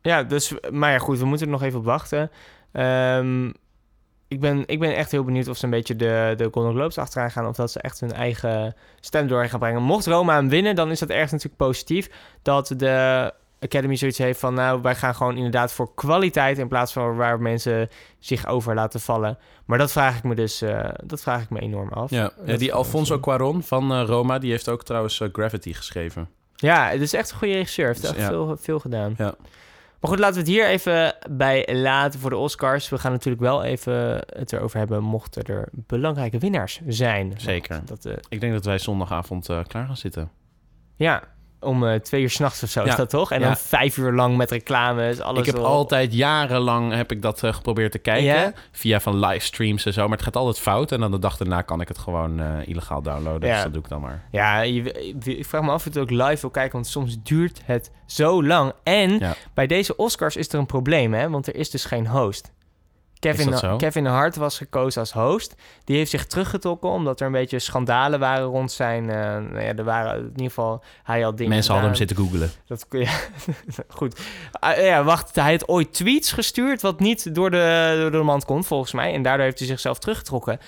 Ja, 0.02 0.24
dus, 0.24 0.54
maar 0.72 0.92
ja, 0.92 0.98
goed, 0.98 1.20
we 1.20 1.26
moeten 1.26 1.46
er 1.46 1.52
nog 1.54 1.64
even 1.64 1.80
op 1.80 1.86
wachten. 1.86 2.32
Ehm, 2.72 3.52
ik, 4.34 4.40
ben, 4.40 4.64
ik 4.66 4.80
ben 4.80 4.96
echt 4.96 5.12
heel 5.12 5.24
benieuwd 5.24 5.48
of 5.48 5.58
ze 5.58 5.64
een 5.64 5.70
beetje 5.70 5.96
de, 5.96 6.34
de 6.38 6.48
Golden 6.52 6.74
Globes 6.74 6.98
achteraan 6.98 7.32
gaan... 7.32 7.48
of 7.48 7.56
dat 7.56 7.72
ze 7.72 7.80
echt 7.80 8.00
hun 8.00 8.12
eigen 8.12 8.76
stem 9.00 9.28
door 9.28 9.46
gaan 9.48 9.60
brengen. 9.60 9.82
Mocht 9.82 10.06
Roma 10.06 10.36
hem 10.36 10.50
winnen, 10.50 10.76
dan 10.76 10.92
is 10.92 11.00
dat 11.00 11.10
ergens 11.10 11.32
natuurlijk 11.32 11.58
positief... 11.58 12.10
dat 12.42 12.74
de 12.78 13.34
Academy 13.60 13.96
zoiets 13.96 14.18
heeft 14.18 14.40
van... 14.40 14.54
nou, 14.54 14.82
wij 14.82 14.96
gaan 14.96 15.16
gewoon 15.16 15.36
inderdaad 15.36 15.72
voor 15.72 15.94
kwaliteit... 15.94 16.58
in 16.58 16.68
plaats 16.68 16.94
van 16.94 17.16
waar 17.16 17.42
mensen 17.42 17.90
zich 18.20 18.48
over 18.48 18.76
laten 18.76 19.00
vallen. 19.00 19.38
Maar 19.66 19.78
dat 19.78 19.92
vraag 19.92 20.18
ik 20.18 20.24
me 20.24 20.36
dus 20.36 20.62
eh, 20.62 20.90
dat 21.04 21.22
vraag 21.22 21.42
ik 21.42 21.50
me 21.50 21.60
enorm 21.60 21.90
af. 21.90 22.10
Ja, 22.10 22.32
die 22.58 22.74
Alfonso. 22.74 23.20
Cuaron 23.20 23.64
van 23.64 23.92
eh, 23.92 24.04
Roma, 24.06 24.40
die 24.40 24.52
heeft 24.52 24.70
ook 24.70 24.84
trouwens 24.84 25.20
eh, 25.20 25.28
Gravity 25.32 25.74
geschreven. 25.74 26.30
Ja, 26.56 26.90
het 26.90 27.02
is 27.02 27.14
echt 27.14 27.32
een 27.32 27.38
goede 27.38 27.54
regisseur. 27.54 27.88
Heeft 27.88 28.02
Dus, 28.02 28.10
echt 28.10 28.20
ja. 28.20 28.28
veel, 28.28 28.58
veel 28.60 28.80
gedaan. 28.80 29.14
Ja. 29.18 29.36
Maar 30.04 30.12
goed, 30.12 30.22
laten 30.22 30.36
we 30.36 30.42
het 30.42 30.50
hier 30.50 30.68
even 30.68 31.16
bij 31.32 31.76
laten 31.76 32.20
voor 32.20 32.30
de 32.30 32.38
Oscars. 32.38 32.90
We 32.90 32.98
gaan 32.98 33.12
natuurlijk 33.12 33.42
wel 33.44 33.64
even 33.64 34.24
het 34.26 34.54
erover 34.54 34.78
hebben... 34.78 35.04
mochten 35.04 35.44
er 35.44 35.68
belangrijke 35.72 36.38
winnaars 36.38 36.82
zijn. 36.88 37.34
Zeker. 37.38 37.82
Dat, 37.86 38.06
eh, 38.06 38.14
Ik 38.30 38.42
denk 38.42 38.54
dat 38.54 38.66
wij 38.66 38.78
zondagavond 38.78 39.50
eh, 39.50 39.60
klaar 39.68 39.86
gaan 39.86 39.98
zitten. 39.98 40.32
ja, 40.96 41.24
om 41.64 41.88
eh, 41.88 41.96
twee 42.00 42.22
uur 42.22 42.30
s'nachts 42.30 42.64
of 42.64 42.70
zo 42.70 42.82
Ja. 42.84 42.88
is 42.90 42.96
dat 42.96 43.10
toch? 43.10 43.32
En 43.32 43.40
Ja. 43.40 43.46
dan 43.46 43.58
vijf 43.58 43.98
uur 43.98 44.12
lang 44.12 44.38
met 44.38 44.52
reclames, 44.52 45.20
alles 45.20 45.40
ik 45.40 45.46
heb 45.54 45.64
altijd 45.64 46.14
jarenlang 46.14 46.94
heb 46.94 47.12
ik 47.12 47.22
dat 47.22 47.44
eh, 47.44 47.54
geprobeerd 47.54 47.92
te 47.92 47.98
kijken. 47.98 48.24
Ja? 48.24 48.54
Via 48.72 49.00
van 49.00 49.20
livestreams 49.20 49.86
en 49.86 49.94
zo. 49.94 50.02
Maar 50.04 50.18
het 50.18 50.26
gaat 50.26 50.36
altijd 50.36 50.60
fout. 50.60 50.92
En 50.92 51.00
dan 51.00 51.12
de 51.12 51.20
dag 51.20 51.38
daarna 51.38 51.62
kan 51.62 51.82
ik 51.82 51.88
het 51.88 51.98
gewoon 51.98 52.40
eh, 52.40 52.48
illegaal 52.68 53.02
downloaden. 53.02 53.48
Ja. 53.50 53.54
Dus 53.54 53.64
dat 53.64 53.74
doe 53.74 53.82
ik 53.84 53.90
dan 53.90 54.02
maar. 54.02 54.24
Ja, 54.32 54.62
je, 54.62 54.92
ik 55.24 55.46
vraag 55.46 55.62
me 55.62 55.70
af 55.70 55.76
of 55.76 55.84
je 55.84 55.90
het 55.90 56.00
ook 56.00 56.10
live 56.28 56.42
wil 56.42 56.50
kijken... 56.50 56.74
want 56.74 56.88
soms 56.88 57.18
duurt 57.24 57.62
het 57.66 57.92
zo 58.06 58.44
lang. 58.44 58.72
En 58.84 59.22
bij 59.54 59.68
deze 59.68 59.96
Oscars 59.96 60.36
is 60.36 60.48
er 60.54 60.60
een 60.60 60.66
probleem, 60.66 61.14
hè? 61.14 61.30
Want 61.30 61.48
er 61.48 61.56
is 61.56 61.70
dus 61.70 61.86
geen 61.86 62.08
host. 62.08 62.52
Kevin? 63.24 63.78
Kevin 63.78 64.06
Hart 64.06 64.36
was 64.36 64.58
gekozen 64.58 65.00
als 65.02 65.12
host. 65.12 65.56
Die 65.84 65.98
heeft 65.98 66.10
zich 66.10 66.26
teruggetrokken 66.26 66.90
omdat 66.90 67.20
er 67.20 67.26
een 67.26 67.32
beetje 67.32 67.60
schandalen 67.60 68.20
waren 68.20 68.46
rond 68.46 68.72
zijn. 68.72 69.10
eh, 69.10 69.16
nou 69.18 69.60
ja, 69.62 69.76
er 69.76 69.84
waren 69.84 70.18
in 70.20 70.30
ieder 70.30 70.46
geval. 70.46 70.84
Hij 71.04 71.22
had 71.22 71.38
dingen. 71.38 71.52
Mensen 71.54 71.72
hadden 71.72 71.90
hem 71.90 72.00
zitten 72.00 72.18
googelen. 72.18 72.52
Dat, 72.68 72.86
ja, 72.90 73.12
goed. 73.88 74.20
Ah, 74.52 74.78
ja, 74.78 75.04
wacht. 75.04 75.36
Hij 75.36 75.52
had 75.52 75.68
ooit 75.68 75.94
tweets 75.94 76.32
gestuurd. 76.32 76.82
wat 76.82 77.00
niet 77.00 77.36
door 77.36 77.52
de, 77.52 77.98
door 78.00 78.12
de 78.12 78.18
mand 78.18 78.46
komt, 78.46 78.68
volgens 78.68 78.92
mij. 78.92 79.14
En 79.14 79.22
daardoor 79.22 79.46
heeft 79.46 79.60
hij 79.60 79.68
zichzelf 79.68 80.00
teruggetrokken. 80.00 80.60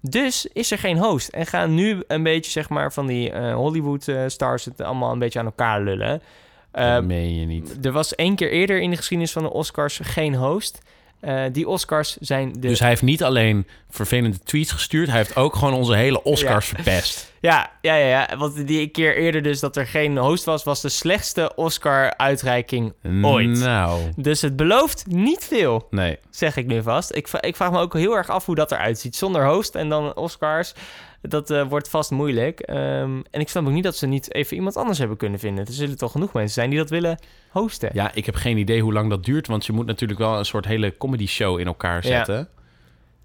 Dus 0.00 0.46
is 0.52 0.70
er 0.70 0.78
geen 0.78 0.98
host. 0.98 1.28
En 1.28 1.46
gaan 1.46 1.74
nu 1.74 2.02
een 2.06 2.22
beetje, 2.22 2.50
zeg 2.50 2.68
maar, 2.68 2.92
van 2.92 3.06
die 3.06 3.30
eh, 3.30 3.54
Hollywood-stars 3.54 4.64
het 4.64 4.80
allemaal 4.80 5.12
een 5.12 5.18
beetje 5.18 5.38
aan 5.38 5.44
elkaar 5.44 5.80
lullen. 5.80 6.22
Eh, 6.70 6.94
dat 6.94 7.04
meen 7.04 7.34
je 7.34 7.46
niet. 7.46 7.86
er 7.86 7.92
was 7.92 8.14
één 8.14 8.36
keer 8.36 8.50
eerder 8.50 8.80
in 8.80 8.90
de 8.90 8.96
geschiedenis 8.96 9.32
van 9.32 9.42
de 9.42 9.52
Oscars 9.52 10.00
geen 10.02 10.34
host. 10.34 10.82
Eh, 11.24 11.42
die 11.52 11.68
Oscars 11.68 12.16
zijn 12.20 12.52
de... 12.52 12.58
Dus 12.58 12.78
hij 12.78 12.88
heeft 12.88 13.02
niet 13.02 13.22
alleen 13.22 13.66
vervelende 13.90 14.38
tweets 14.38 14.72
gestuurd. 14.72 15.08
Hij 15.08 15.16
heeft 15.16 15.36
ook 15.36 15.54
gewoon 15.54 15.74
onze 15.74 15.94
hele 15.94 16.22
Oscars 16.22 16.66
verpest. 16.66 17.32
Ja, 17.44 17.70
ja, 17.80 17.94
ja, 17.94 18.06
ja. 18.06 18.36
Want 18.36 18.66
die 18.66 18.86
keer 18.86 19.16
eerder 19.16 19.42
dus 19.42 19.60
dat 19.60 19.76
er 19.76 19.86
geen 19.86 20.16
host 20.16 20.44
was... 20.44 20.64
was 20.64 20.80
de 20.80 20.88
slechtste 20.88 21.54
Oscar-uitreiking 21.54 22.94
ooit. 23.22 23.58
Nou, 23.58 24.00
Dus 24.16 24.40
het 24.42 24.56
belooft 24.56 25.06
niet 25.06 25.44
veel, 25.44 25.86
nee. 25.90 26.18
zeg 26.30 26.56
ik 26.56 26.66
nu 26.66 26.82
vast. 26.82 27.14
Ik, 27.14 27.28
ik 27.40 27.56
vraag 27.56 27.70
me 27.70 27.78
ook 27.78 27.94
heel 27.94 28.16
erg 28.16 28.28
af 28.28 28.46
hoe 28.46 28.54
dat 28.54 28.72
eruit 28.72 28.98
ziet. 28.98 29.16
Zonder 29.16 29.46
host 29.46 29.74
en 29.74 29.88
dan 29.88 30.16
Oscars. 30.16 30.74
Dat 31.22 31.50
eh, 31.50 31.68
wordt 31.68 31.88
vast 31.88 32.10
moeilijk. 32.10 32.60
Ehm, 32.60 33.20
en 33.30 33.40
ik 33.40 33.48
snap 33.48 33.66
ook 33.66 33.72
niet 33.72 33.84
dat 33.84 33.96
ze 33.96 34.06
niet 34.06 34.34
even 34.34 34.56
iemand 34.56 34.76
anders 34.76 34.98
hebben 34.98 35.16
kunnen 35.16 35.38
vinden. 35.38 35.66
Er 35.66 35.72
zullen 35.72 35.98
toch 35.98 36.12
genoeg 36.12 36.32
mensen 36.32 36.54
zijn 36.54 36.70
die 36.70 36.78
dat 36.78 36.90
willen 36.90 37.18
hosten. 37.50 37.90
Ja, 37.92 38.10
ik 38.14 38.26
heb 38.26 38.34
geen 38.34 38.58
idee 38.58 38.80
hoe 38.80 38.92
lang 38.92 39.10
dat 39.10 39.24
duurt. 39.24 39.46
Want 39.46 39.66
je 39.66 39.72
moet 39.72 39.86
natuurlijk 39.86 40.20
wel 40.20 40.38
een 40.38 40.44
soort 40.44 40.64
hele 40.64 40.96
comedy 40.96 41.26
show 41.26 41.60
in 41.60 41.66
elkaar 41.66 42.06
Ja. 42.06 42.46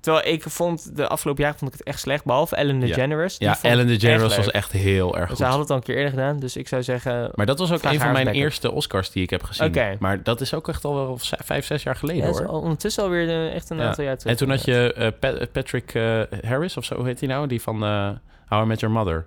Terwijl 0.02 0.28
ik 0.34 0.44
vond, 0.44 0.96
de 0.96 1.08
afgelopen 1.08 1.44
jaren 1.44 1.60
vond 1.60 1.72
ik 1.74 1.78
het 1.80 1.88
echt 1.88 2.00
slecht. 2.00 2.24
Behalve 2.26 2.56
Ellen 2.56 2.80
Ja. 2.82 2.86
DeGeneres. 2.88 3.36
Ja, 3.40 3.52
ik 3.52 3.58
Ellen 3.62 3.88
DeGeneres 3.88 4.24
echt 4.24 4.36
was 4.36 4.52
echt 4.52 4.72
heel 4.72 5.18
erg 5.18 5.30
goed. 5.30 5.40
hadden 5.40 5.60
het 5.60 5.70
al 5.70 5.76
een 5.76 5.84
keer 5.84 5.96
eerder 5.96 6.10
gedaan. 6.10 6.40
Dus 6.40 6.56
ik 6.58 6.68
zou 6.68 6.84
zeggen... 6.84 7.32
Maar 7.36 7.46
dat 7.46 7.60
was 7.60 7.72
ook 7.72 7.84
een 7.84 8.00
van 8.00 8.12
mijn 8.12 8.28
eerste 8.28 8.72
Oscars 8.72 9.12
die 9.12 9.24
ik 9.24 9.30
heb 9.30 9.44
gezien. 9.44 9.96
Maar 10.00 10.24
dat 10.24 10.42
is 10.42 10.54
ook 10.54 10.68
echt 10.68 10.86
al 10.86 10.96
wel 10.96 11.18
vijf, 11.20 11.66
zes 11.66 11.84
jaar 11.84 11.96
geleden 11.96 12.24
Ja, 12.24 12.32
hoor. 12.32 12.48
al- 12.48 12.62
ondertussen 12.62 13.04
alweer 13.04 13.30
eh, 13.30 13.56
echt 13.56 13.70
een 13.70 13.78
Ja. 13.78 13.86
aantal 13.88 14.04
jaar 14.04 14.18
terug. 14.18 14.32
En 14.32 14.38
toen 14.40 14.50
had 14.50 14.66
je 14.66 14.94
eh, 14.94 15.08
Pat- 15.20 15.52
Patrick 15.52 15.94
eh, 15.94 16.22
Harris 16.48 16.78
of 16.78 16.86
zo, 16.86 17.04
heet 17.04 17.20
hij 17.20 17.30
nou? 17.30 17.48
Die 17.48 17.62
van 17.62 17.84
eh 17.84 18.10
How 18.48 18.64
I 18.64 18.68
Met 18.68 18.80
Your 18.80 18.96
Mother. 18.96 19.26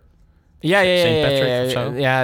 Ja, 0.60 0.80
ja, 0.80 0.92
ja. 0.92 0.98
St. 0.98 1.04
ja, 1.06 1.10
ja, 1.14 1.22
Patrick 1.28 1.48
ja, 1.48 1.64
of 1.64 1.70
zo? 1.70 1.92
Ja, 1.94 2.22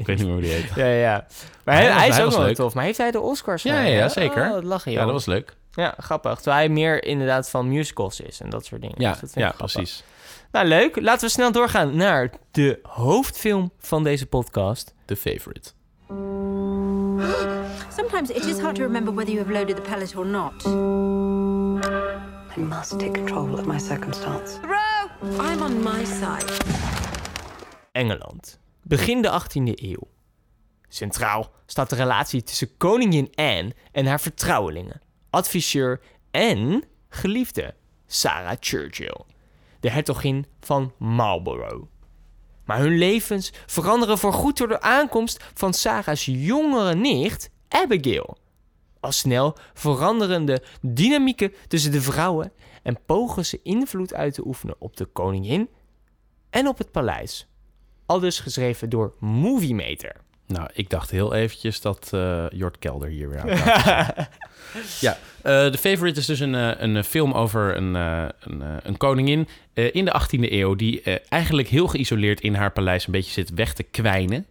Ik 0.00 0.06
weet 0.06 0.16
niet 0.16 0.26
meer 0.26 0.32
hoe 0.32 0.40
die 0.42 0.50
heet. 0.50 0.68
Ja, 0.74 0.84
ja, 0.86 1.00
ja. 1.00 1.26
Maar 1.64 1.74
Hij 1.74 1.84
hij, 1.84 1.92
was- 1.92 2.00
hij 2.00 2.08
is 2.08 2.22
ook 2.22 2.30
wel 2.38 2.46
leuk. 2.46 2.54
tof. 2.54 2.74
Maar 2.74 2.84
heeft 2.84 2.98
hij 2.98 3.10
de 3.10 3.20
Oscars 3.20 3.62
Ja, 3.62 3.80
ja, 3.80 3.88
ja, 3.96 4.08
zeker. 4.08 4.46
Oh, 4.46 4.52
dat 4.52 4.64
lachen, 4.64 4.90
joh. 4.92 5.00
Ja, 5.00 5.06
dat 5.06 5.14
was 5.14 5.26
leuk. 5.26 5.54
Ja, 5.76 5.94
grappig. 5.98 6.34
Terwijl 6.34 6.56
hij 6.56 6.68
meer 6.68 7.04
inderdaad 7.04 7.50
van 7.50 7.68
musicals 7.68 8.20
is 8.20 8.40
en 8.40 8.50
dat 8.50 8.64
soort 8.64 8.80
dingen. 8.80 9.00
Ja, 9.00 9.10
Dus 9.10 9.20
dat 9.20 9.30
vind 9.30 9.44
ja 9.44 9.50
ik 9.50 9.56
precies. 9.56 10.04
Nou, 10.52 10.66
leuk. 10.66 11.00
Laten 11.00 11.26
we 11.26 11.32
snel 11.32 11.52
doorgaan 11.52 11.96
naar 11.96 12.30
de 12.50 12.78
hoofdfilm 12.82 13.72
van 13.78 14.04
deze 14.04 14.26
podcast. 14.26 14.94
The 15.04 15.16
Favorite. 15.16 15.70
Sometimes 17.96 18.30
it 18.30 18.44
is 18.44 18.58
hard 18.58 18.74
to 18.74 18.82
remember 18.82 19.14
whether 19.14 19.32
you 19.34 19.44
have 19.44 19.58
loaded 19.58 19.76
the 19.76 19.82
pellet 19.82 20.16
or 20.16 20.26
not. 20.26 20.64
I 22.56 22.60
must 22.60 22.90
take 22.98 23.10
control 23.10 23.52
of 23.52 23.66
my 23.66 23.78
circumstance. 23.78 24.58
I'm 25.22 25.62
on 25.62 25.82
my 25.82 26.04
side. 26.04 26.44
Engeland. 27.92 28.58
Begin 28.82 29.22
de 29.22 29.40
18e 29.40 29.72
eeuw. 29.82 30.08
Centraal 30.88 31.50
staat 31.66 31.90
de 31.90 31.96
relatie 31.96 32.42
tussen 32.42 32.76
koningin 32.76 33.30
Anne 33.34 33.72
en 33.92 34.06
haar 34.06 34.20
vertrouwelingen, 34.20 35.00
adviseur 35.34 36.00
en 36.30 36.84
geliefde 37.08 37.74
Sarah 38.06 38.56
Churchill, 38.60 39.20
de 39.80 39.90
hertogin 39.90 40.46
van 40.60 40.92
Marlborough. 40.98 41.84
Maar 42.64 42.78
hun 42.78 42.98
levens 42.98 43.52
veranderen 43.66 44.18
voorgoed 44.18 44.56
door 44.56 44.68
de 44.68 44.80
aankomst 44.80 45.44
van 45.54 45.74
Sarah's 45.74 46.24
jongere 46.24 46.94
nicht 46.94 47.50
Abigail. 47.68 48.36
Al 49.00 49.12
snel 49.12 49.56
veranderen 49.72 50.44
de 50.44 50.62
dynamieken 50.80 51.52
tussen 51.68 51.92
de 51.92 52.02
vrouwen 52.02 52.52
en 52.82 52.98
pogen 53.06 53.46
ze 53.46 53.60
invloed 53.62 54.14
uit 54.14 54.34
te 54.34 54.46
oefenen 54.46 54.76
op 54.78 54.96
de 54.96 55.04
koningin 55.04 55.68
en 56.50 56.68
op 56.68 56.78
het 56.78 56.90
paleis. 56.90 57.48
Aldus 58.06 58.40
geschreven 58.40 58.90
door 58.90 59.14
Movie 59.18 59.74
Meter. 59.74 60.23
Nou, 60.46 60.68
ik 60.72 60.90
dacht 60.90 61.10
heel 61.10 61.34
eventjes 61.34 61.80
dat 61.80 62.10
eh 62.12 62.44
Jort 62.50 62.78
Kelder 62.78 63.08
hier 63.08 63.28
weer 63.28 63.40
aan. 63.40 64.26
Ja, 65.00 65.18
eh 65.42 65.66
The 65.66 65.78
Favorite 65.78 66.20
is 66.20 66.26
dus 66.26 66.40
een, 66.40 66.54
eh, 66.54 66.70
een 66.78 67.04
film 67.04 67.32
over 67.32 67.76
een, 67.76 67.94
een, 67.94 68.62
een 68.82 68.96
koningin 68.96 69.48
in 69.74 70.04
de 70.04 70.20
18e 70.22 70.52
eeuw... 70.52 70.74
die 70.74 71.02
eigenlijk 71.28 71.68
heel 71.68 71.86
geïsoleerd 71.86 72.40
in 72.40 72.54
haar 72.54 72.72
paleis 72.72 73.06
een 73.06 73.12
beetje 73.12 73.32
zit 73.32 73.50
weg 73.50 73.74
te 73.74 73.82
kwijnen. 73.82 74.46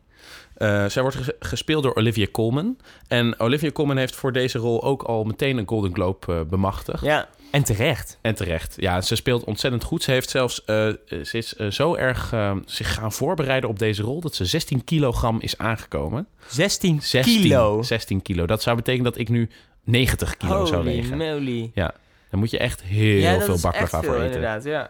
Eh, 0.55 0.85
zij 0.85 1.01
wordt 1.01 1.17
ges- 1.17 1.31
gespeeld 1.39 1.83
door 1.83 1.95
Olivia 1.95 2.27
Colman. 2.31 2.77
En 3.07 3.39
Olivia 3.39 3.71
Colman 3.71 3.97
heeft 3.97 4.15
voor 4.15 4.31
deze 4.31 4.57
rol 4.57 4.83
ook 4.83 5.03
al 5.03 5.23
meteen 5.23 5.57
een 5.57 5.67
Golden 5.67 5.93
Globe 5.93 6.33
eh, 6.33 6.41
bemachtigd. 6.49 7.03
Ja, 7.03 7.29
en 7.51 7.63
terecht. 7.63 8.17
En 8.21 8.35
terecht. 8.35 8.75
Ja, 8.77 9.01
ze 9.01 9.15
speelt 9.15 9.43
ontzettend 9.43 9.83
goed. 9.83 10.03
Ze 10.03 10.11
heeft 10.11 10.29
zelfs 10.29 10.63
eh, 10.65 10.87
ze 11.23 11.37
is 11.37 11.49
zo 11.51 11.95
erg 11.95 12.33
eh, 12.33 12.55
zich 12.65 12.93
gaan 12.93 13.11
voorbereiden 13.11 13.69
op 13.69 13.79
deze 13.79 14.01
rol 14.03 14.21
dat 14.21 14.35
ze 14.35 14.45
16 14.45 14.83
kilogram 14.83 15.37
is 15.39 15.57
aangekomen. 15.57 16.27
16, 16.47 17.01
16 17.01 17.41
kilo. 17.41 17.81
16 17.83 18.21
kilo. 18.21 18.45
Dat 18.45 18.61
zou 18.61 18.75
betekenen 18.75 19.05
dat 19.11 19.17
ik 19.17 19.29
nu 19.29 19.49
90 19.83 20.37
kilo 20.37 20.65
zou 20.65 20.81
Holy 20.81 20.95
wegen. 20.95 21.17
moly. 21.17 21.71
Ja, 21.73 21.93
dan 22.29 22.39
moet 22.39 22.51
je 22.51 22.57
echt 22.57 22.83
heel 22.83 23.17
ja, 23.19 23.33
dat 23.33 23.43
veel 23.43 23.53
is 23.53 23.61
baklava 23.61 24.01
voor 24.01 24.13
eten. 24.13 24.25
inderdaad, 24.25 24.63
ja. 24.63 24.89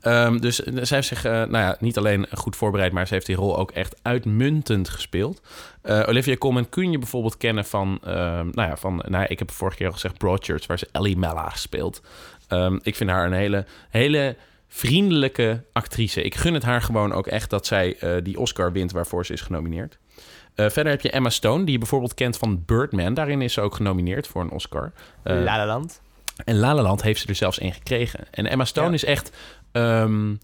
Ehm, 0.00 0.38
dus 0.38 0.64
eh, 0.64 0.74
zij 0.82 0.96
heeft 0.96 1.08
zich 1.08 1.24
eh, 1.24 1.32
nou 1.32 1.50
ja, 1.50 1.76
niet 1.80 1.98
alleen 1.98 2.26
goed 2.32 2.56
voorbereid, 2.56 2.92
maar 2.92 3.06
ze 3.06 3.14
heeft 3.14 3.26
die 3.26 3.36
rol 3.36 3.58
ook 3.58 3.70
echt 3.70 3.96
uitmuntend 4.02 4.88
gespeeld. 4.88 5.40
Eh, 5.82 6.02
Olivia 6.08 6.36
Colman 6.36 6.68
kun 6.68 6.90
je 6.90 6.98
bijvoorbeeld 6.98 7.36
kennen 7.36 7.64
van, 7.64 7.98
ehm, 8.04 8.48
nou 8.50 8.68
ja, 8.68 8.76
van 8.76 8.96
nou, 8.96 9.22
ja, 9.22 9.28
ik 9.28 9.38
heb 9.38 9.50
vorige 9.50 9.76
keer 9.76 9.86
al 9.86 9.92
gezegd 9.92 10.18
Broadchurch, 10.18 10.66
waar 10.66 10.78
ze 10.78 10.88
Ellie 10.92 11.16
Mella 11.16 11.50
speelt. 11.54 12.02
Ehm, 12.48 12.78
ik 12.82 12.96
vind 12.96 13.10
haar 13.10 13.26
een 13.26 13.32
hele, 13.32 13.66
hele 13.90 14.36
vriendelijke 14.68 15.62
actrice. 15.72 16.22
Ik 16.22 16.34
gun 16.34 16.54
het 16.54 16.62
haar 16.62 16.82
gewoon 16.82 17.12
ook 17.12 17.26
echt 17.26 17.50
dat 17.50 17.66
zij 17.66 17.96
die 18.22 18.38
Oscar 18.38 18.72
wint 18.72 18.92
waarvoor 18.92 19.26
ze 19.26 19.32
is 19.32 19.40
genomineerd. 19.40 19.98
Verder 20.54 20.86
heb 20.92 21.00
je 21.00 21.10
Emma 21.10 21.28
Stone, 21.30 21.64
die 21.64 21.72
je 21.72 21.78
bijvoorbeeld 21.78 22.14
kent 22.14 22.36
van 22.36 22.62
Birdman. 22.66 23.14
Daarin 23.14 23.42
is 23.42 23.52
ze 23.52 23.60
ook 23.60 23.74
genomineerd 23.74 24.26
voor 24.26 24.42
een 24.42 24.50
Oscar. 24.50 24.92
Eh, 25.22 25.34
La 25.42 25.56
La 25.56 25.66
Land. 25.66 26.00
en 26.44 26.56
La 26.56 26.74
La 26.74 26.82
Land 26.82 27.02
heeft 27.02 27.20
ze 27.20 27.26
er 27.26 27.34
zelfs 27.34 27.58
één 27.58 27.72
gekregen. 27.72 28.26
En 28.30 28.46
Emma 28.46 28.64
Stone 28.64 28.88
Ja. 28.88 28.92
is 28.94 29.04
echt... 29.04 29.36
ehm, 29.72 30.34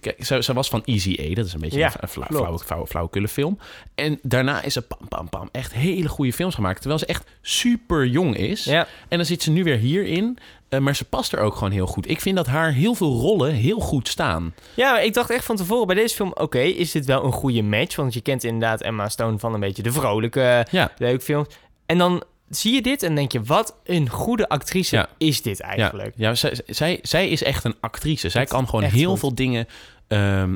kijk, 0.00 0.24
ze, 0.24 0.42
ze 0.42 0.52
was 0.52 0.68
van 0.68 0.82
Easy 0.84 1.16
A. 1.30 1.34
Dat 1.34 1.46
is 1.46 1.52
een 1.52 1.60
beetje 1.60 1.78
Ja, 1.78 1.92
een, 2.00 2.08
flauw, 2.08 2.26
flauwe, 2.26 2.58
flauwe, 2.58 2.86
flauwekulle 2.86 3.28
film. 3.28 3.58
En 3.94 4.18
daarna 4.22 4.62
is 4.62 4.72
ze 4.72 4.82
pam, 4.82 5.08
pam, 5.08 5.28
pam, 5.28 5.48
echt 5.52 5.72
hele 5.72 6.08
goede 6.08 6.32
films 6.32 6.54
gemaakt. 6.54 6.78
Terwijl 6.78 6.98
ze 7.00 7.06
echt 7.06 7.24
super 7.40 8.06
jong 8.06 8.36
is. 8.36 8.64
Ja. 8.64 8.86
En 9.08 9.16
dan 9.16 9.26
zit 9.26 9.42
ze 9.42 9.50
nu 9.50 9.64
weer 9.64 9.76
hierin. 9.78 10.38
eh, 10.68 10.80
maar 10.80 10.96
ze 10.96 11.04
past 11.04 11.32
er 11.32 11.38
ook 11.40 11.54
gewoon 11.54 11.72
heel 11.72 11.86
goed. 11.86 12.08
Ik 12.10 12.20
vind 12.20 12.36
dat 12.36 12.46
haar 12.46 12.72
heel 12.72 12.94
veel 12.94 13.20
rollen 13.20 13.52
heel 13.52 13.80
goed 13.80 14.08
staan. 14.08 14.54
Ja, 14.74 14.98
ik 14.98 15.14
dacht 15.14 15.30
echt 15.30 15.44
van 15.44 15.56
tevoren 15.56 15.86
bij 15.86 15.96
deze 15.96 16.14
film... 16.14 16.30
oké, 16.34 16.58
is 16.60 16.90
dit 16.90 17.06
wel 17.06 17.24
een 17.24 17.32
goede 17.32 17.62
match? 17.62 17.96
Want 17.96 18.14
je 18.14 18.20
kent 18.20 18.44
inderdaad 18.44 18.80
Emma 18.80 19.08
Stone 19.08 19.38
van 19.38 19.54
een 19.54 19.60
beetje 19.60 19.82
de 19.82 19.92
vrolijke, 19.92 20.66
Ja. 20.70 20.92
leuke 20.98 21.24
films. 21.24 21.48
En 21.86 21.98
dan 21.98 22.22
zie 22.56 22.74
je 22.74 22.82
dit 22.82 23.02
en 23.02 23.14
denk 23.14 23.32
je... 23.32 23.42
wat 23.42 23.76
een 23.84 24.08
goede 24.08 24.48
actrice 24.48 24.96
Ja. 24.96 25.08
is 25.18 25.42
dit 25.42 25.60
eigenlijk? 25.60 26.12
Ja, 26.16 26.28
ja 26.28 26.34
zij, 26.34 26.60
zij, 26.66 26.98
zij 27.02 27.28
is 27.28 27.42
echt 27.42 27.64
een 27.64 27.74
actrice. 27.80 28.28
Zij 28.28 28.40
Dat 28.40 28.50
kan 28.50 28.68
gewoon 28.68 28.84
heel 28.84 29.10
goed. 29.10 29.18
veel 29.18 29.34
dingen 29.34 29.66
ehm, 30.08 30.54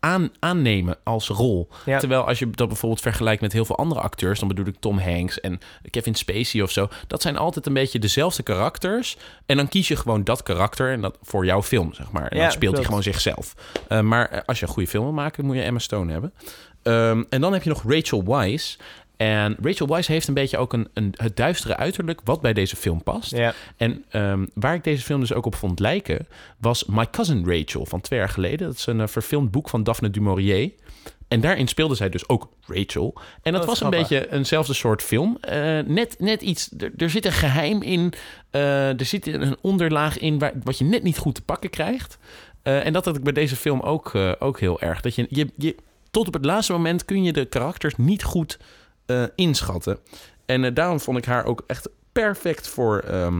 aan, 0.00 0.30
aannemen 0.38 0.96
als 1.04 1.28
rol. 1.28 1.68
Ja. 1.84 1.98
Terwijl 1.98 2.26
als 2.26 2.38
je 2.38 2.50
dat 2.50 2.68
bijvoorbeeld 2.68 3.00
vergelijkt 3.00 3.40
met 3.42 3.52
heel 3.52 3.64
veel 3.64 3.76
andere 3.76 4.00
acteurs... 4.00 4.38
dan 4.38 4.48
bedoel 4.48 4.66
ik 4.66 4.76
Tom 4.80 4.98
Hanks 4.98 5.40
en 5.40 5.58
Kevin 5.90 6.14
Spacey 6.14 6.60
of 6.62 6.70
zo... 6.70 6.88
dat 7.06 7.22
zijn 7.22 7.36
altijd 7.36 7.66
een 7.66 7.72
beetje 7.72 7.98
dezelfde 7.98 8.42
karakters. 8.42 9.16
En 9.46 9.56
dan 9.56 9.68
kies 9.68 9.88
je 9.88 9.96
gewoon 9.96 10.24
dat 10.24 10.42
karakter 10.42 10.92
en 10.92 11.00
dat 11.00 11.18
voor 11.22 11.44
jouw 11.44 11.62
film, 11.62 11.94
zeg 11.94 12.10
maar. 12.10 12.28
En 12.28 12.36
Ja, 12.36 12.42
dan 12.42 12.52
speelt 12.52 12.76
hij 12.76 12.84
gewoon 12.84 13.02
zichzelf. 13.02 13.54
Eh, 13.88 14.00
maar 14.00 14.42
als 14.44 14.58
je 14.60 14.66
een 14.66 14.72
goede 14.72 14.88
film 14.88 15.04
wil 15.04 15.12
maken, 15.12 15.44
moet 15.44 15.56
je 15.56 15.62
Emma 15.62 15.78
Stone 15.78 16.12
hebben. 16.12 16.32
Ehm, 16.82 17.22
en 17.30 17.40
dan 17.40 17.52
heb 17.52 17.62
je 17.62 17.68
nog 17.68 17.82
Rachel 17.86 18.24
Weisz... 18.24 18.76
En 19.16 19.56
Rachel 19.62 19.86
Weisz 19.88 20.06
heeft 20.06 20.28
een 20.28 20.34
beetje 20.34 20.58
ook 20.58 20.72
een, 20.72 20.88
een, 20.94 21.14
het 21.16 21.36
duistere 21.36 21.76
uiterlijk... 21.76 22.20
wat 22.24 22.40
bij 22.40 22.52
deze 22.52 22.76
film 22.76 23.02
past. 23.02 23.30
Ja. 23.30 23.54
En 23.76 24.04
ehm, 24.08 24.46
waar 24.54 24.74
ik 24.74 24.84
deze 24.84 25.02
film 25.02 25.20
dus 25.20 25.32
ook 25.32 25.46
op 25.46 25.54
vond 25.54 25.80
lijken, 25.80 26.26
was 26.58 26.84
My 26.84 27.06
Cousin 27.10 27.44
Rachel 27.46 27.86
van 27.86 28.00
twee 28.00 28.18
jaar 28.18 28.28
geleden. 28.28 28.66
Dat 28.66 28.76
is 28.76 28.86
een 28.86 29.00
eh, 29.00 29.06
verfilmd 29.06 29.50
boek 29.50 29.68
van 29.68 29.82
Daphne 29.82 30.10
du 30.10 30.20
Maurier. 30.20 30.70
En 31.28 31.40
daarin 31.40 31.68
speelde 31.68 31.94
zij 31.94 32.08
dus 32.08 32.28
ook 32.28 32.48
Rachel. 32.66 33.14
En 33.42 33.52
dat 33.52 33.62
Oh, 33.62 33.68
was 33.68 33.80
een 33.80 33.90
beetje 33.90 34.32
eenzelfde 34.32 34.74
soort 34.74 35.02
film. 35.02 35.36
Eh, 35.40 35.78
net, 35.86 36.16
net 36.18 36.42
iets, 36.42 36.70
er, 36.96 37.10
zit 37.10 37.24
een 37.24 37.32
geheim 37.32 37.82
in. 37.82 38.12
eh, 38.50 39.00
er 39.00 39.04
zit 39.04 39.26
een 39.26 39.56
onderlaag 39.60 40.18
in 40.18 40.38
waar, 40.38 40.52
wat 40.62 40.78
je 40.78 40.84
net 40.84 41.02
niet 41.02 41.18
goed 41.18 41.34
te 41.34 41.42
pakken 41.42 41.70
krijgt. 41.70 42.18
En 42.62 42.92
dat 42.92 43.04
had 43.04 43.16
ik 43.16 43.22
bij 43.22 43.32
deze 43.32 43.56
film 43.56 43.80
ook, 43.80 44.14
ook 44.38 44.60
heel 44.60 44.80
erg. 44.80 45.00
Dat 45.00 45.14
je, 45.14 45.26
je, 45.28 45.48
je, 45.56 45.74
tot 46.10 46.26
op 46.26 46.32
het 46.32 46.44
laatste 46.44 46.72
moment 46.72 47.04
kun 47.04 47.22
je 47.24 47.32
de 47.32 47.44
karakters 47.44 47.96
niet 47.96 48.22
goed 48.22 48.58
eh, 49.06 49.22
inschatten. 49.34 49.98
En 50.46 50.64
eh, 50.64 50.74
daarom 50.74 51.00
vond 51.00 51.18
ik 51.18 51.24
haar 51.24 51.44
ook 51.44 51.64
echt 51.66 51.88
perfect 52.12 52.68
voor, 52.68 52.98
ehm, 52.98 53.36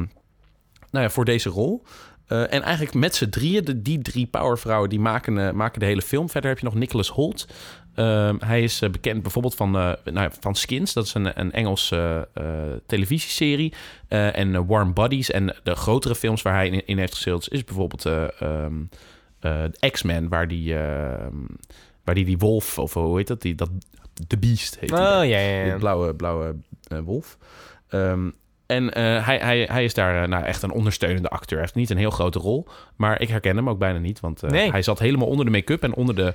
nou 0.90 1.04
ja, 1.04 1.10
voor 1.10 1.24
deze 1.24 1.48
rol. 1.48 1.82
Eh, 2.26 2.40
en 2.52 2.62
eigenlijk 2.62 2.94
met 2.94 3.14
z'n 3.14 3.28
drieën, 3.28 3.80
die 3.82 4.02
drie 4.02 4.26
powervrouwen, 4.26 4.88
die 4.88 5.00
maken, 5.00 5.56
maken 5.56 5.80
de 5.80 5.86
hele 5.86 6.02
film. 6.02 6.30
Verder 6.30 6.50
heb 6.50 6.58
je 6.58 6.64
nog 6.64 6.74
Nicholas 6.74 7.08
Holt. 7.08 7.46
Ehm, 7.94 8.36
hij 8.38 8.62
is 8.62 8.78
bekend 8.78 9.22
bijvoorbeeld 9.22 9.54
van, 9.54 9.70
nou 9.70 9.98
ja, 10.04 10.30
van 10.40 10.54
Skins. 10.54 10.92
Dat 10.92 11.04
is 11.04 11.14
een, 11.14 11.40
een 11.40 11.52
Engelse 11.52 12.28
televisieserie. 12.86 13.72
En 14.08 14.66
Warm 14.66 14.92
Bodies. 14.92 15.30
En 15.30 15.56
de 15.62 15.74
grotere 15.74 16.14
films 16.14 16.42
waar 16.42 16.54
hij 16.54 16.68
in, 16.68 16.98
heeft 16.98 17.14
gespeeld... 17.14 17.52
is 17.52 17.64
bijvoorbeeld 17.64 18.06
eh, 18.06 18.40
ehm, 18.40 18.82
eh, 19.40 19.90
X-Men... 19.90 20.28
waar 20.28 20.48
die, 20.48 20.74
waar 22.04 22.14
die 22.14 22.24
die 22.24 22.38
wolf... 22.38 22.78
of 22.78 22.94
hoe 22.94 23.16
heet 23.16 23.26
dat? 23.26 23.42
Die, 23.42 23.54
dat 23.54 23.70
The 24.26 24.36
Beast 24.38 24.76
heet. 24.80 24.92
Oh, 24.92 24.98
ja, 24.98 25.22
ja, 25.22 25.38
ja. 25.38 25.64
Die 25.64 25.78
blauwe, 25.78 26.14
blauwe 26.14 26.54
eh, 26.88 26.98
wolf. 26.98 27.38
Ehm, 27.88 28.30
en 28.66 28.92
eh, 28.94 29.26
hij, 29.26 29.38
hij, 29.38 29.68
hij 29.70 29.84
is 29.84 29.94
daar 29.94 30.22
eh, 30.22 30.28
nou, 30.28 30.44
echt 30.44 30.62
een 30.62 30.70
ondersteunende 30.70 31.28
acteur. 31.28 31.58
Hij 31.58 31.60
heeft 31.60 31.74
niet 31.74 31.90
een 31.90 31.96
heel 31.96 32.10
grote 32.10 32.38
rol. 32.38 32.66
Maar 32.96 33.20
ik 33.20 33.28
herken 33.28 33.56
hem 33.56 33.68
ook 33.68 33.78
bijna 33.78 33.98
niet. 33.98 34.20
Want 34.20 34.42
Nee. 34.42 34.70
hij 34.70 34.82
zat 34.82 34.98
helemaal 34.98 35.28
onder 35.28 35.44
de 35.44 35.50
make-up 35.50 35.82
en 35.82 35.94
onder 35.94 36.14
de, 36.14 36.34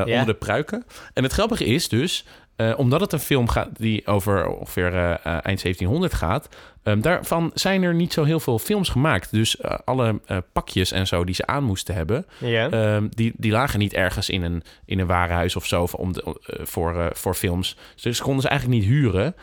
onder 0.00 0.26
de 0.26 0.34
pruiken. 0.34 0.84
En 1.14 1.22
het 1.22 1.32
grappige 1.32 1.64
is 1.64 1.88
dus... 1.88 2.26
eh, 2.60 2.72
omdat 2.76 3.00
het 3.00 3.12
een 3.12 3.20
film 3.20 3.48
gaat 3.48 3.68
die 3.72 4.06
over 4.06 4.46
ongeveer 4.46 4.94
eh, 4.94 5.10
eh, 5.10 5.18
eind 5.24 5.62
1700 5.62 6.14
gaat... 6.14 6.48
ehm, 6.82 7.00
daarvan 7.00 7.50
zijn 7.54 7.82
er 7.82 7.94
niet 7.94 8.12
zo 8.12 8.24
heel 8.24 8.40
veel 8.40 8.58
films 8.58 8.88
gemaakt. 8.88 9.30
Dus 9.30 9.62
alle 9.84 10.20
pakjes 10.52 10.92
en 10.92 11.06
zo 11.06 11.24
die 11.24 11.34
ze 11.34 11.46
aan 11.46 11.64
moesten 11.64 11.94
hebben... 11.94 12.26
Ehm, 12.40 13.06
die, 13.10 13.32
die 13.36 13.52
lagen 13.52 13.78
niet 13.78 13.92
ergens 13.92 14.28
in 14.28 14.42
een, 14.42 14.62
in 14.84 14.98
een 14.98 15.06
warenhuis 15.06 15.56
of 15.56 15.66
zo 15.66 15.88
om 15.96 16.12
de, 16.12 16.36
voor, 16.62 17.10
voor 17.12 17.34
films. 17.34 17.76
Dus 18.02 18.16
ze 18.16 18.22
konden 18.22 18.42
ze 18.42 18.48
eigenlijk 18.48 18.80
niet 18.80 18.90
huren. 18.90 19.34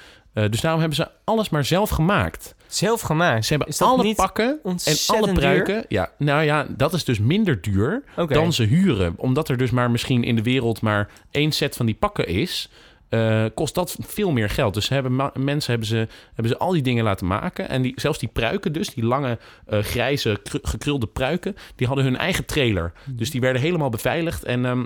Dus 0.50 0.62
daarom 0.62 0.80
hebben 0.80 0.98
ze 0.98 1.10
alles 1.24 1.50
maar 1.50 1.66
zelf 1.66 1.90
gemaakt. 1.90 2.56
Zelf 2.68 3.02
gemaakt. 3.02 3.46
Ze 3.46 3.54
hebben 3.54 3.78
alle 3.78 4.16
pakken 4.16 4.60
en 4.64 4.96
alle 5.08 5.26
duur? 5.26 5.34
pruiken. 5.34 5.86
Ja, 5.88 6.12
nou 6.18 6.44
ja, 6.44 6.68
dat 6.70 6.94
is 6.94 7.04
dus 7.04 7.20
minder 7.20 7.62
duur 7.62 8.04
dan 8.28 8.54
ze 8.54 8.64
huren. 8.64 9.14
Omdat 9.18 9.50
er 9.50 9.58
dus 9.58 9.72
maar 9.72 9.92
misschien 9.92 10.24
in 10.24 10.36
de 10.36 10.44
wereld 10.44 10.82
maar 10.82 11.10
één 11.32 11.52
set 11.52 11.76
van 11.76 11.86
die 11.86 11.96
pakken 11.96 12.28
is... 12.28 12.70
eh, 13.10 13.46
kost 13.54 13.76
dat 13.76 13.98
veel 14.00 14.32
meer 14.32 14.50
geld. 14.50 14.74
Dus 14.74 14.86
ze 14.86 14.94
hebben 14.94 15.32
mensen 15.36 15.70
hebben 15.72 15.88
ze, 15.88 16.08
hebben 16.34 16.48
ze 16.52 16.58
al 16.58 16.72
die 16.72 16.82
dingen 16.82 17.04
laten 17.04 17.28
maken. 17.28 17.70
En 17.70 17.82
die, 17.82 17.94
zelfs 17.96 18.20
die 18.20 18.30
pruiken 18.30 18.72
dus, 18.74 18.90
die 18.90 19.06
lange 19.06 19.38
eh, 19.66 19.80
grijze 19.80 20.40
kru- 20.44 20.60
gekrulde 20.62 21.08
pruiken... 21.08 21.56
die 21.76 21.88
hadden 21.88 22.06
hun 22.06 22.18
eigen 22.18 22.46
trailer. 22.46 22.94
Dus 23.06 23.32
die 23.32 23.42
werden 23.42 23.62
helemaal 23.62 23.90
beveiligd. 23.90 24.44
En 24.44 24.66
ehm, 24.66 24.86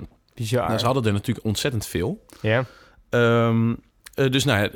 nou, 0.50 0.78
ze 0.78 0.84
hadden 0.84 1.04
er 1.04 1.12
natuurlijk 1.12 1.46
ontzettend 1.46 1.86
veel. 1.86 2.24
Ja. 2.40 2.64
Ehm, 3.10 3.74
eh, 4.14 4.30
dus 4.30 4.44
nou 4.44 4.62
ja, 4.62 4.70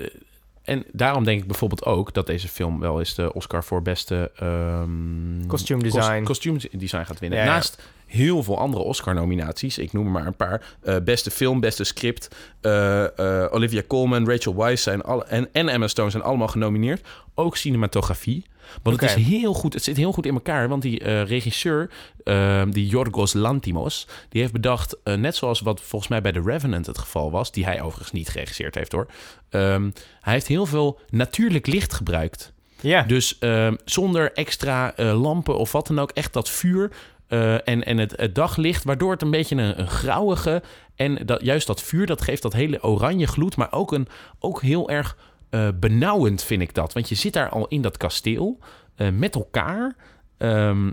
en 0.63 0.85
daarom 0.93 1.25
denk 1.25 1.41
ik 1.41 1.47
bijvoorbeeld 1.47 1.85
ook 1.85 2.15
dat 2.15 2.27
deze 2.27 2.49
film 2.49 2.81
wel 2.81 2.99
eens 2.99 3.15
de 3.15 3.33
Oscar 3.33 3.65
voor 3.65 3.83
beste 3.83 4.31
ehm 4.37 5.47
Costume 5.47 5.83
design. 5.83 6.23
kostuum 6.23 6.59
design 6.73 7.05
gaat 7.05 7.19
winnen. 7.19 7.39
Ja, 7.39 7.45
ja. 7.45 7.51
Naast 7.51 7.83
heel 8.17 8.43
veel 8.43 8.59
andere 8.59 8.83
Oscar-nominaties. 8.83 9.79
Ik 9.79 9.93
noem 9.93 10.05
er 10.05 10.11
maar 10.13 10.27
een 10.27 10.37
paar. 10.37 10.77
Eh, 10.83 10.97
beste 11.05 11.31
film, 11.31 11.61
beste 11.61 11.85
script. 11.85 12.29
eh, 12.61 13.05
eh, 13.45 13.53
Olivia 13.53 13.83
Colman, 13.87 14.31
Rachel 14.31 14.57
Weisz 14.57 14.83
zijn 14.83 15.03
alle, 15.03 15.25
en, 15.25 15.49
en 15.53 15.69
Emma 15.69 15.87
Stone 15.89 16.11
zijn 16.11 16.23
allemaal 16.23 16.49
genomineerd. 16.49 17.07
Ook 17.35 17.57
cinematografie. 17.57 18.45
Want 18.83 19.01
het 19.01 19.11
is 19.17 19.25
heel 19.25 19.55
goed. 19.55 19.73
Het 19.75 19.83
zit 19.83 19.97
heel 19.97 20.13
goed 20.13 20.27
in 20.27 20.35
elkaar. 20.35 20.69
Want 20.69 20.83
die 20.83 21.23
regisseur, 21.23 21.91
eh, 22.25 22.63
die 22.71 22.87
Yorgos 22.87 23.33
Lantimos, 23.33 24.07
die 24.29 24.41
heeft 24.41 24.53
bedacht, 24.53 24.97
net 25.05 25.37
zoals 25.37 25.61
wat 25.61 25.81
volgens 25.81 26.11
mij 26.11 26.21
bij 26.21 26.33
The 26.33 26.43
Revenant 26.45 26.87
het 26.87 26.99
geval 26.99 27.31
was, 27.31 27.53
die 27.53 27.65
hij 27.65 27.81
overigens 27.83 28.13
niet 28.13 28.29
geregisseerd 28.29 28.75
heeft 28.75 28.93
hoor. 28.93 29.07
Ehm, 29.51 29.91
hij 30.21 30.33
heeft 30.33 30.47
heel 30.47 30.67
veel 30.67 31.01
natuurlijk 31.11 31.67
licht 31.67 31.93
gebruikt. 31.95 32.53
Ja, 32.81 33.03
Dus 33.03 33.39
ehm, 33.39 33.75
zonder 33.85 34.33
extra 34.33 34.93
lampen 34.97 35.59
of 35.59 35.73
wat 35.73 35.87
dan 35.87 35.99
ook, 35.99 36.11
echt 36.11 36.33
dat 36.33 36.51
vuur 36.51 36.91
eh, 37.29 37.69
en, 37.69 37.85
en 37.85 37.99
het, 37.99 38.13
het 38.17 38.35
daglicht, 38.35 38.85
waardoor 38.85 39.13
het 39.13 39.23
een 39.23 39.31
beetje 39.31 39.57
een, 39.57 39.81
een 39.81 39.89
grauwige 39.89 40.63
en 40.95 41.27
dat, 41.27 41.41
juist 41.43 41.67
dat 41.67 41.83
vuur, 41.83 42.07
dat 42.07 42.23
geeft 42.23 42.43
dat 42.43 42.53
hele 42.53 42.83
oranje 42.83 43.27
gloed, 43.27 43.57
maar 43.57 43.73
ook, 43.73 43.93
een, 43.93 44.09
ook 44.39 44.63
heel 44.63 44.89
erg 44.91 45.17
eh, 45.51 45.69
benauwend 45.75 46.43
vind 46.43 46.63
ik 46.63 46.75
dat. 46.75 46.93
Want 46.93 47.09
je 47.09 47.15
zit 47.15 47.33
daar 47.33 47.49
al 47.49 47.67
in 47.69 47.83
dat 47.83 47.97
kasteel 47.97 48.59
eh, 48.97 49.09
met 49.11 49.35
elkaar. 49.35 49.97
ehm, 50.39 50.91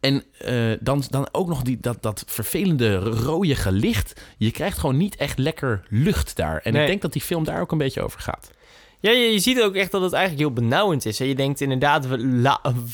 en 0.00 0.22
dan, 0.80 1.02
dan 1.08 1.28
ook 1.32 1.48
nog 1.48 1.62
die, 1.62 1.78
dat, 1.80 2.02
dat 2.02 2.24
vervelende 2.26 2.96
rode 2.98 3.54
gelicht. 3.54 4.20
Je 4.38 4.50
krijgt 4.50 4.78
gewoon 4.78 4.96
niet 4.96 5.16
echt 5.16 5.38
lekker 5.38 5.86
lucht 5.88 6.36
daar. 6.36 6.58
En 6.58 6.72
Nee. 6.72 6.82
ik 6.82 6.88
denk 6.88 7.02
dat 7.02 7.12
die 7.12 7.22
film 7.22 7.44
daar 7.44 7.60
ook 7.60 7.72
een 7.72 7.78
beetje 7.78 8.02
over 8.02 8.20
gaat. 8.20 8.50
Ja, 9.00 9.10
je, 9.10 9.38
ziet 9.38 9.62
ook 9.62 9.74
echt 9.74 9.90
dat 9.90 10.02
het 10.02 10.12
eigenlijk 10.12 10.42
heel 10.42 10.52
benauwend 10.52 11.06
is. 11.06 11.20
En 11.20 11.26
je 11.26 11.34
denkt 11.34 11.60
inderdaad, 11.60 12.06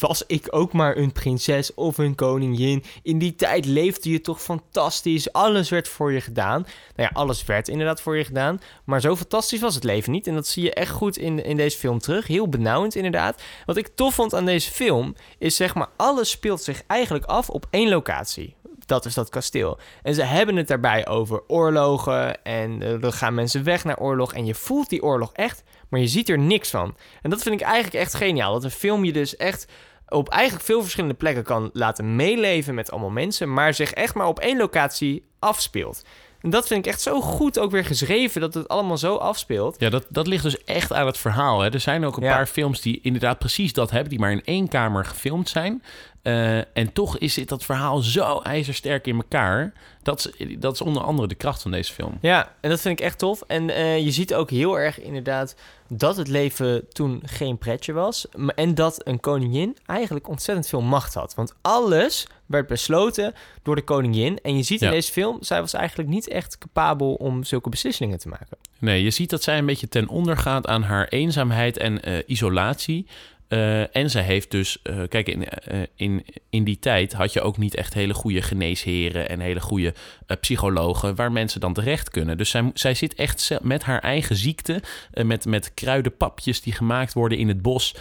was 0.00 0.24
ik 0.26 0.46
ook 0.50 0.72
maar 0.72 0.96
een 0.96 1.12
prinses 1.12 1.74
of 1.74 1.98
een 1.98 2.14
koningin? 2.14 2.84
In 3.02 3.18
die 3.18 3.34
tijd 3.34 3.66
leefde 3.66 4.10
je 4.10 4.20
toch 4.20 4.42
fantastisch. 4.42 5.32
Alles 5.32 5.68
werd 5.68 5.88
voor 5.88 6.12
je 6.12 6.20
gedaan. 6.20 6.60
Nou 6.96 7.08
ja, 7.08 7.10
alles 7.12 7.44
werd 7.44 7.68
inderdaad 7.68 8.00
voor 8.00 8.16
je 8.16 8.24
gedaan. 8.24 8.60
Maar 8.84 9.00
zo 9.00 9.16
fantastisch 9.16 9.60
was 9.60 9.74
het 9.74 9.84
leven 9.84 10.12
niet. 10.12 10.26
En 10.26 10.34
dat 10.34 10.46
zie 10.46 10.62
je 10.62 10.74
echt 10.74 10.90
goed 10.90 11.16
in, 11.16 11.44
in 11.44 11.56
deze 11.56 11.78
film 11.78 11.98
terug. 11.98 12.26
Heel 12.26 12.48
benauwend 12.48 12.94
inderdaad. 12.94 13.42
Wat 13.66 13.76
ik 13.76 13.88
tof 13.94 14.14
vond 14.14 14.34
aan 14.34 14.44
deze 14.44 14.70
film 14.70 15.14
is 15.38 15.56
zeg 15.56 15.74
maar, 15.74 15.88
alles 15.96 16.30
speelt 16.30 16.62
zich 16.62 16.82
eigenlijk 16.86 17.24
af 17.24 17.50
op 17.50 17.66
één 17.70 17.88
locatie. 17.88 18.54
Dat 18.86 19.04
is 19.04 19.14
dat 19.14 19.28
kasteel. 19.28 19.78
En 20.02 20.14
ze 20.14 20.22
hebben 20.22 20.56
het 20.56 20.68
daarbij 20.68 21.06
over 21.06 21.42
oorlogen. 21.46 22.44
En 22.44 22.82
eh, 22.82 23.04
er 23.04 23.12
gaan 23.12 23.34
mensen 23.34 23.64
weg 23.64 23.84
naar 23.84 23.98
oorlog. 23.98 24.34
En 24.34 24.46
je 24.46 24.54
voelt 24.54 24.88
die 24.88 25.02
oorlog 25.02 25.32
echt, 25.32 25.62
maar 25.92 26.00
je 26.00 26.06
ziet 26.08 26.28
er 26.28 26.38
niks 26.38 26.70
van. 26.70 26.96
En 27.22 27.30
dat 27.30 27.42
vind 27.42 27.54
ik 27.60 27.66
eigenlijk 27.66 27.94
echt 27.94 28.14
geniaal. 28.14 28.52
Dat 28.52 28.64
een 28.64 28.70
film 28.70 29.04
je 29.04 29.12
dus 29.12 29.36
echt 29.36 29.66
op 30.08 30.28
eigenlijk 30.28 30.64
veel 30.64 30.80
verschillende 30.82 31.14
plekken 31.14 31.42
kan 31.44 31.70
laten 31.72 32.16
meeleven 32.16 32.74
met 32.74 32.90
allemaal 32.90 33.10
mensen. 33.10 33.52
Maar 33.52 33.74
zich 33.74 33.92
echt 33.92 34.14
maar 34.14 34.26
op 34.26 34.38
één 34.40 34.56
locatie 34.56 35.24
afspeelt. 35.38 36.02
En 36.40 36.50
dat 36.50 36.66
vind 36.66 36.86
ik 36.86 36.92
echt 36.92 37.00
zo 37.00 37.20
goed 37.20 37.58
ook 37.58 37.70
weer 37.70 37.84
geschreven. 37.84 38.40
Dat 38.40 38.54
het 38.54 38.68
allemaal 38.68 38.98
zo 38.98 39.16
afspeelt. 39.16 39.80
Ja, 39.80 39.90
dat, 39.90 40.06
dat 40.08 40.26
ligt 40.26 40.42
dus 40.42 40.64
echt 40.64 40.92
aan 40.92 41.06
het 41.06 41.18
verhaal. 41.18 41.60
Hè. 41.60 41.70
Er 41.72 41.80
zijn 41.80 42.04
ook 42.04 42.16
een 42.16 42.22
Ja. 42.22 42.34
paar 42.34 42.46
films 42.46 42.80
die 42.80 43.00
inderdaad 43.02 43.38
precies 43.38 43.72
dat 43.72 43.90
hebben, 43.90 44.10
die 44.10 44.18
maar 44.18 44.32
in 44.32 44.44
één 44.44 44.68
kamer 44.68 45.04
gefilmd 45.04 45.48
zijn. 45.48 45.82
Eh, 46.22 46.76
en 46.76 46.92
toch 46.92 47.18
is 47.18 47.34
dit, 47.34 47.48
dat 47.48 47.64
verhaal 47.64 47.98
zo 47.98 48.40
ijzersterk 48.40 49.06
in 49.06 49.16
elkaar. 49.16 49.72
Dat 50.02 50.30
is, 50.38 50.46
dat 50.58 50.72
is 50.74 50.80
onder 50.80 51.02
andere 51.02 51.28
de 51.28 51.34
kracht 51.34 51.62
van 51.62 51.70
deze 51.70 51.92
film. 51.92 52.18
Ja, 52.20 52.54
en 52.60 52.70
dat 52.70 52.80
vind 52.80 52.98
ik 52.98 53.04
echt 53.04 53.18
tof. 53.18 53.42
En 53.46 53.70
eh, 53.70 53.98
je 54.04 54.10
ziet 54.10 54.34
ook 54.34 54.50
heel 54.50 54.78
erg 54.78 55.00
inderdaad 55.00 55.54
dat 55.88 56.16
het 56.16 56.28
leven 56.28 56.88
toen 56.88 57.22
geen 57.24 57.58
pretje 57.58 57.92
was. 57.92 58.26
En 58.54 58.74
dat 58.74 59.06
een 59.06 59.20
koningin 59.20 59.76
eigenlijk 59.86 60.28
ontzettend 60.28 60.68
veel 60.68 60.80
macht 60.80 61.14
had. 61.14 61.34
Want 61.34 61.54
alles 61.60 62.26
werd 62.46 62.66
besloten 62.66 63.34
door 63.62 63.76
de 63.76 63.82
koningin. 63.82 64.38
En 64.42 64.56
je 64.56 64.62
ziet 64.62 64.80
in 64.80 64.86
Ja. 64.86 64.92
deze 64.92 65.12
film, 65.12 65.36
zij 65.40 65.60
was 65.60 65.72
eigenlijk 65.74 66.08
niet 66.08 66.28
echt 66.28 66.58
capabel 66.58 67.14
om 67.14 67.44
zulke 67.44 67.68
beslissingen 67.68 68.18
te 68.18 68.28
maken. 68.28 68.58
Nee, 68.78 69.02
je 69.02 69.10
ziet 69.10 69.30
dat 69.30 69.42
zij 69.42 69.58
een 69.58 69.66
beetje 69.66 69.88
ten 69.88 70.08
onder 70.08 70.36
gaat 70.36 70.66
aan 70.66 70.82
haar 70.82 71.08
eenzaamheid 71.08 71.76
en 71.78 72.02
eh, 72.02 72.18
isolatie. 72.26 73.06
Eh, 73.52 73.96
en 73.96 74.10
zij 74.10 74.22
heeft 74.22 74.50
dus, 74.50 74.82
eh, 74.82 74.96
kijk, 75.08 75.28
in, 75.28 75.48
eh, 75.48 75.80
in, 75.94 76.24
in 76.50 76.64
die 76.64 76.78
tijd 76.78 77.12
had 77.12 77.32
je 77.32 77.40
ook 77.40 77.58
niet 77.58 77.74
echt 77.74 77.94
hele 77.94 78.14
goede 78.14 78.42
geneesheren 78.42 79.28
en 79.28 79.40
hele 79.40 79.60
goede 79.60 79.94
psychologen 80.40 81.14
waar 81.14 81.32
mensen 81.32 81.60
dan 81.60 81.72
terecht 81.72 82.10
kunnen. 82.10 82.38
Dus 82.38 82.50
zij, 82.50 82.70
zij 82.74 82.94
zit 82.94 83.14
echt 83.14 83.50
met 83.62 83.82
haar 83.82 83.98
eigen 83.98 84.36
ziekte, 84.36 84.82
met, 85.22 85.44
met 85.44 85.74
kruidenpapjes 85.74 86.60
die 86.60 86.72
gemaakt 86.72 87.12
worden 87.12 87.38
in 87.38 87.48
het 87.48 87.62
bos. 87.62 87.94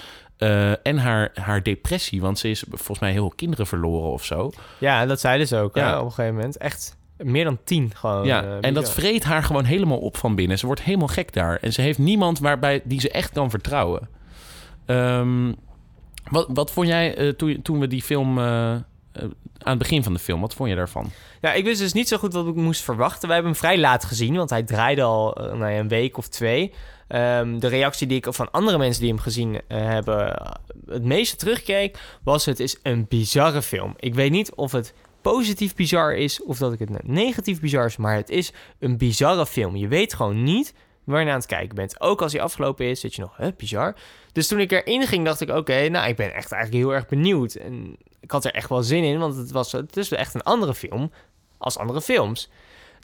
en 0.83 0.97
haar, 0.97 1.31
haar 1.33 1.63
depressie, 1.63 2.21
want 2.21 2.39
ze 2.39 2.49
is 2.49 2.63
volgens 2.69 2.99
mij 2.99 3.11
heel 3.11 3.21
veel 3.21 3.35
kinderen 3.35 3.67
verloren 3.67 4.11
of 4.11 4.25
zo. 4.25 4.51
Ja, 4.77 5.05
dat 5.05 5.19
zeiden 5.19 5.47
ze 5.47 5.57
ook 5.57 5.75
Ja. 5.75 5.99
op 5.99 6.05
een 6.05 6.11
gegeven 6.11 6.35
moment. 6.35 6.57
Echt 6.57 6.97
meer 7.17 7.43
dan 7.43 7.59
tien 7.63 7.91
gewoon. 7.95 8.25
Ja, 8.25 8.57
en 8.61 8.73
dat 8.73 8.91
vreet 8.91 9.23
haar 9.23 9.43
gewoon 9.43 9.65
helemaal 9.65 9.99
op 9.99 10.17
van 10.17 10.35
binnen. 10.35 10.59
Ze 10.59 10.65
wordt 10.65 10.81
helemaal 10.81 11.07
gek 11.07 11.33
daar. 11.33 11.57
En 11.61 11.73
ze 11.73 11.81
heeft 11.81 11.99
niemand 11.99 12.39
waarbij 12.39 12.81
die 12.83 12.99
ze 12.99 13.11
echt 13.11 13.31
kan 13.31 13.49
vertrouwen. 13.49 14.19
Ehm, 14.91 15.53
wat, 16.31 16.47
wat 16.49 16.71
vond 16.71 16.87
jij 16.87 17.15
eh, 17.15 17.29
toen, 17.61 17.79
we 17.79 17.87
die 17.87 18.01
film... 18.01 18.37
eh, 18.37 18.75
aan 19.57 19.69
het 19.69 19.77
begin 19.77 20.03
van 20.03 20.13
de 20.13 20.19
film, 20.19 20.41
wat 20.41 20.53
vond 20.53 20.69
je 20.69 20.75
daarvan? 20.75 21.11
Ja, 21.41 21.53
ik 21.53 21.63
wist 21.63 21.79
dus 21.79 21.93
niet 21.93 22.07
zo 22.07 22.17
goed 22.17 22.33
wat 22.33 22.47
ik 22.47 22.55
moest 22.55 22.81
verwachten. 22.81 23.27
Wij 23.27 23.35
hebben 23.35 23.51
hem 23.51 23.61
vrij 23.61 23.77
laat 23.77 24.05
gezien, 24.05 24.35
want 24.35 24.49
hij 24.49 24.63
draaide 24.63 25.01
al 25.01 25.37
nou 25.39 25.71
ja, 25.71 25.79
een 25.79 25.87
week 25.87 26.17
of 26.17 26.27
twee. 26.27 26.73
Ehm, 27.07 27.59
de 27.59 27.67
reactie 27.67 28.07
die 28.07 28.17
ik 28.17 28.33
van 28.33 28.51
andere 28.51 28.77
mensen 28.77 29.01
die 29.01 29.11
hem 29.11 29.19
gezien 29.19 29.61
hebben 29.67 30.51
het 30.87 31.03
meeste 31.03 31.35
terugkeek, 31.35 31.97
was 32.23 32.45
het 32.45 32.59
is 32.59 32.79
een 32.83 33.05
bizarre 33.09 33.61
film. 33.61 33.93
Ik 33.97 34.15
weet 34.15 34.31
niet 34.31 34.55
of 34.55 34.71
het 34.71 34.93
positief 35.21 35.75
bizar 35.75 36.15
is 36.15 36.43
of 36.43 36.57
dat 36.57 36.73
ik 36.73 36.79
het 36.79 37.07
negatief 37.07 37.59
bizar 37.59 37.85
is, 37.85 37.97
maar 37.97 38.15
het 38.15 38.29
is 38.29 38.53
een 38.79 38.97
bizarre 38.97 39.45
film. 39.45 39.75
Je 39.75 39.87
weet 39.87 40.13
gewoon 40.13 40.43
niet 40.43 40.73
waar 41.03 41.23
je 41.23 41.29
aan 41.29 41.35
het 41.35 41.45
kijken 41.45 41.75
bent. 41.75 42.01
Ook 42.01 42.21
als 42.21 42.31
hij 42.31 42.41
afgelopen 42.41 42.85
is, 42.85 42.99
zit 42.99 43.15
je 43.15 43.21
nog, 43.21 43.37
hè, 43.37 43.51
bizar. 43.57 43.95
Dus 44.31 44.47
toen 44.47 44.59
ik 44.59 44.71
erin 44.71 45.07
ging, 45.07 45.25
dacht 45.25 45.41
ik, 45.41 45.49
oké, 45.49 45.89
nou, 45.89 46.07
ik 46.09 46.15
ben 46.15 46.33
echt 46.33 46.51
eigenlijk 46.51 46.83
heel 46.83 46.93
erg 46.93 47.07
benieuwd. 47.07 47.53
En 47.53 47.97
ik 48.19 48.31
had 48.31 48.45
er 48.45 48.53
echt 48.53 48.69
wel 48.69 48.83
zin 48.83 49.03
in, 49.03 49.19
want 49.19 49.35
het, 49.35 49.51
was, 49.51 49.71
het 49.71 49.97
is 49.97 50.11
echt 50.11 50.33
een 50.33 50.43
andere 50.43 50.73
film 50.73 51.11
als 51.57 51.77
andere 51.77 52.01
films. 52.01 52.49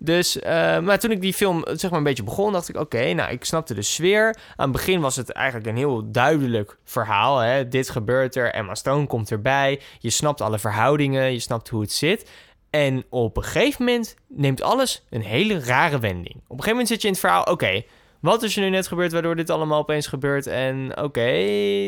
Dus, 0.03 0.39
eh, 0.39 0.79
maar 0.79 0.99
toen 0.99 1.11
ik 1.11 1.21
die 1.21 1.33
film 1.33 1.63
zeg 1.65 1.89
maar 1.89 1.99
een 1.99 2.05
beetje 2.05 2.23
begon, 2.23 2.51
dacht 2.51 2.69
ik, 2.69 2.77
oké, 2.77 3.13
nou, 3.13 3.31
ik 3.31 3.45
snapte 3.45 3.73
de 3.73 3.81
sfeer. 3.81 4.37
Aan 4.55 4.69
het 4.69 4.71
begin 4.71 4.99
was 5.01 5.15
het 5.15 5.31
eigenlijk 5.31 5.67
een 5.67 5.77
heel 5.77 6.11
duidelijk 6.11 6.77
verhaal. 6.83 7.37
Hè? 7.37 7.67
Dit 7.67 7.89
gebeurt 7.89 8.35
er, 8.35 8.53
Emma 8.53 8.75
Stone 8.75 9.07
komt 9.07 9.31
erbij. 9.31 9.81
Je 9.99 10.09
snapt 10.09 10.41
alle 10.41 10.59
verhoudingen, 10.59 11.31
je 11.33 11.39
snapt 11.39 11.69
hoe 11.69 11.81
het 11.81 11.91
zit. 11.91 12.29
En 12.69 13.03
op 13.09 13.37
een 13.37 13.43
gegeven 13.43 13.85
moment 13.85 14.15
neemt 14.27 14.61
alles 14.61 15.03
een 15.09 15.21
hele 15.21 15.59
rare 15.59 15.99
wending. 15.99 16.35
Op 16.35 16.41
een 16.41 16.47
gegeven 16.49 16.69
moment 16.71 16.87
zit 16.87 17.01
je 17.01 17.07
in 17.07 17.13
het 17.13 17.21
verhaal, 17.21 17.43
oké, 17.43 17.83
wat 18.19 18.43
is 18.43 18.55
er 18.55 18.61
nu 18.63 18.69
net 18.69 18.87
gebeurd 18.87 19.11
waardoor 19.11 19.35
dit 19.35 19.49
allemaal 19.49 19.79
opeens 19.79 20.07
gebeurt? 20.07 20.47
En 20.47 20.97
oké, 21.01 21.31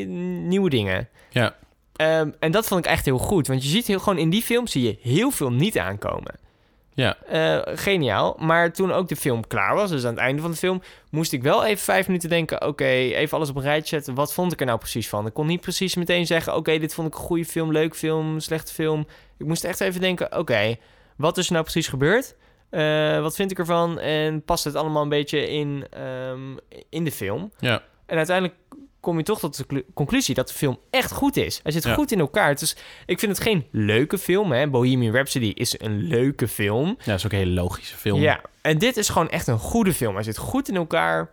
nieuwe 0.04 0.70
dingen. 0.70 1.10
Ja, 1.30 1.56
Ehm, 1.96 2.30
en 2.40 2.52
dat 2.52 2.68
vond 2.68 2.86
ik 2.86 2.92
echt 2.92 3.06
heel 3.06 3.18
goed. 3.18 3.48
Want 3.48 3.64
je 3.64 3.70
ziet 3.70 3.88
heel, 3.88 4.00
gewoon 4.00 4.18
in 4.18 4.30
die 4.30 4.42
film 4.42 4.68
zie 4.68 4.84
je 4.84 4.98
heel 5.02 5.32
veel 5.32 5.52
niet 5.52 5.78
aankomen. 5.78 6.36
ja, 6.94 7.18
Eh, 7.28 7.60
geniaal. 7.78 8.36
Maar 8.40 8.74
toen 8.74 8.92
ook 8.92 9.08
de 9.08 9.16
film 9.16 9.48
klaar 9.48 9.76
was, 9.76 9.90
dus 9.90 10.04
aan 10.04 10.10
het 10.10 10.20
einde 10.20 10.42
van 10.42 10.52
de 10.52 10.58
film, 10.58 10.82
moest 11.12 11.34
ik 11.34 11.44
wel 11.44 11.66
even 11.66 11.84
vijf 11.84 12.08
minuten 12.08 12.30
denken: 12.30 12.66
oké, 12.68 12.86
even 12.86 13.38
alles 13.38 13.50
op 13.50 13.56
een 13.56 13.62
rijtje 13.62 13.96
zetten. 13.96 14.14
Wat 14.14 14.34
vond 14.34 14.52
ik 14.54 14.60
er 14.60 14.66
nou 14.66 14.78
precies 14.80 15.10
van? 15.10 15.26
Ik 15.26 15.34
kon 15.34 15.48
niet 15.48 15.62
precies 15.62 15.96
meteen 15.96 16.26
zeggen: 16.26 16.56
oké, 16.56 16.78
dit 16.78 16.94
vond 16.94 17.08
ik 17.08 17.14
een 17.14 17.20
goede 17.20 17.46
film, 17.46 17.72
leuk 17.72 17.96
film, 17.96 18.40
slechte 18.40 18.74
film. 18.74 19.08
Ik 19.40 19.46
moest 19.46 19.64
echt 19.64 19.82
even 19.82 20.02
denken: 20.02 20.38
oké, 20.38 20.76
wat 21.18 21.38
is 21.38 21.46
er 21.46 21.52
nou 21.52 21.64
precies 21.64 21.88
gebeurd? 21.88 22.36
Eh, 22.70 23.22
wat 23.22 23.36
vind 23.36 23.52
ik 23.52 23.60
ervan? 23.60 24.00
En 24.00 24.44
past 24.44 24.64
het 24.64 24.76
allemaal 24.76 25.04
een 25.04 25.10
beetje 25.10 25.48
in, 25.50 25.86
ehm, 25.92 26.58
in 26.90 27.04
de 27.04 27.12
film? 27.12 27.52
ja. 27.60 27.84
En 28.06 28.18
uiteindelijk 28.18 28.58
kom 29.00 29.18
je 29.18 29.24
toch 29.24 29.40
tot 29.40 29.58
de 29.58 29.66
clu- 29.66 29.86
conclusie 29.94 30.36
dat 30.36 30.48
de 30.48 30.54
film 30.54 30.80
echt 30.90 31.12
goed 31.12 31.38
is. 31.38 31.60
Hij 31.64 31.72
zit 31.72 31.84
Ja. 31.84 31.94
goed 31.94 32.12
in 32.12 32.20
elkaar. 32.20 32.56
Dus 32.56 32.76
ik 33.06 33.20
vind 33.20 33.32
het 33.32 33.42
geen 33.48 33.68
leuke 33.72 34.18
film. 34.18 34.52
Hè? 34.52 34.68
Bohemian 34.70 35.14
Rhapsody 35.14 35.46
is 35.56 35.80
een 35.80 35.98
leuke 36.02 36.48
film. 36.48 36.88
ja, 36.88 37.06
dat 37.06 37.16
is 37.16 37.26
ook 37.26 37.32
een 37.32 37.38
hele 37.38 37.52
logische 37.62 37.96
film. 37.98 38.20
Ja, 38.22 38.42
en 38.62 38.78
dit 38.78 38.98
is 38.98 39.10
gewoon 39.10 39.30
echt 39.30 39.48
een 39.48 39.58
goede 39.60 39.94
film. 39.94 40.14
Hij 40.16 40.24
zit 40.24 40.38
goed 40.38 40.70
in 40.70 40.76
elkaar. 40.76 41.30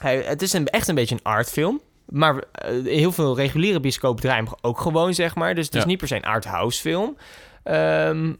Hij, 0.00 0.16
het 0.22 0.42
is 0.42 0.52
een, 0.52 0.66
echt 0.66 0.88
een 0.88 0.94
beetje 0.94 1.14
een 1.14 1.22
artfilm. 1.22 1.80
Maar 2.08 2.44
eh, 2.52 2.84
heel 2.84 3.12
veel 3.12 3.36
reguliere 3.36 3.80
bioscopen 3.80 4.22
draaien 4.22 4.44
hem 4.44 4.54
ook 4.60 4.80
gewoon, 4.80 5.14
zeg 5.14 5.34
maar. 5.34 5.54
Dus 5.54 5.66
het 5.66 5.74
is 5.74 5.80
Ja. 5.82 5.86
niet 5.86 5.98
per 5.98 6.08
se 6.08 6.16
een 6.16 6.22
arthouse 6.24 6.80
film. 6.80 7.16
Ehm, 7.62 8.32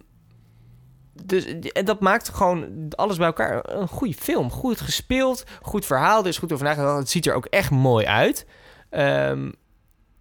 dus, 1.25 1.45
en 1.73 1.85
dat 1.85 2.01
maakt 2.01 2.29
gewoon 2.29 2.89
alles 2.91 3.16
bij 3.16 3.27
elkaar 3.27 3.61
een 3.71 3.89
goede 3.89 4.14
film. 4.14 4.51
Goed 4.51 4.81
gespeeld, 4.81 5.45
goed 5.62 5.87
verhaal. 5.87 6.21
Er 6.23 6.29
is 6.29 6.39
goed 6.39 6.53
over 6.53 6.64
nagedacht. 6.64 6.99
Het 6.99 7.11
ziet 7.11 7.27
er 7.27 7.35
ook 7.35 7.47
echt 7.47 7.71
mooi 7.71 8.07
uit. 8.07 8.47
Ehm, 8.91 9.51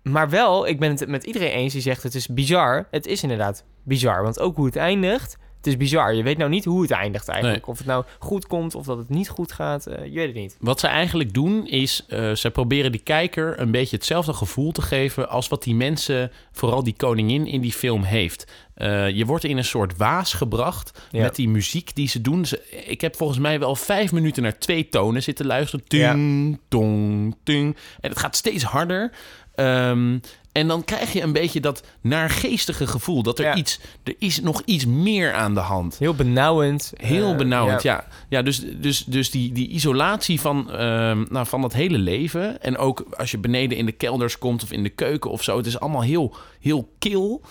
maar 0.04 0.30
wel, 0.30 0.68
ik 0.68 0.80
ben 0.80 0.90
het 0.92 1.08
met 1.08 1.24
iedereen 1.24 1.52
eens 1.52 1.74
die 1.74 1.82
zegt 1.82 2.04
het 2.04 2.16
is 2.16 2.28
bizar. 2.28 2.88
Het 2.92 3.06
is 3.06 3.24
inderdaad 3.24 3.64
bizar. 3.84 4.24
Want 4.24 4.40
ook 4.40 4.56
hoe 4.56 4.66
het 4.66 4.76
eindigt, 4.76 5.38
het 5.58 5.68
is 5.68 5.78
bizar. 5.78 6.14
Je 6.14 6.24
weet 6.24 6.38
nou 6.38 6.50
niet 6.50 6.66
hoe 6.66 6.82
het 6.82 6.92
eindigt 6.92 7.28
eigenlijk. 7.28 7.68
Of 7.68 7.78
het 7.78 7.88
nou 7.88 8.06
goed 8.20 8.48
komt 8.48 8.76
of 8.76 8.86
dat 8.86 8.98
het 8.98 9.10
niet 9.10 9.30
goed 9.30 9.52
gaat. 9.52 9.86
eh, 9.86 10.06
je 10.06 10.12
weet 10.14 10.26
het 10.28 10.36
niet. 10.36 10.58
Wat 10.60 10.80
ze 10.80 10.88
eigenlijk 10.88 11.34
doen 11.34 11.68
is, 11.68 12.06
eh, 12.08 12.32
ze 12.32 12.52
proberen 12.52 12.92
die 12.92 13.02
kijker 13.04 13.60
een 13.60 13.72
beetje 13.72 13.96
hetzelfde 13.96 14.34
gevoel 14.34 14.72
te 14.72 14.82
geven 14.82 15.30
als 15.30 15.48
wat 15.48 15.64
die 15.64 15.76
mensen, 15.76 16.32
vooral 16.52 16.84
die 16.84 16.94
koningin 16.98 17.48
in 17.48 17.62
die 17.62 17.72
film 17.74 18.04
heeft. 18.04 18.52
Eh, 18.74 19.10
je 19.10 19.26
wordt 19.26 19.44
in 19.44 19.58
een 19.58 19.66
soort 19.66 19.98
waas 19.98 20.34
gebracht 20.34 21.08
Ja. 21.12 21.22
met 21.22 21.36
die 21.36 21.50
muziek 21.50 21.96
die 21.96 22.08
ze 22.08 22.22
doen. 22.22 22.46
Ze- 22.46 22.86
ik 22.86 23.02
heb 23.02 23.16
volgens 23.16 23.40
mij 23.40 23.60
wel 23.60 23.76
vijf 23.76 24.12
minuten 24.12 24.44
naar 24.44 24.58
twee 24.58 24.90
tonen 24.90 25.24
zitten 25.24 25.46
luisteren. 25.46 25.88
Ting, 25.88 26.60
tong, 26.68 27.36
ting. 27.44 27.76
En 28.00 28.10
het 28.10 28.20
gaat 28.20 28.36
steeds 28.36 28.64
harder. 28.64 29.12
Ehm, 29.56 30.18
en 30.58 30.68
dan 30.68 30.84
krijg 30.84 31.14
je 31.14 31.22
een 31.22 31.32
beetje 31.34 31.60
dat 31.60 31.84
naargeestige 32.02 32.88
gevoel 32.88 33.24
dat 33.24 33.40
er 33.40 33.46
Ja. 33.46 33.56
iets, 33.56 33.80
er 34.04 34.16
is 34.20 34.42
nog 34.42 34.62
iets 34.66 34.86
meer 34.86 35.34
aan 35.34 35.54
de 35.54 35.60
hand. 35.60 35.98
Heel 35.98 36.14
benauwend. 36.16 36.94
Heel 36.96 37.32
Eh, 37.32 37.38
benauwend, 37.38 37.82
ja. 37.84 38.08
Ja, 38.30 38.42
dus, 38.42 38.64
dus, 38.76 39.04
dus 39.04 39.32
die, 39.32 39.52
die 39.52 39.68
isolatie 39.70 40.42
van, 40.42 40.72
ehm, 40.72 41.26
nou, 41.30 41.46
van 41.48 41.62
dat 41.62 41.74
hele 41.74 41.98
leven. 41.98 42.62
En 42.62 42.78
ook 42.78 43.06
als 43.18 43.32
je 43.32 43.38
beneden 43.38 43.78
in 43.78 43.86
de 43.86 43.92
kelders 43.92 44.38
komt 44.38 44.64
of 44.64 44.72
in 44.72 44.84
de 44.84 44.90
keuken 44.90 45.32
of 45.32 45.44
zo. 45.44 45.58
Het 45.58 45.66
is 45.66 45.80
allemaal 45.80 46.02
heel, 46.02 46.36
heel 46.60 46.90
kil. 47.00 47.42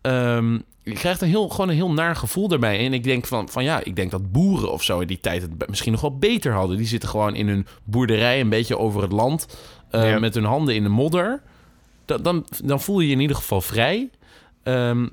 Ehm, 0.00 0.52
je 0.82 0.92
krijgt 0.92 1.20
een 1.20 1.28
heel, 1.28 1.48
gewoon 1.48 1.68
een 1.68 1.74
heel 1.74 1.92
naar 1.92 2.16
gevoel 2.16 2.48
daarbij. 2.48 2.84
En 2.86 2.92
ik 2.92 3.04
denk 3.04 3.26
van, 3.26 3.48
van 3.48 3.64
ja, 3.64 3.84
ik 3.84 3.96
denk 3.96 4.10
dat 4.10 4.32
boeren 4.32 4.72
of 4.72 4.82
zo 4.82 5.00
in 5.00 5.06
die 5.06 5.20
tijd 5.20 5.42
het 5.42 5.68
misschien 5.68 5.92
nog 5.92 6.00
wel 6.00 6.18
beter 6.18 6.52
hadden. 6.52 6.76
Die 6.76 6.86
zitten 6.86 7.08
gewoon 7.08 7.34
in 7.34 7.48
hun 7.48 7.66
boerderij 7.84 8.40
een 8.40 8.48
beetje 8.48 8.78
over 8.78 9.02
het 9.02 9.12
land. 9.12 9.46
eh, 9.90 10.10
Ja. 10.10 10.18
Met 10.18 10.34
hun 10.34 10.44
handen 10.44 10.74
in 10.74 10.82
de 10.82 10.88
modder. 10.88 11.42
Dan, 12.04 12.46
dan, 12.64 12.80
voel 12.80 13.00
je 13.00 13.06
je 13.06 13.12
in 13.12 13.20
ieder 13.20 13.36
geval 13.36 13.60
vrij. 13.60 14.10
Ehm, 14.62 15.06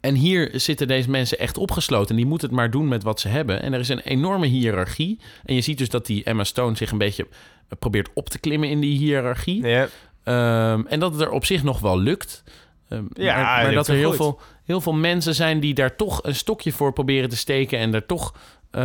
en 0.00 0.14
hier 0.14 0.50
zitten 0.52 0.88
deze 0.88 1.10
mensen 1.10 1.38
echt 1.38 1.58
opgesloten. 1.58 2.10
En 2.10 2.16
die 2.16 2.26
moeten 2.26 2.48
het 2.48 2.56
maar 2.56 2.70
doen 2.70 2.88
met 2.88 3.02
wat 3.02 3.20
ze 3.20 3.28
hebben. 3.28 3.62
En 3.62 3.72
er 3.72 3.80
is 3.80 3.88
een 3.88 4.00
enorme 4.00 4.46
hiërarchie. 4.46 5.18
En 5.44 5.54
je 5.54 5.60
ziet 5.60 5.78
dus 5.78 5.88
dat 5.88 6.06
die 6.06 6.24
Emma 6.24 6.44
Stone 6.44 6.76
zich 6.76 6.90
een 6.90 6.98
beetje 6.98 7.26
eh, 7.68 7.78
probeert 7.78 8.08
op 8.14 8.28
te 8.28 8.38
klimmen 8.38 8.68
in 8.68 8.80
die 8.80 8.98
hiërarchie. 8.98 9.66
Ja. 9.66 9.88
Ehm, 10.24 10.86
en 10.86 11.00
dat 11.00 11.12
het 11.12 11.20
er 11.20 11.30
op 11.30 11.44
zich 11.44 11.62
nog 11.62 11.80
wel 11.80 11.98
lukt. 11.98 12.42
Ehm, 12.88 13.04
Ja, 13.12 13.62
maar, 13.62 13.72
dat 13.72 13.88
er 13.88 13.94
heel 13.94 14.08
goed. 14.08 14.16
veel, 14.16 14.40
heel 14.64 14.80
veel 14.80 14.92
mensen 14.92 15.34
zijn 15.34 15.60
die 15.60 15.74
daar 15.74 15.96
toch 15.96 16.22
een 16.22 16.34
stokje 16.34 16.72
voor 16.72 16.92
proberen 16.92 17.28
te 17.28 17.36
steken. 17.36 17.78
En 17.78 17.90
daar 17.90 18.06
toch 18.06 18.34
eh, 18.74 18.82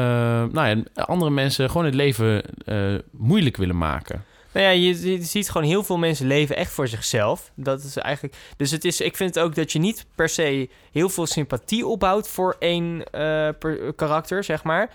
nou 0.52 0.68
ja, 0.68 1.04
andere 1.04 1.32
mensen 1.32 1.70
gewoon 1.70 1.86
het 1.86 1.96
leven 1.96 2.42
eh, 2.66 2.94
moeilijk 3.12 3.58
willen 3.58 3.78
maken. 3.78 4.24
Nou 4.54 4.66
ja, 4.66 4.72
je, 4.72 5.12
je 5.12 5.24
ziet 5.24 5.50
gewoon 5.50 5.68
heel 5.68 5.84
veel 5.84 5.97
mensen 5.97 6.28
leven 6.28 6.56
echt 6.56 6.72
voor 6.72 6.88
zichzelf. 6.88 7.52
Dat 7.56 7.84
is 7.84 7.97
eigenlijk. 7.97 8.36
Dus 8.58 8.72
het 8.72 8.86
is, 8.86 9.02
ik 9.02 9.16
vind 9.16 9.39
ook 9.39 9.56
dat 9.56 9.72
je 9.72 9.80
niet 9.80 10.06
per 10.16 10.30
se 10.30 10.70
heel 10.91 11.10
veel 11.10 11.26
sympathie 11.28 11.86
opbouwt 11.88 12.28
voor 12.28 12.56
één 12.60 13.04
eh, 13.12 13.50
per- 13.60 13.93
karakter, 13.93 14.43
zeg 14.43 14.64
maar. 14.64 14.91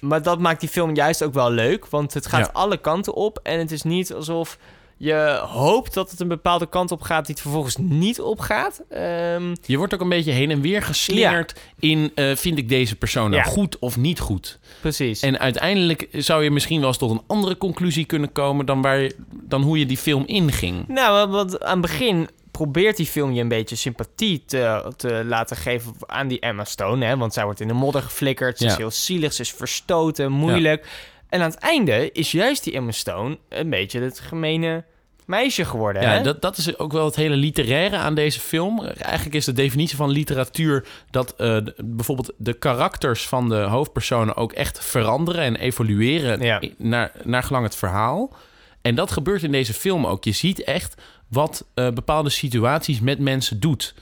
Maar 0.00 0.22
dat 0.22 0.38
maakt 0.38 0.60
die 0.60 0.68
film 0.68 0.94
juist 0.94 1.22
ook 1.22 1.34
wel 1.34 1.50
leuk. 1.50 1.86
Want 1.86 2.14
het 2.14 2.26
gaat 2.26 2.46
Ja. 2.46 2.50
alle 2.52 2.76
kanten 2.76 3.14
op. 3.14 3.38
En 3.42 3.58
het 3.58 3.70
is 3.70 3.82
niet 3.82 4.12
alsof 4.12 4.58
je 4.98 5.40
hoopt 5.48 5.94
dat 5.94 6.10
het 6.10 6.20
een 6.20 6.28
bepaalde 6.28 6.68
kant 6.68 6.90
op 6.92 7.02
gaat 7.02 7.24
die 7.26 7.34
het 7.34 7.42
vervolgens 7.42 7.76
niet 7.76 8.20
opgaat. 8.20 8.82
Ehm 8.88 9.54
Je 9.62 9.76
wordt 9.76 9.94
ook 9.94 10.00
een 10.00 10.08
beetje 10.08 10.32
heen 10.32 10.50
en 10.50 10.60
weer 10.60 10.82
geslingerd 10.82 11.60
in... 11.78 12.12
eh, 12.14 12.36
vind 12.36 12.58
ik 12.58 12.68
deze 12.68 12.96
persoon 12.96 13.30
nou 13.30 13.42
Ja. 13.42 13.48
goed 13.50 13.78
of 13.78 13.96
niet 13.96 14.20
goed? 14.20 14.58
precies. 14.80 15.20
En 15.22 15.38
uiteindelijk 15.38 16.08
zou 16.12 16.44
je 16.44 16.50
misschien 16.50 16.78
wel 16.80 16.88
eens 16.88 16.98
tot 16.98 17.10
een 17.10 17.22
andere 17.26 17.56
conclusie 17.58 18.04
kunnen 18.04 18.32
komen... 18.32 18.66
dan, 18.66 18.82
waar 18.82 18.98
je, 18.98 19.16
dan 19.42 19.62
hoe 19.62 19.78
je 19.78 19.86
die 19.86 19.96
film 19.96 20.22
inging. 20.26 20.88
Nou, 20.88 21.30
want 21.30 21.60
aan 21.62 21.72
het 21.72 21.80
begin 21.80 22.28
probeert 22.50 22.96
die 22.96 23.06
film 23.06 23.32
je 23.32 23.40
een 23.40 23.48
beetje 23.48 23.76
sympathie 23.76 24.42
te, 24.46 24.92
te 24.96 25.22
laten 25.24 25.56
geven 25.56 25.92
aan 26.06 26.28
die 26.28 26.40
Emma 26.40 26.64
Stone. 26.64 27.04
Hè? 27.04 27.16
Want 27.16 27.32
zij 27.32 27.44
wordt 27.44 27.60
in 27.60 27.68
de 27.68 27.74
modder 27.74 28.02
geflikkerd. 28.02 28.58
Ze 28.58 28.64
is 28.64 28.70
Ja. 28.70 28.76
heel 28.76 28.90
zielig, 28.90 29.32
ze 29.32 29.42
is 29.42 29.52
verstoten, 29.52 30.32
moeilijk. 30.32 30.86
En 31.28 31.40
aan 31.40 31.50
het 31.50 31.58
einde 31.58 32.12
is 32.12 32.32
juist 32.32 32.64
die 32.64 32.74
Emma 32.74 32.90
Stone 32.90 33.38
een 33.48 33.70
beetje 33.70 34.00
het 34.00 34.20
gemene 34.20 34.84
meisje 35.26 35.64
geworden. 35.64 36.02
Ja, 36.02 36.08
hè? 36.08 36.22
dat, 36.22 36.42
dat 36.42 36.56
is 36.56 36.78
ook 36.78 36.92
wel 36.92 37.04
het 37.04 37.16
hele 37.16 37.36
literaire 37.36 37.96
aan 37.96 38.14
deze 38.14 38.40
film. 38.40 38.82
Eigenlijk 38.84 39.34
is 39.34 39.44
de 39.44 39.52
definitie 39.52 39.96
van 39.96 40.10
literatuur 40.10 40.86
dat 41.10 41.34
eh, 41.36 41.56
bijvoorbeeld 41.84 42.32
de 42.36 42.52
karakters 42.52 43.28
van 43.28 43.48
de 43.48 43.56
hoofdpersonen 43.56 44.36
ook 44.36 44.52
echt 44.52 44.84
veranderen 44.84 45.42
en 45.42 45.56
evolueren 45.56 46.40
Ja. 46.40 46.62
naar, 46.76 47.12
naar 47.24 47.42
gelang 47.42 47.64
het 47.64 47.76
verhaal. 47.76 48.32
En 48.82 48.94
dat 48.94 49.10
gebeurt 49.10 49.42
in 49.42 49.52
deze 49.52 49.74
film 49.74 50.06
ook. 50.06 50.24
Je 50.24 50.32
ziet 50.32 50.64
echt 50.64 51.02
wat 51.28 51.66
eh, 51.74 51.90
bepaalde 51.90 52.30
situaties 52.30 53.00
met 53.00 53.18
mensen 53.18 53.60
doet. 53.60 53.94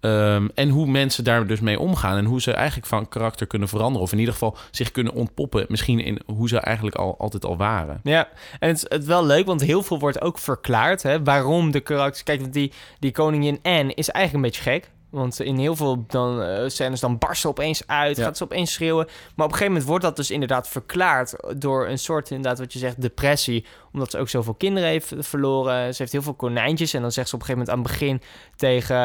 Ehm, 0.00 0.48
en 0.54 0.68
hoe 0.68 0.86
mensen 0.86 1.24
daar 1.24 1.46
dus 1.46 1.60
mee 1.60 1.78
omgaan. 1.78 2.16
En 2.16 2.24
hoe 2.24 2.40
ze 2.40 2.52
eigenlijk 2.52 2.86
van 2.86 3.08
karakter 3.08 3.46
kunnen 3.46 3.68
veranderen. 3.68 4.02
Of 4.02 4.12
in 4.12 4.18
ieder 4.18 4.32
geval 4.32 4.56
zich 4.70 4.90
kunnen 4.90 5.12
ontpoppen. 5.12 5.66
Misschien 5.68 6.00
in 6.00 6.20
hoe 6.26 6.48
ze 6.48 6.58
eigenlijk 6.58 6.96
al, 6.96 7.14
altijd 7.18 7.44
al 7.44 7.56
waren. 7.56 8.00
Ja, 8.02 8.28
en 8.58 8.68
het 8.68 8.76
is 8.76 8.84
het 8.88 9.04
wel 9.04 9.26
leuk, 9.26 9.46
want 9.46 9.60
heel 9.60 9.82
veel 9.82 9.98
wordt 9.98 10.20
ook 10.20 10.38
verklaard. 10.38 11.02
Hè, 11.02 11.22
waarom 11.22 11.70
de 11.70 11.80
karakters... 11.80 12.22
Kijk, 12.22 12.40
want 12.40 12.52
die, 12.52 12.72
die 12.98 13.12
koningin 13.12 13.58
Anne 13.62 13.94
is 13.94 14.08
eigenlijk 14.08 14.34
een 14.34 14.50
beetje 14.50 14.70
gek. 14.70 14.90
Want 15.10 15.40
in 15.40 15.56
heel 15.58 15.76
veel 15.76 16.04
dan, 16.08 16.42
eh, 16.42 16.68
scènes 16.68 17.00
dan 17.00 17.18
barst 17.18 17.40
ze 17.40 17.48
opeens 17.48 17.86
uit, 17.86 18.16
Ja. 18.16 18.24
gaat 18.24 18.36
ze 18.36 18.44
opeens 18.44 18.72
schreeuwen. 18.72 19.04
Maar 19.06 19.46
op 19.46 19.52
een 19.52 19.58
gegeven 19.58 19.66
moment 19.66 19.84
wordt 19.84 20.04
dat 20.04 20.16
dus 20.16 20.30
inderdaad 20.30 20.68
verklaard... 20.68 21.36
door 21.56 21.88
een 21.88 21.98
soort, 21.98 22.30
inderdaad 22.30 22.58
wat 22.58 22.72
je 22.72 22.78
zegt, 22.78 23.00
depressie. 23.00 23.64
Omdat 23.92 24.10
ze 24.10 24.18
ook 24.18 24.28
zoveel 24.28 24.54
kinderen 24.54 24.88
heeft 24.88 25.12
verloren. 25.18 25.94
Ze 25.94 26.02
heeft 26.02 26.12
heel 26.12 26.22
veel 26.22 26.34
konijntjes. 26.34 26.94
En 26.94 27.02
dan 27.02 27.12
zegt 27.12 27.28
ze 27.28 27.34
op 27.34 27.40
een 27.40 27.46
gegeven 27.46 27.70
moment 27.72 27.88
aan 27.88 27.92
het 27.92 28.00
begin 28.00 28.22
tegen, 28.56 28.96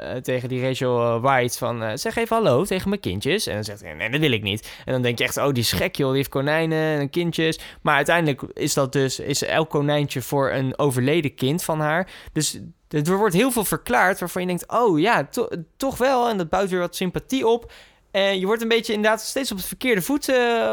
eh, 0.00 0.16
tegen 0.16 0.48
die 0.48 0.62
Rachel 0.62 1.00
eh, 1.00 1.22
White 1.22 1.58
van... 1.58 1.82
eh, 1.82 1.90
zeg 1.94 2.16
even 2.16 2.36
hallo 2.36 2.64
tegen 2.64 2.88
mijn 2.88 3.00
kindjes. 3.00 3.46
En 3.46 3.54
dan 3.54 3.64
zegt 3.64 3.80
hij, 3.80 3.94
nee, 3.94 4.10
dat 4.10 4.20
wil 4.20 4.32
ik 4.32 4.42
niet. 4.42 4.70
En 4.84 4.92
dan 4.92 5.02
denk 5.02 5.18
je 5.18 5.24
echt, 5.24 5.36
oh, 5.36 5.48
die 5.48 5.62
is 5.62 5.72
gek 5.72 5.96
joh, 5.96 6.08
die 6.08 6.16
heeft 6.16 6.28
konijnen 6.28 6.98
en 6.98 7.10
kindjes. 7.10 7.58
Maar 7.82 7.96
uiteindelijk 7.96 8.42
is 8.52 8.74
dat 8.74 8.92
dus, 8.92 9.18
is 9.18 9.42
elk 9.44 9.70
konijntje 9.70 10.22
voor 10.22 10.50
een 10.50 10.78
overleden 10.78 11.34
kind 11.34 11.62
van 11.64 11.80
haar. 11.80 12.10
Dus 12.32 12.58
er 12.88 13.16
wordt 13.16 13.34
heel 13.34 13.50
veel 13.50 13.64
verklaard 13.64 14.20
waarvan 14.20 14.42
je 14.42 14.48
denkt, 14.48 14.68
oh 14.68 15.00
ja, 15.00 15.24
to- 15.24 15.48
toch 15.76 15.98
wel. 15.98 16.28
En 16.28 16.36
dat 16.36 16.48
bouwt 16.48 16.70
weer 16.70 16.80
wat 16.80 16.96
sympathie 16.96 17.46
op. 17.46 17.72
En 18.10 18.38
je 18.38 18.46
wordt 18.46 18.62
een 18.62 18.68
beetje 18.68 18.92
inderdaad 18.92 19.20
steeds 19.20 19.50
op 19.50 19.56
het 19.56 19.66
verkeerde 19.66 20.02
voet, 20.02 20.28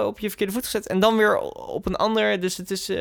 op 0.05 0.19
je 0.19 0.27
verkeerde 0.27 0.53
voet 0.53 0.65
gezet. 0.65 0.87
En 0.87 0.99
dan 0.99 1.17
weer 1.17 1.37
op 1.39 1.85
een 1.85 1.95
ander. 1.95 2.39
Dus 2.39 2.57
het 2.57 2.71
is. 2.71 2.91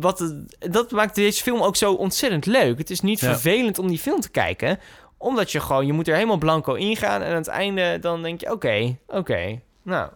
Wat 0.00 0.18
het- 0.18 0.56
dat 0.72 0.90
maakt 0.90 1.14
deze 1.14 1.42
film 1.42 1.60
ook 1.62 1.76
zo 1.76 1.92
ontzettend 1.92 2.46
leuk. 2.46 2.78
Het 2.78 2.90
is 2.90 3.00
niet 3.00 3.20
Ja. 3.20 3.28
vervelend 3.30 3.78
om 3.78 3.88
die 3.88 3.98
film 3.98 4.20
te 4.20 4.30
kijken. 4.30 4.78
Omdat 5.16 5.52
je 5.52 5.60
gewoon, 5.60 5.86
je 5.86 5.92
moet 5.92 6.08
er 6.08 6.14
helemaal 6.14 6.38
blanco 6.38 6.74
ingaan. 6.74 7.22
En 7.22 7.30
aan 7.30 7.36
het 7.36 7.46
einde 7.46 7.98
dan 8.00 8.22
denk 8.22 8.40
je, 8.40 8.52
oké, 8.52 8.96
oké. 9.06 9.60
nou, 9.82 10.10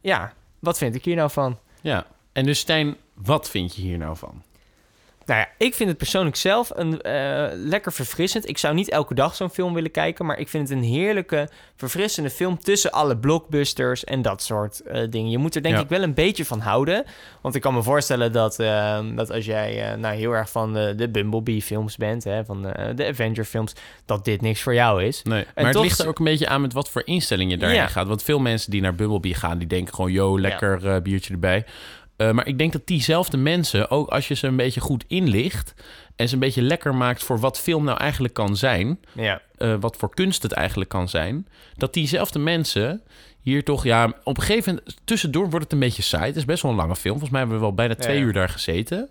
ja, 0.00 0.32
wat 0.58 0.78
vind 0.78 0.94
ik 0.94 1.04
hier 1.04 1.16
nou 1.16 1.30
van? 1.30 1.58
Ja. 1.80 2.06
En 2.32 2.44
dus 2.44 2.58
Stijn, 2.58 2.96
wat 3.14 3.50
vind 3.50 3.74
je 3.74 3.82
hier 3.82 3.98
nou 3.98 4.16
van? 4.16 4.42
Nou 5.26 5.40
ja, 5.40 5.48
ik 5.58 5.74
vind 5.74 5.88
het 5.88 5.98
persoonlijk 5.98 6.36
zelf 6.36 6.70
een 6.74 7.00
eh, 7.00 7.46
lekker 7.54 7.92
verfrissend. 7.92 8.48
Ik 8.48 8.58
zou 8.58 8.74
niet 8.74 8.90
elke 8.90 9.14
dag 9.14 9.34
zo'n 9.34 9.50
film 9.50 9.74
willen 9.74 9.90
kijken, 9.90 10.26
maar 10.26 10.38
ik 10.38 10.48
vind 10.48 10.68
het 10.68 10.78
een 10.78 10.84
heerlijke, 10.84 11.48
verfrissende 11.76 12.30
film 12.30 12.58
tussen 12.58 12.90
alle 12.90 13.16
blockbusters 13.16 14.04
en 14.04 14.22
dat 14.22 14.42
soort 14.42 14.80
eh, 14.80 15.02
dingen. 15.10 15.30
Je 15.30 15.38
moet 15.38 15.54
er 15.54 15.62
denk 15.62 15.74
Ja. 15.74 15.80
ik 15.80 15.88
wel 15.88 16.02
een 16.02 16.14
beetje 16.14 16.44
van 16.44 16.60
houden, 16.60 17.04
want 17.40 17.54
ik 17.54 17.60
kan 17.60 17.74
me 17.74 17.82
voorstellen 17.82 18.32
dat, 18.32 18.58
eh, 18.58 19.00
dat 19.14 19.30
als 19.30 19.44
jij 19.44 19.96
nou 19.96 20.14
heel 20.16 20.32
erg 20.32 20.50
van 20.50 20.72
de, 20.72 21.08
Bumblebee-films 21.12 21.96
bent, 21.96 22.24
hè, 22.24 22.44
van 22.44 22.62
de 22.94 23.06
Avenger-films, 23.08 23.72
dat 24.06 24.24
dit 24.24 24.40
niks 24.40 24.62
voor 24.62 24.74
jou 24.74 25.04
is. 25.04 25.22
Nee, 25.22 25.44
En 25.54 25.64
maar 25.64 25.72
het 25.72 25.82
ligt 25.82 25.98
er 25.98 26.08
ook 26.08 26.18
een 26.18 26.24
beetje 26.24 26.48
aan 26.48 26.60
met 26.60 26.72
wat 26.72 26.90
voor 26.90 27.02
instelling 27.04 27.50
je 27.50 27.56
daarin 27.56 27.78
Ja. 27.78 27.86
gaat. 27.86 28.06
Want 28.06 28.22
veel 28.22 28.38
mensen 28.38 28.70
die 28.70 28.80
naar 28.80 28.94
Bumblebee 28.94 29.34
gaan, 29.34 29.58
die 29.58 29.68
denken 29.68 29.94
gewoon... 29.94 30.12
yo, 30.12 30.40
lekker 30.40 31.02
biertje 31.02 31.32
erbij. 31.32 31.64
Eh, 32.16 32.30
maar 32.30 32.46
ik 32.46 32.58
denk 32.58 32.72
dat 32.72 32.86
diezelfde 32.86 33.36
mensen, 33.36 33.90
ook 33.90 34.08
als 34.08 34.28
je 34.28 34.34
ze 34.34 34.46
een 34.46 34.56
beetje 34.56 34.80
goed 34.80 35.04
inlicht... 35.06 35.74
en 36.16 36.28
ze 36.28 36.34
een 36.34 36.40
beetje 36.40 36.62
lekker 36.62 36.94
maakt 36.94 37.22
voor 37.22 37.38
wat 37.38 37.58
film 37.58 37.84
nou 37.84 37.98
eigenlijk 37.98 38.34
kan 38.34 38.56
zijn... 38.56 39.00
Ja, 39.12 39.40
eh, 39.56 39.74
wat 39.80 39.96
voor 39.96 40.14
kunst 40.14 40.42
het 40.42 40.52
eigenlijk 40.52 40.90
kan 40.90 41.08
zijn... 41.08 41.46
dat 41.76 41.94
diezelfde 41.94 42.38
mensen 42.38 43.02
hier 43.40 43.64
toch... 43.64 43.84
ja, 43.84 44.12
op 44.24 44.36
een 44.36 44.42
gegeven 44.42 44.74
moment 44.74 44.96
tussendoor 45.04 45.50
wordt 45.50 45.64
het 45.64 45.72
een 45.72 45.78
beetje 45.78 46.02
saai. 46.02 46.26
Het 46.26 46.36
is 46.36 46.44
best 46.44 46.62
wel 46.62 46.70
een 46.70 46.76
lange 46.76 46.96
film. 46.96 47.18
Volgens 47.18 47.30
mij 47.30 47.40
hebben 47.40 47.58
we 47.58 47.64
wel 47.64 47.74
bijna 47.74 47.94
twee 47.94 48.18
Ja. 48.18 48.22
uur 48.22 48.32
daar 48.32 48.48
gezeten. 48.48 49.08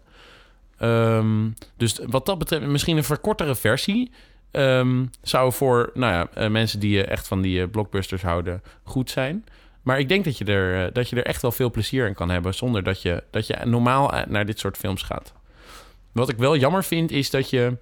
Ehm, 0.77 1.49
dus 1.77 1.99
wat 2.05 2.25
dat 2.25 2.37
betreft 2.37 2.65
misschien 2.65 2.97
een 2.97 3.03
verkortere 3.03 3.55
versie... 3.55 4.11
ehm, 4.51 5.05
zou 5.21 5.53
voor 5.53 5.91
nou 5.93 6.13
ja, 6.13 6.27
eh, 6.33 6.49
mensen 6.49 6.79
die 6.79 7.03
echt 7.03 7.27
van 7.27 7.41
die 7.41 7.67
blockbusters 7.67 8.21
houden 8.21 8.61
goed 8.83 9.09
zijn. 9.09 9.45
Maar 9.81 9.99
ik 9.99 10.09
denk 10.09 10.25
dat 10.25 10.37
je, 10.37 10.45
er, 10.45 10.85
eh, 10.85 10.93
dat 10.93 11.09
je 11.09 11.15
er 11.15 11.25
echt 11.25 11.41
wel 11.41 11.51
veel 11.51 11.71
plezier 11.71 12.07
in 12.07 12.13
kan 12.13 12.29
hebben... 12.29 12.53
zonder 12.53 12.83
dat 12.83 13.01
je, 13.01 13.23
dat 13.31 13.47
je 13.47 13.57
normaal 13.65 14.13
eh, 14.13 14.25
naar 14.27 14.45
dit 14.45 14.59
soort 14.59 14.77
films 14.77 15.01
gaat. 15.01 15.33
Wat 16.11 16.29
ik 16.29 16.37
wel 16.37 16.57
jammer 16.57 16.83
vind, 16.83 17.11
is 17.11 17.29
dat 17.29 17.49
je... 17.49 17.77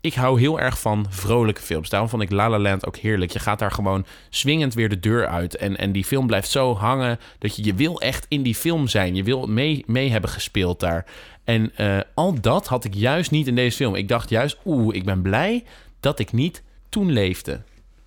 Ik 0.00 0.14
hou 0.14 0.40
heel 0.40 0.60
erg 0.60 0.80
van 0.80 1.06
vrolijke 1.08 1.62
films. 1.62 1.88
Daarom 1.88 2.08
vond 2.08 2.22
ik 2.22 2.30
La 2.30 2.48
La 2.50 2.58
Land 2.58 2.86
ook 2.86 2.96
heerlijk. 2.96 3.30
Je 3.30 3.38
gaat 3.38 3.58
daar 3.58 3.70
gewoon 3.70 4.06
swingend 4.28 4.74
weer 4.74 4.88
de 4.88 5.00
deur 5.00 5.26
uit. 5.26 5.56
En, 5.56 5.76
en 5.76 5.92
die 5.92 6.04
film 6.04 6.26
blijft 6.26 6.50
zo 6.50 6.74
hangen 6.74 7.18
dat 7.38 7.56
je, 7.56 7.64
je 7.64 7.74
wil 7.74 8.00
echt 8.00 8.26
in 8.28 8.42
die 8.42 8.54
film 8.54 8.88
zijn. 8.88 9.14
Je 9.14 9.22
wil 9.22 9.46
mee, 9.46 9.84
mee 9.86 10.10
hebben 10.10 10.30
gespeeld 10.30 10.80
daar. 10.80 11.06
En 11.44 11.76
eh, 11.76 11.98
al 12.14 12.40
dat 12.40 12.66
had 12.66 12.84
ik 12.84 12.94
juist 12.94 13.30
niet 13.30 13.46
in 13.46 13.54
deze 13.54 13.76
film. 13.76 13.94
Ik 13.94 14.08
dacht 14.08 14.30
juist, 14.30 14.58
oeh, 14.64 14.94
ik 14.94 15.04
ben 15.04 15.22
blij 15.22 15.64
dat 16.00 16.18
ik 16.18 16.32
niet 16.32 16.62
toen 16.88 17.12
leefde. 17.12 17.60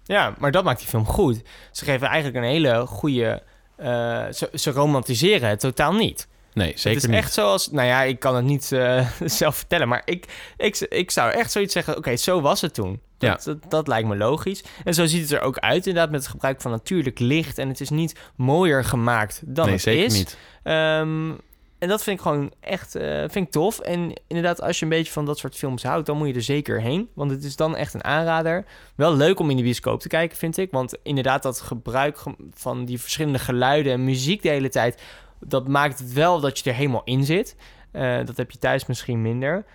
Ja, 0.03 0.33
maar 0.37 0.51
dat 0.51 0.63
maakt 0.63 0.79
die 0.79 0.87
film 0.87 1.05
goed. 1.05 1.41
Ze 1.71 1.85
geven 1.85 2.07
eigenlijk 2.07 2.37
een 2.37 2.51
hele 2.51 2.85
goede... 2.85 3.43
eh, 3.75 3.87
ze, 4.31 4.49
ze 4.53 4.71
romantiseren 4.71 5.49
het 5.49 5.59
totaal 5.59 5.93
niet. 5.93 6.27
Nee, 6.53 6.71
zeker 6.75 6.89
het 6.89 6.97
is 6.97 7.05
niet. 7.05 7.17
echt 7.17 7.33
zoals... 7.33 7.71
Nou 7.71 7.87
ja, 7.87 8.01
ik 8.01 8.19
kan 8.19 8.35
het 8.35 8.45
niet 8.45 8.71
eh, 8.71 9.07
zelf 9.25 9.55
vertellen, 9.55 9.87
maar 9.87 10.01
ik, 10.05 10.25
ik, 10.57 10.79
ik 10.79 11.11
zou 11.11 11.31
echt 11.31 11.51
zoiets 11.51 11.73
zeggen... 11.73 11.97
Oké, 11.97 12.15
zo 12.15 12.41
was 12.41 12.61
het 12.61 12.73
toen. 12.73 13.01
Dat, 13.17 13.43
dat, 13.43 13.57
dat 13.69 13.87
lijkt 13.87 14.07
me 14.07 14.15
logisch. 14.17 14.63
En 14.83 14.93
zo 14.93 15.05
ziet 15.05 15.21
het 15.21 15.31
er 15.31 15.41
ook 15.41 15.57
uit, 15.57 15.87
inderdaad, 15.87 16.11
met 16.11 16.21
het 16.21 16.29
gebruik 16.29 16.61
van 16.61 16.71
natuurlijk 16.71 17.19
licht. 17.19 17.57
En 17.57 17.67
het 17.67 17.81
is 17.81 17.89
niet 17.89 18.19
mooier 18.35 18.83
gemaakt 18.85 19.41
dan 19.45 19.65
nee, 19.65 19.73
het 19.73 19.83
zeker 19.83 20.05
is. 20.05 20.13
niet. 20.13 20.37
Ehm, 20.63 21.31
en 21.81 21.87
dat 21.87 22.03
vind 22.03 22.17
ik 22.17 22.23
gewoon 22.23 22.51
echt 22.59 22.95
eh, 22.95 23.17
vind 23.19 23.45
ik 23.47 23.51
tof. 23.51 23.79
En 23.79 24.13
inderdaad, 24.27 24.61
als 24.61 24.79
je 24.79 24.83
een 24.85 24.91
beetje 24.91 25.11
van 25.11 25.25
dat 25.25 25.37
soort 25.37 25.55
films 25.55 25.83
houdt, 25.83 26.05
dan 26.05 26.17
moet 26.17 26.27
je 26.27 26.33
er 26.33 26.41
zeker 26.41 26.81
heen. 26.81 27.09
Want 27.13 27.31
het 27.31 27.43
is 27.43 27.55
dan 27.55 27.75
echt 27.75 27.93
een 27.93 28.03
aanrader. 28.03 28.65
Wel 28.95 29.15
leuk 29.15 29.39
om 29.39 29.49
in 29.49 29.57
de 29.57 29.63
bioscoop 29.63 29.99
te 29.99 30.07
kijken, 30.07 30.37
vind 30.37 30.57
ik. 30.57 30.71
Want 30.71 30.97
inderdaad, 31.03 31.43
dat 31.43 31.61
gebruik 31.61 32.17
ge- 32.17 32.35
van 32.53 32.85
die 32.85 32.99
verschillende 33.01 33.39
geluiden 33.39 33.93
en 33.93 34.03
muziek 34.03 34.41
de 34.41 34.49
hele 34.49 34.69
tijd, 34.69 35.01
dat 35.39 35.67
maakt 35.67 35.99
het 35.99 36.13
wel 36.13 36.39
dat 36.39 36.59
je 36.59 36.69
er 36.69 36.75
helemaal 36.75 37.01
in 37.05 37.23
zit. 37.23 37.55
Eh, 37.91 38.17
dat 38.25 38.37
heb 38.37 38.51
je 38.51 38.57
thuis 38.57 38.85
misschien 38.85 39.21
minder. 39.21 39.65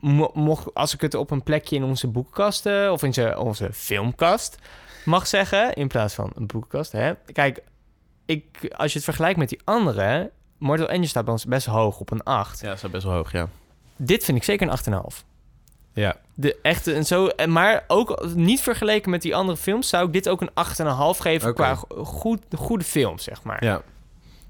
Mo- 0.00 0.30
mocht, 0.34 0.74
als 0.74 0.94
ik 0.94 1.00
het 1.00 1.14
op 1.14 1.30
een 1.30 1.42
plekje 1.42 1.76
in 1.76 1.84
onze 1.84 2.06
boekenkasten 2.08 2.92
of 2.92 3.02
in 3.02 3.12
ze- 3.14 3.38
onze 3.38 3.68
filmkast 3.72 4.58
mag 5.04 5.26
zeggen, 5.26 5.72
in 5.74 5.88
plaats 5.88 6.14
van 6.14 6.30
een 6.34 6.46
boekenkast. 6.46 6.92
Hè? 6.92 7.12
Kijk, 7.32 7.62
ik, 8.26 8.44
als 8.76 8.88
je 8.90 8.96
het 8.96 9.04
vergelijkt 9.04 9.38
met 9.38 9.48
die 9.48 9.60
andere, 9.64 10.30
Mortal 10.60 10.88
Engine 10.88 11.06
staat 11.06 11.24
bij 11.24 11.32
ons 11.32 11.46
best 11.46 11.66
hoog 11.66 12.00
op 12.00 12.10
een 12.10 12.22
8. 12.22 12.60
Ja, 12.60 12.68
dat 12.68 12.84
is 12.84 12.90
best 12.90 13.04
wel 13.04 13.12
hoog, 13.14 13.32
ja. 13.32 13.48
Dit 13.96 14.24
vind 14.24 14.36
ik 14.36 14.44
zeker 14.44 14.68
een 14.86 14.94
8,5. 15.12 15.24
Ja, 15.94 16.16
De 16.34 16.56
echte 16.62 16.92
en 16.94 17.06
zo, 17.06 17.26
en 17.26 17.52
maar 17.52 17.84
ook 17.86 18.24
niet 18.34 18.60
vergeleken 18.60 19.10
met 19.10 19.22
die 19.22 19.34
andere 19.36 19.58
films, 19.58 19.88
zou 19.88 20.06
ik 20.06 20.12
dit 20.12 20.28
ook 20.28 20.40
een 20.40 20.50
8,5 20.50 21.20
geven 21.20 21.54
qua 21.54 21.74
go- 21.74 22.04
goed, 22.04 22.42
goede 22.56 22.84
film, 22.84 23.18
zeg 23.18 23.42
maar. 23.42 23.64
ja. 23.64 23.82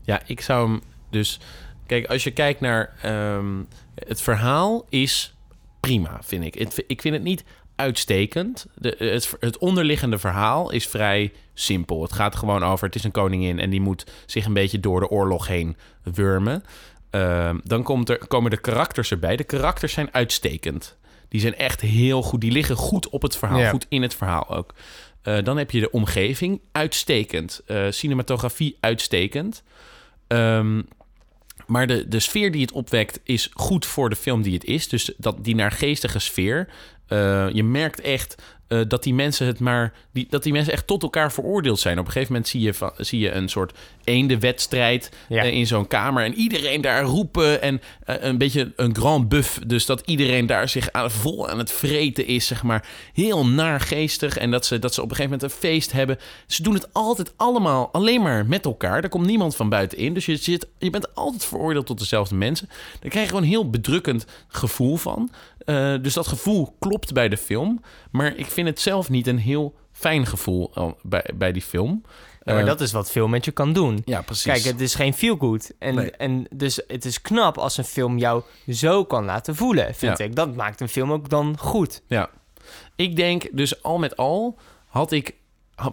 Ja, 0.02 0.20
ik 0.26 0.40
zou 0.40 0.68
hem 0.70 0.80
dus... 1.10 1.40
Kijk, 1.86 2.06
als 2.06 2.24
je 2.24 2.30
kijkt 2.30 2.60
naar... 2.60 2.92
ehm, 3.02 3.62
het 3.94 4.20
verhaal 4.22 4.86
is 4.88 5.34
prima, 5.80 6.18
vind 6.22 6.44
ik. 6.44 6.54
Het, 6.54 6.84
ik 6.86 7.00
vind 7.00 7.14
het 7.14 7.22
niet 7.22 7.44
uitstekend. 7.80 8.66
De, 8.74 8.94
het, 8.98 9.36
het 9.40 9.58
onderliggende 9.58 10.18
verhaal 10.18 10.70
is 10.70 10.86
vrij 10.86 11.32
simpel. 11.54 12.02
Het 12.02 12.12
gaat 12.12 12.36
gewoon 12.36 12.64
over... 12.64 12.86
Het 12.86 12.94
is 12.94 13.04
een 13.04 13.10
koningin 13.10 13.58
en 13.58 13.70
die 13.70 13.80
moet 13.80 14.06
zich 14.26 14.46
een 14.46 14.52
beetje 14.52 14.80
door 14.80 15.00
de 15.00 15.08
oorlog 15.08 15.46
heen 15.46 15.76
wurmen. 16.02 16.64
Ehm, 17.10 17.58
dan 17.64 17.82
komt 17.82 18.08
er, 18.08 18.26
komen 18.26 18.50
de 18.50 18.60
karakters 18.60 19.10
erbij. 19.10 19.36
De 19.36 19.44
karakters 19.44 19.92
zijn 19.92 20.08
uitstekend. 20.12 20.96
Die 21.28 21.40
zijn 21.40 21.56
echt 21.56 21.80
heel 21.80 22.22
goed. 22.22 22.40
Die 22.40 22.52
liggen 22.52 22.76
goed 22.76 23.08
op 23.08 23.22
het 23.22 23.36
verhaal. 23.36 23.58
Ja. 23.58 23.70
Goed 23.70 23.86
in 23.88 24.02
het 24.02 24.14
verhaal 24.14 24.48
ook. 24.48 24.74
Eh, 25.22 25.42
dan 25.44 25.56
heb 25.56 25.70
je 25.70 25.80
de 25.80 25.90
omgeving. 25.90 26.60
Uitstekend. 26.72 27.62
Eh, 27.66 27.86
cinematografie 27.90 28.76
uitstekend. 28.80 29.62
Ehm, 30.26 30.82
maar 31.70 31.86
de, 31.86 32.08
de 32.08 32.20
sfeer 32.20 32.52
die 32.52 32.60
het 32.60 32.72
opwekt 32.72 33.20
is 33.22 33.50
goed 33.52 33.86
voor 33.86 34.08
de 34.08 34.16
film 34.16 34.42
die 34.42 34.54
het 34.54 34.64
is. 34.64 34.88
Dus 34.88 35.12
dat, 35.16 35.44
die 35.44 35.54
naargeestige 35.54 36.18
sfeer. 36.18 36.68
Eh, 37.06 37.48
je 37.52 37.64
merkt 37.64 38.00
echt 38.00 38.42
eh, 38.70 38.80
dat 38.88 39.02
die 39.02 39.14
mensen 39.14 39.46
het 39.46 39.58
maar. 39.58 39.92
Die, 40.12 40.26
dat 40.30 40.42
die 40.42 40.52
mensen 40.52 40.72
echt 40.72 40.86
tot 40.86 41.02
elkaar 41.02 41.32
veroordeeld 41.32 41.78
zijn. 41.80 41.98
Op 41.98 42.06
een 42.06 42.12
gegeven 42.12 42.32
moment 42.32 42.50
zie 42.50 42.60
je, 42.60 42.74
van, 42.74 42.92
zie 42.96 43.18
je 43.20 43.30
een 43.30 43.48
soort 43.48 43.72
eendewedstrijd 44.04 45.10
Ja. 45.28 45.42
eh, 45.42 45.52
in 45.52 45.66
zo'n 45.66 45.86
kamer. 45.86 46.24
En 46.24 46.34
iedereen 46.34 46.80
daar 46.80 47.02
roepen. 47.02 47.62
En 47.62 47.80
eh, 48.04 48.16
een 48.20 48.38
beetje 48.38 48.72
een 48.76 48.94
grand 48.96 49.28
buff. 49.28 49.58
Dus 49.66 49.86
dat 49.86 50.02
iedereen 50.04 50.46
daar 50.46 50.68
zich 50.68 50.92
aan, 50.92 51.10
vol 51.10 51.48
aan 51.48 51.58
het 51.58 51.72
vreten 51.72 52.26
is, 52.26 52.46
zeg 52.46 52.62
maar. 52.62 52.86
Heel 53.12 53.46
naargeestig. 53.46 54.36
En 54.38 54.50
dat 54.50 54.66
ze, 54.66 54.78
dat 54.78 54.94
ze 54.94 55.02
op 55.02 55.10
een 55.10 55.16
gegeven 55.16 55.36
moment 55.38 55.52
een 55.52 55.58
feest 55.68 55.92
hebben. 55.92 56.18
Ze 56.46 56.62
doen 56.62 56.74
het 56.74 56.88
altijd 56.92 57.32
allemaal 57.36 57.88
alleen 57.92 58.22
maar 58.22 58.46
met 58.46 58.64
elkaar. 58.64 59.00
Daar 59.00 59.10
komt 59.10 59.26
niemand 59.26 59.56
van 59.56 59.68
buitenin. 59.68 60.14
Dus 60.14 60.26
je, 60.26 60.36
zit, 60.36 60.66
je 60.78 60.90
bent 60.90 61.14
altijd 61.14 61.44
veroordeeld 61.44 61.86
tot 61.86 61.98
dezelfde 61.98 62.34
mensen. 62.34 62.68
Daar 63.00 63.10
krijg 63.10 63.24
je 63.24 63.28
gewoon 63.28 63.42
een 63.42 63.48
heel 63.48 63.70
bedrukkend 63.70 64.24
gevoel 64.48 64.96
van. 64.96 65.30
Eh, 65.70 65.94
dus 66.02 66.14
dat 66.14 66.26
gevoel 66.26 66.76
klopt 66.78 67.12
bij 67.12 67.28
de 67.28 67.36
film. 67.36 67.80
Maar 68.10 68.36
ik 68.36 68.46
vind 68.46 68.68
het 68.68 68.80
zelf 68.80 69.08
niet 69.10 69.26
een 69.26 69.38
heel 69.38 69.74
fijn 69.92 70.26
gevoel 70.26 70.70
eh, 70.74 70.88
bij, 71.02 71.30
bij 71.34 71.52
die 71.52 71.62
film. 71.62 72.02
Ja, 72.44 72.52
maar 72.52 72.62
Eh, 72.62 72.66
dat 72.68 72.80
is 72.80 72.92
wat 72.92 73.10
film 73.10 73.30
met 73.30 73.44
je 73.44 73.50
kan 73.50 73.72
doen. 73.72 74.02
ja, 74.04 74.22
precies. 74.22 74.44
Kijk, 74.52 74.64
het 74.64 74.80
is 74.80 74.94
geen 74.94 75.14
feel-good. 75.14 75.72
En, 75.78 75.94
Nee. 75.94 76.10
en 76.10 76.46
dus 76.54 76.80
het 76.86 77.04
is 77.04 77.20
knap 77.20 77.58
als 77.58 77.76
een 77.76 77.84
film 77.84 78.18
jou 78.18 78.42
zo 78.68 79.04
kan 79.04 79.24
laten 79.24 79.56
voelen, 79.56 79.94
vind 79.94 80.18
Ja. 80.18 80.24
ik. 80.24 80.34
Dat 80.36 80.54
maakt 80.56 80.80
een 80.80 80.88
film 80.88 81.12
ook 81.12 81.28
dan 81.28 81.58
goed. 81.58 82.02
Ja. 82.06 82.30
Ik 82.96 83.16
denk 83.16 83.48
dus 83.52 83.82
al 83.82 83.98
met 83.98 84.16
al 84.16 84.58
had 84.86 85.12
ik 85.12 85.34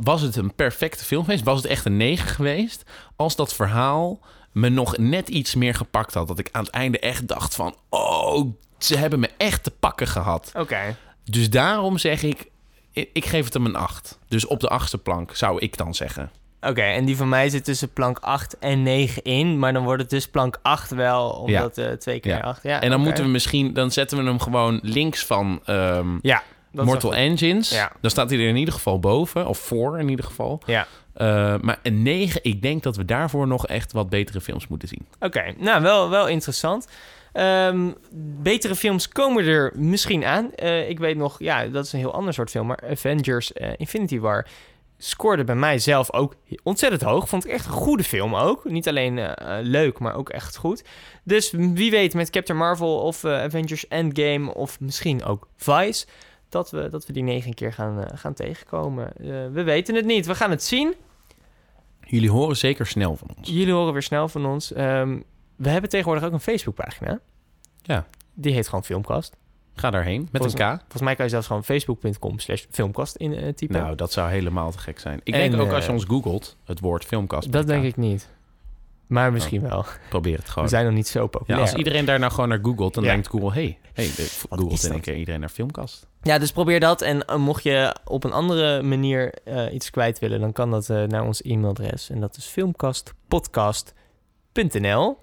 was 0.01 0.21
het 0.21 0.36
een 0.36 0.55
perfecte 0.55 1.03
film 1.03 1.23
geweest, 1.23 1.43
was 1.43 1.57
het 1.61 1.65
echt 1.71 1.86
een 1.86 1.97
9 1.97 2.28
geweest 2.30 2.84
als 3.15 3.36
dat 3.36 3.53
verhaal 3.53 4.19
me 4.51 4.69
nog 4.69 4.97
net 4.97 5.30
iets 5.30 5.55
meer 5.55 5.73
gepakt 5.75 6.13
had 6.13 6.28
dat 6.28 6.39
ik 6.39 6.49
aan 6.51 6.63
het 6.63 6.71
einde 6.73 6.99
echt 6.99 7.28
dacht 7.28 7.55
van 7.55 7.75
oh 7.89 8.51
ze 8.78 8.97
hebben 8.97 9.19
me 9.19 9.30
echt 9.38 9.63
te 9.63 9.71
pakken 9.71 10.07
gehad. 10.07 10.51
Oké. 10.55 10.95
Dus 11.23 11.49
daarom 11.49 11.97
zeg 11.97 12.23
ik 12.23 12.49
ik 12.91 13.09
ik 13.13 13.25
geef 13.25 13.43
het 13.45 13.53
hem 13.53 13.65
een 13.65 13.75
8. 13.75 14.19
Dus 14.28 14.45
op 14.45 14.59
de 14.59 14.67
achtste 14.67 14.97
plank 14.97 15.36
zou 15.36 15.59
ik 15.59 15.78
dan 15.78 15.93
zeggen. 15.93 16.32
Oké, 16.61 16.82
en 16.82 17.05
die 17.05 17.17
van 17.17 17.30
mij 17.30 17.49
zit 17.49 17.63
tussen 17.63 17.93
plank 17.93 18.19
8 18.19 18.57
en 18.59 18.84
9 18.84 19.23
in. 19.23 19.59
Maar 19.59 19.73
dan 19.73 19.84
wordt 19.84 20.01
het 20.01 20.09
dus 20.09 20.28
plank 20.28 20.59
8 20.61 20.91
wel, 20.91 21.30
omdat 21.30 21.78
eh 21.78 21.91
twee 21.91 22.19
keer 22.19 22.32
Ja. 22.32 22.39
8. 22.39 22.63
Ja, 22.63 22.82
en 22.82 22.89
dan 22.89 23.01
moeten 23.01 23.23
we 23.23 23.30
misschien 23.30 23.73
dan 23.73 23.91
zetten 23.91 24.17
we 24.17 24.23
hem 24.23 24.39
gewoon 24.39 24.80
links 24.84 25.25
van 25.25 25.59
ehm, 25.65 26.17
Ja, 26.21 26.43
Mortal. 26.71 27.15
Engines. 27.15 27.69
Ja. 27.69 27.91
Dan 28.01 28.11
staat 28.11 28.30
hij 28.30 28.39
er 28.39 28.47
in 28.47 28.55
ieder 28.55 28.73
geval 28.73 28.99
boven 28.99 29.47
of 29.47 29.57
voor 29.57 29.99
in 29.99 30.09
ieder 30.09 30.25
geval. 30.25 30.61
Ja. 30.65 30.88
Uh, 31.17 31.55
maar 31.61 31.80
een 31.84 32.01
9, 32.01 32.43
ik 32.43 32.61
denk 32.61 32.84
dat 32.84 32.95
we 32.95 33.05
daarvoor 33.05 33.47
nog 33.47 33.67
echt 33.67 33.91
wat 33.91 34.09
betere 34.09 34.41
films 34.41 34.67
moeten 34.67 34.88
zien. 34.88 35.05
Oké, 35.19 35.53
nou 35.57 35.82
wel, 35.82 36.09
wel 36.09 36.28
interessant. 36.28 36.88
Ehm, 37.38 37.91
betere 38.41 38.75
films 38.75 39.07
komen 39.07 39.45
er 39.45 39.71
misschien 39.75 40.25
aan. 40.25 40.53
Eh, 40.53 40.89
ik 40.89 40.99
weet 40.99 41.17
nog, 41.17 41.39
ja, 41.39 41.65
dat 41.65 41.85
is 41.85 41.93
een 41.93 41.99
heel 41.99 42.13
ander 42.13 42.33
soort 42.33 42.49
film. 42.49 42.67
Maar 42.67 42.83
Avengers 42.89 43.53
eh, 43.53 43.71
Infinity 43.77 44.19
War 44.19 44.47
scoorde 44.97 45.43
bij 45.43 45.55
mij 45.55 45.79
zelf 45.79 46.13
ook 46.13 46.35
ontzettend 46.63 47.01
hoog. 47.01 47.29
Vond 47.29 47.45
ik 47.45 47.51
echt 47.51 47.65
een 47.65 47.71
goede 47.71 48.03
film 48.03 48.35
ook. 48.35 48.69
Niet 48.69 48.88
alleen 48.88 49.17
eh, 49.17 49.57
leuk, 49.61 49.99
maar 49.99 50.15
ook 50.15 50.29
echt 50.29 50.55
goed. 50.55 50.83
Dus 51.23 51.51
wie 51.51 51.91
weet 51.91 52.13
met 52.13 52.29
Captain 52.29 52.59
Marvel 52.59 52.99
of 52.99 53.25
Avengers 53.25 53.88
Endgame 53.88 54.53
of 54.53 54.79
misschien 54.79 55.23
ook 55.23 55.47
Vice... 55.55 56.05
dat 56.49 56.71
we, 56.71 56.89
dat 56.89 57.05
we 57.05 57.13
die 57.13 57.23
negen 57.23 57.53
keer 57.53 57.73
gaan, 57.73 58.05
gaan 58.13 58.33
tegenkomen. 58.33 59.11
We 59.53 59.63
weten 59.63 59.95
het 59.95 60.05
niet. 60.05 60.25
We 60.25 60.35
gaan 60.35 60.51
het 60.51 60.63
zien. 60.63 60.95
Jullie 62.05 62.31
horen 62.31 62.57
zeker 62.57 62.88
snel 62.88 63.15
van 63.15 63.27
ons. 63.38 63.49
Jullie 63.49 63.73
horen 63.73 63.93
weer 63.93 64.01
snel 64.01 64.27
van 64.27 64.45
ons. 64.45 64.73
Ehm, 64.73 65.17
we 65.58 65.70
hebben 65.70 65.89
tegenwoordig 65.89 66.24
ook 66.26 66.32
een 66.34 66.39
Facebookpagina. 66.39 67.20
Ja. 67.82 68.05
Die 68.34 68.53
heet 68.53 68.68
gewoon 68.68 68.84
Filmkast. 68.84 69.36
Ga 69.76 69.89
daarheen 69.89 70.22
met 70.32 70.41
Volgens- 70.41 70.62
een 70.62 70.76
K. 70.78 70.80
Volgens 70.80 71.01
mij 71.01 71.16
kan 71.16 71.26
je 71.26 71.32
zelfs 71.32 71.47
gewoon 71.47 71.64
facebook.com 71.64 72.39
slash 72.39 72.66
filmkast 72.70 73.16
in 73.16 73.34
eh, 73.34 73.53
typen. 73.53 73.82
Nou, 73.82 73.95
dat 73.95 74.12
zou 74.12 74.30
helemaal 74.30 74.72
te 74.72 74.78
gek 74.78 74.99
zijn. 74.99 75.20
Ik 75.24 75.34
En, 75.34 75.39
denk 75.51 75.62
ook 75.62 75.72
als 75.72 75.84
je 75.84 75.89
eh, 75.89 75.95
ons 75.95 76.03
googelt, 76.03 76.58
het 76.66 76.80
woord 76.80 77.05
filmkast. 77.05 77.51
dat 77.51 77.64
K. 77.64 77.68
denk 77.68 77.84
ik 77.84 77.97
niet. 77.97 78.30
Maar 79.08 79.32
misschien 79.32 79.62
wel. 79.62 79.86
Probeer 80.10 80.36
het 80.38 80.45
We 80.45 80.51
gewoon. 80.51 80.70
zijn 80.70 80.86
nog 80.86 80.93
niet 80.93 81.08
zo 81.08 81.22
Ja, 81.22 81.28
populair. 81.28 81.62
als 81.62 81.74
iedereen 81.74 82.05
daar 82.05 82.20
nou 82.20 82.32
gewoon 82.32 82.49
naar 82.49 82.60
googelt, 82.62 82.93
dan 82.93 83.03
Ja. 83.03 83.10
denkt 83.10 83.28
Google... 83.28 83.51
hey, 83.53 83.78
hey 83.93 84.05
is 84.05 84.45
googelt 84.49 84.84
in 84.84 84.91
één 84.91 85.01
keer 85.01 85.16
iedereen 85.16 85.39
naar 85.39 85.49
filmkast. 85.49 86.08
Ja, 86.22 86.38
dus 86.38 86.51
probeer 86.51 86.80
dat. 86.80 87.01
En 87.01 87.26
eh, 87.26 87.36
mocht 87.38 87.64
je 87.64 87.95
op 88.05 88.24
een 88.24 88.32
andere 88.32 88.82
manier 88.82 89.34
eh, 89.43 89.74
iets 89.74 89.89
kwijt 89.89 90.20
willen, 90.20 90.39
dan 90.39 90.51
kan 90.51 90.72
dat 90.72 90.89
eh, 90.89 91.03
naar 91.03 91.24
ons 91.24 91.41
e-mailadres. 91.41 92.10
En 92.10 92.20
dat 92.20 92.38
is 92.38 92.45
filmkastpodcast.nl. 92.45 95.18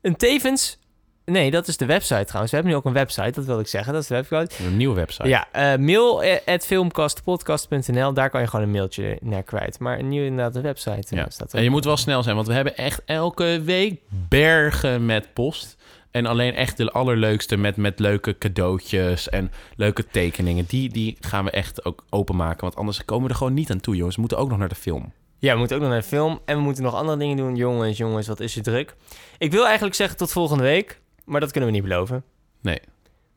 En 0.00 0.16
tevens... 0.16 0.78
Nee, 1.24 1.50
dat 1.50 1.68
is 1.68 1.76
de 1.76 1.86
website 1.86 2.24
trouwens. 2.24 2.50
We 2.50 2.56
hebben 2.56 2.72
nu 2.74 2.78
ook 2.78 2.84
een 2.84 2.92
website, 2.92 3.30
dat 3.30 3.44
wil 3.44 3.60
ik 3.60 3.66
zeggen. 3.66 3.92
Dat 3.92 4.02
is 4.02 4.08
de 4.08 4.14
website. 4.14 4.64
Een 4.64 4.76
nieuwe 4.76 4.94
website. 4.94 5.28
Ja, 5.28 5.46
eh 5.52 5.78
mail 5.78 6.22
at 6.46 6.66
filmkastpodcast.nl. 6.66 8.12
Daar 8.12 8.30
kan 8.30 8.40
je 8.40 8.46
gewoon 8.46 8.64
een 8.64 8.70
mailtje 8.72 9.18
naar 9.20 9.42
kwijt. 9.42 9.78
Maar 9.78 10.02
nu 10.02 10.24
inderdaad 10.24 10.52
de 10.54 10.60
website. 10.60 11.14
eh, 11.16 11.18
Ja. 11.18 11.30
staat 11.30 11.54
En 11.54 11.62
je 11.62 11.70
moet 11.70 11.84
wel 11.84 11.96
snel 11.96 12.22
zijn, 12.22 12.34
want 12.34 12.46
we 12.48 12.54
hebben 12.54 12.76
echt 12.76 13.02
elke 13.04 13.60
week 13.64 14.00
bergen 14.28 15.06
met 15.06 15.32
post. 15.32 15.76
En 16.10 16.26
alleen 16.26 16.54
echt 16.54 16.76
de 16.76 16.90
allerleukste 16.90 17.56
met, 17.56 17.76
met 17.76 17.98
leuke 17.98 18.38
cadeautjes 18.38 19.28
en 19.28 19.50
leuke 19.76 20.06
tekeningen. 20.06 20.64
Die, 20.68 20.88
die 20.88 21.16
gaan 21.20 21.44
we 21.44 21.50
echt 21.50 21.84
ook 21.84 22.04
openmaken. 22.10 22.60
Want 22.60 22.76
anders 22.76 23.04
komen 23.04 23.24
we 23.24 23.30
er 23.30 23.36
gewoon 23.38 23.54
niet 23.54 23.70
aan 23.70 23.80
toe, 23.80 23.96
jongens. 23.96 24.14
We 24.14 24.20
moeten 24.20 24.38
ook 24.38 24.48
nog 24.48 24.58
naar 24.58 24.68
de 24.68 24.74
film. 24.74 25.12
Ja, 25.38 25.52
we 25.52 25.58
moeten 25.58 25.76
ook 25.76 25.82
nog 25.82 25.90
naar 25.92 26.00
de 26.00 26.06
film. 26.06 26.40
En 26.44 26.56
we 26.56 26.62
moeten 26.62 26.82
nog 26.82 26.94
andere 26.94 27.18
dingen 27.18 27.36
doen. 27.36 27.56
Jongens, 27.56 27.96
jongens, 27.96 28.26
wat 28.26 28.40
is 28.40 28.56
er 28.56 28.62
druk. 28.62 28.94
Ik 29.38 29.50
wil 29.50 29.64
eigenlijk 29.64 29.94
zeggen 29.94 30.16
tot 30.16 30.32
volgende 30.32 30.62
week. 30.62 31.00
Maar 31.24 31.40
dat 31.40 31.50
kunnen 31.50 31.70
we 31.70 31.74
niet 31.74 31.84
beloven. 31.84 32.24
Nee, 32.60 32.80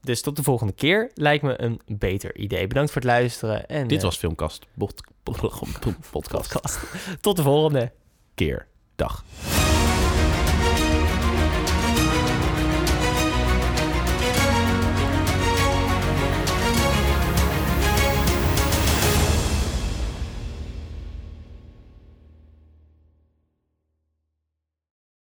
Dus 0.01 0.21
tot 0.21 0.35
de 0.35 0.43
volgende 0.43 0.73
keer 0.73 1.11
lijkt 1.13 1.43
me 1.43 1.61
een 1.61 1.81
beter 1.85 2.35
idee. 2.35 2.67
Bedankt 2.67 2.91
voor 2.91 3.01
het 3.01 3.11
luisteren. 3.11 3.67
En, 3.67 3.87
dit 3.87 3.97
eh, 3.97 4.03
was 4.03 4.17
Filmkast. 4.17 4.65
Podcast. 5.23 6.11
podcast. 6.11 6.79
Tot 7.21 7.35
de 7.35 7.43
volgende. 7.43 7.91
Keer. 8.35 8.67
Dag. 8.95 9.23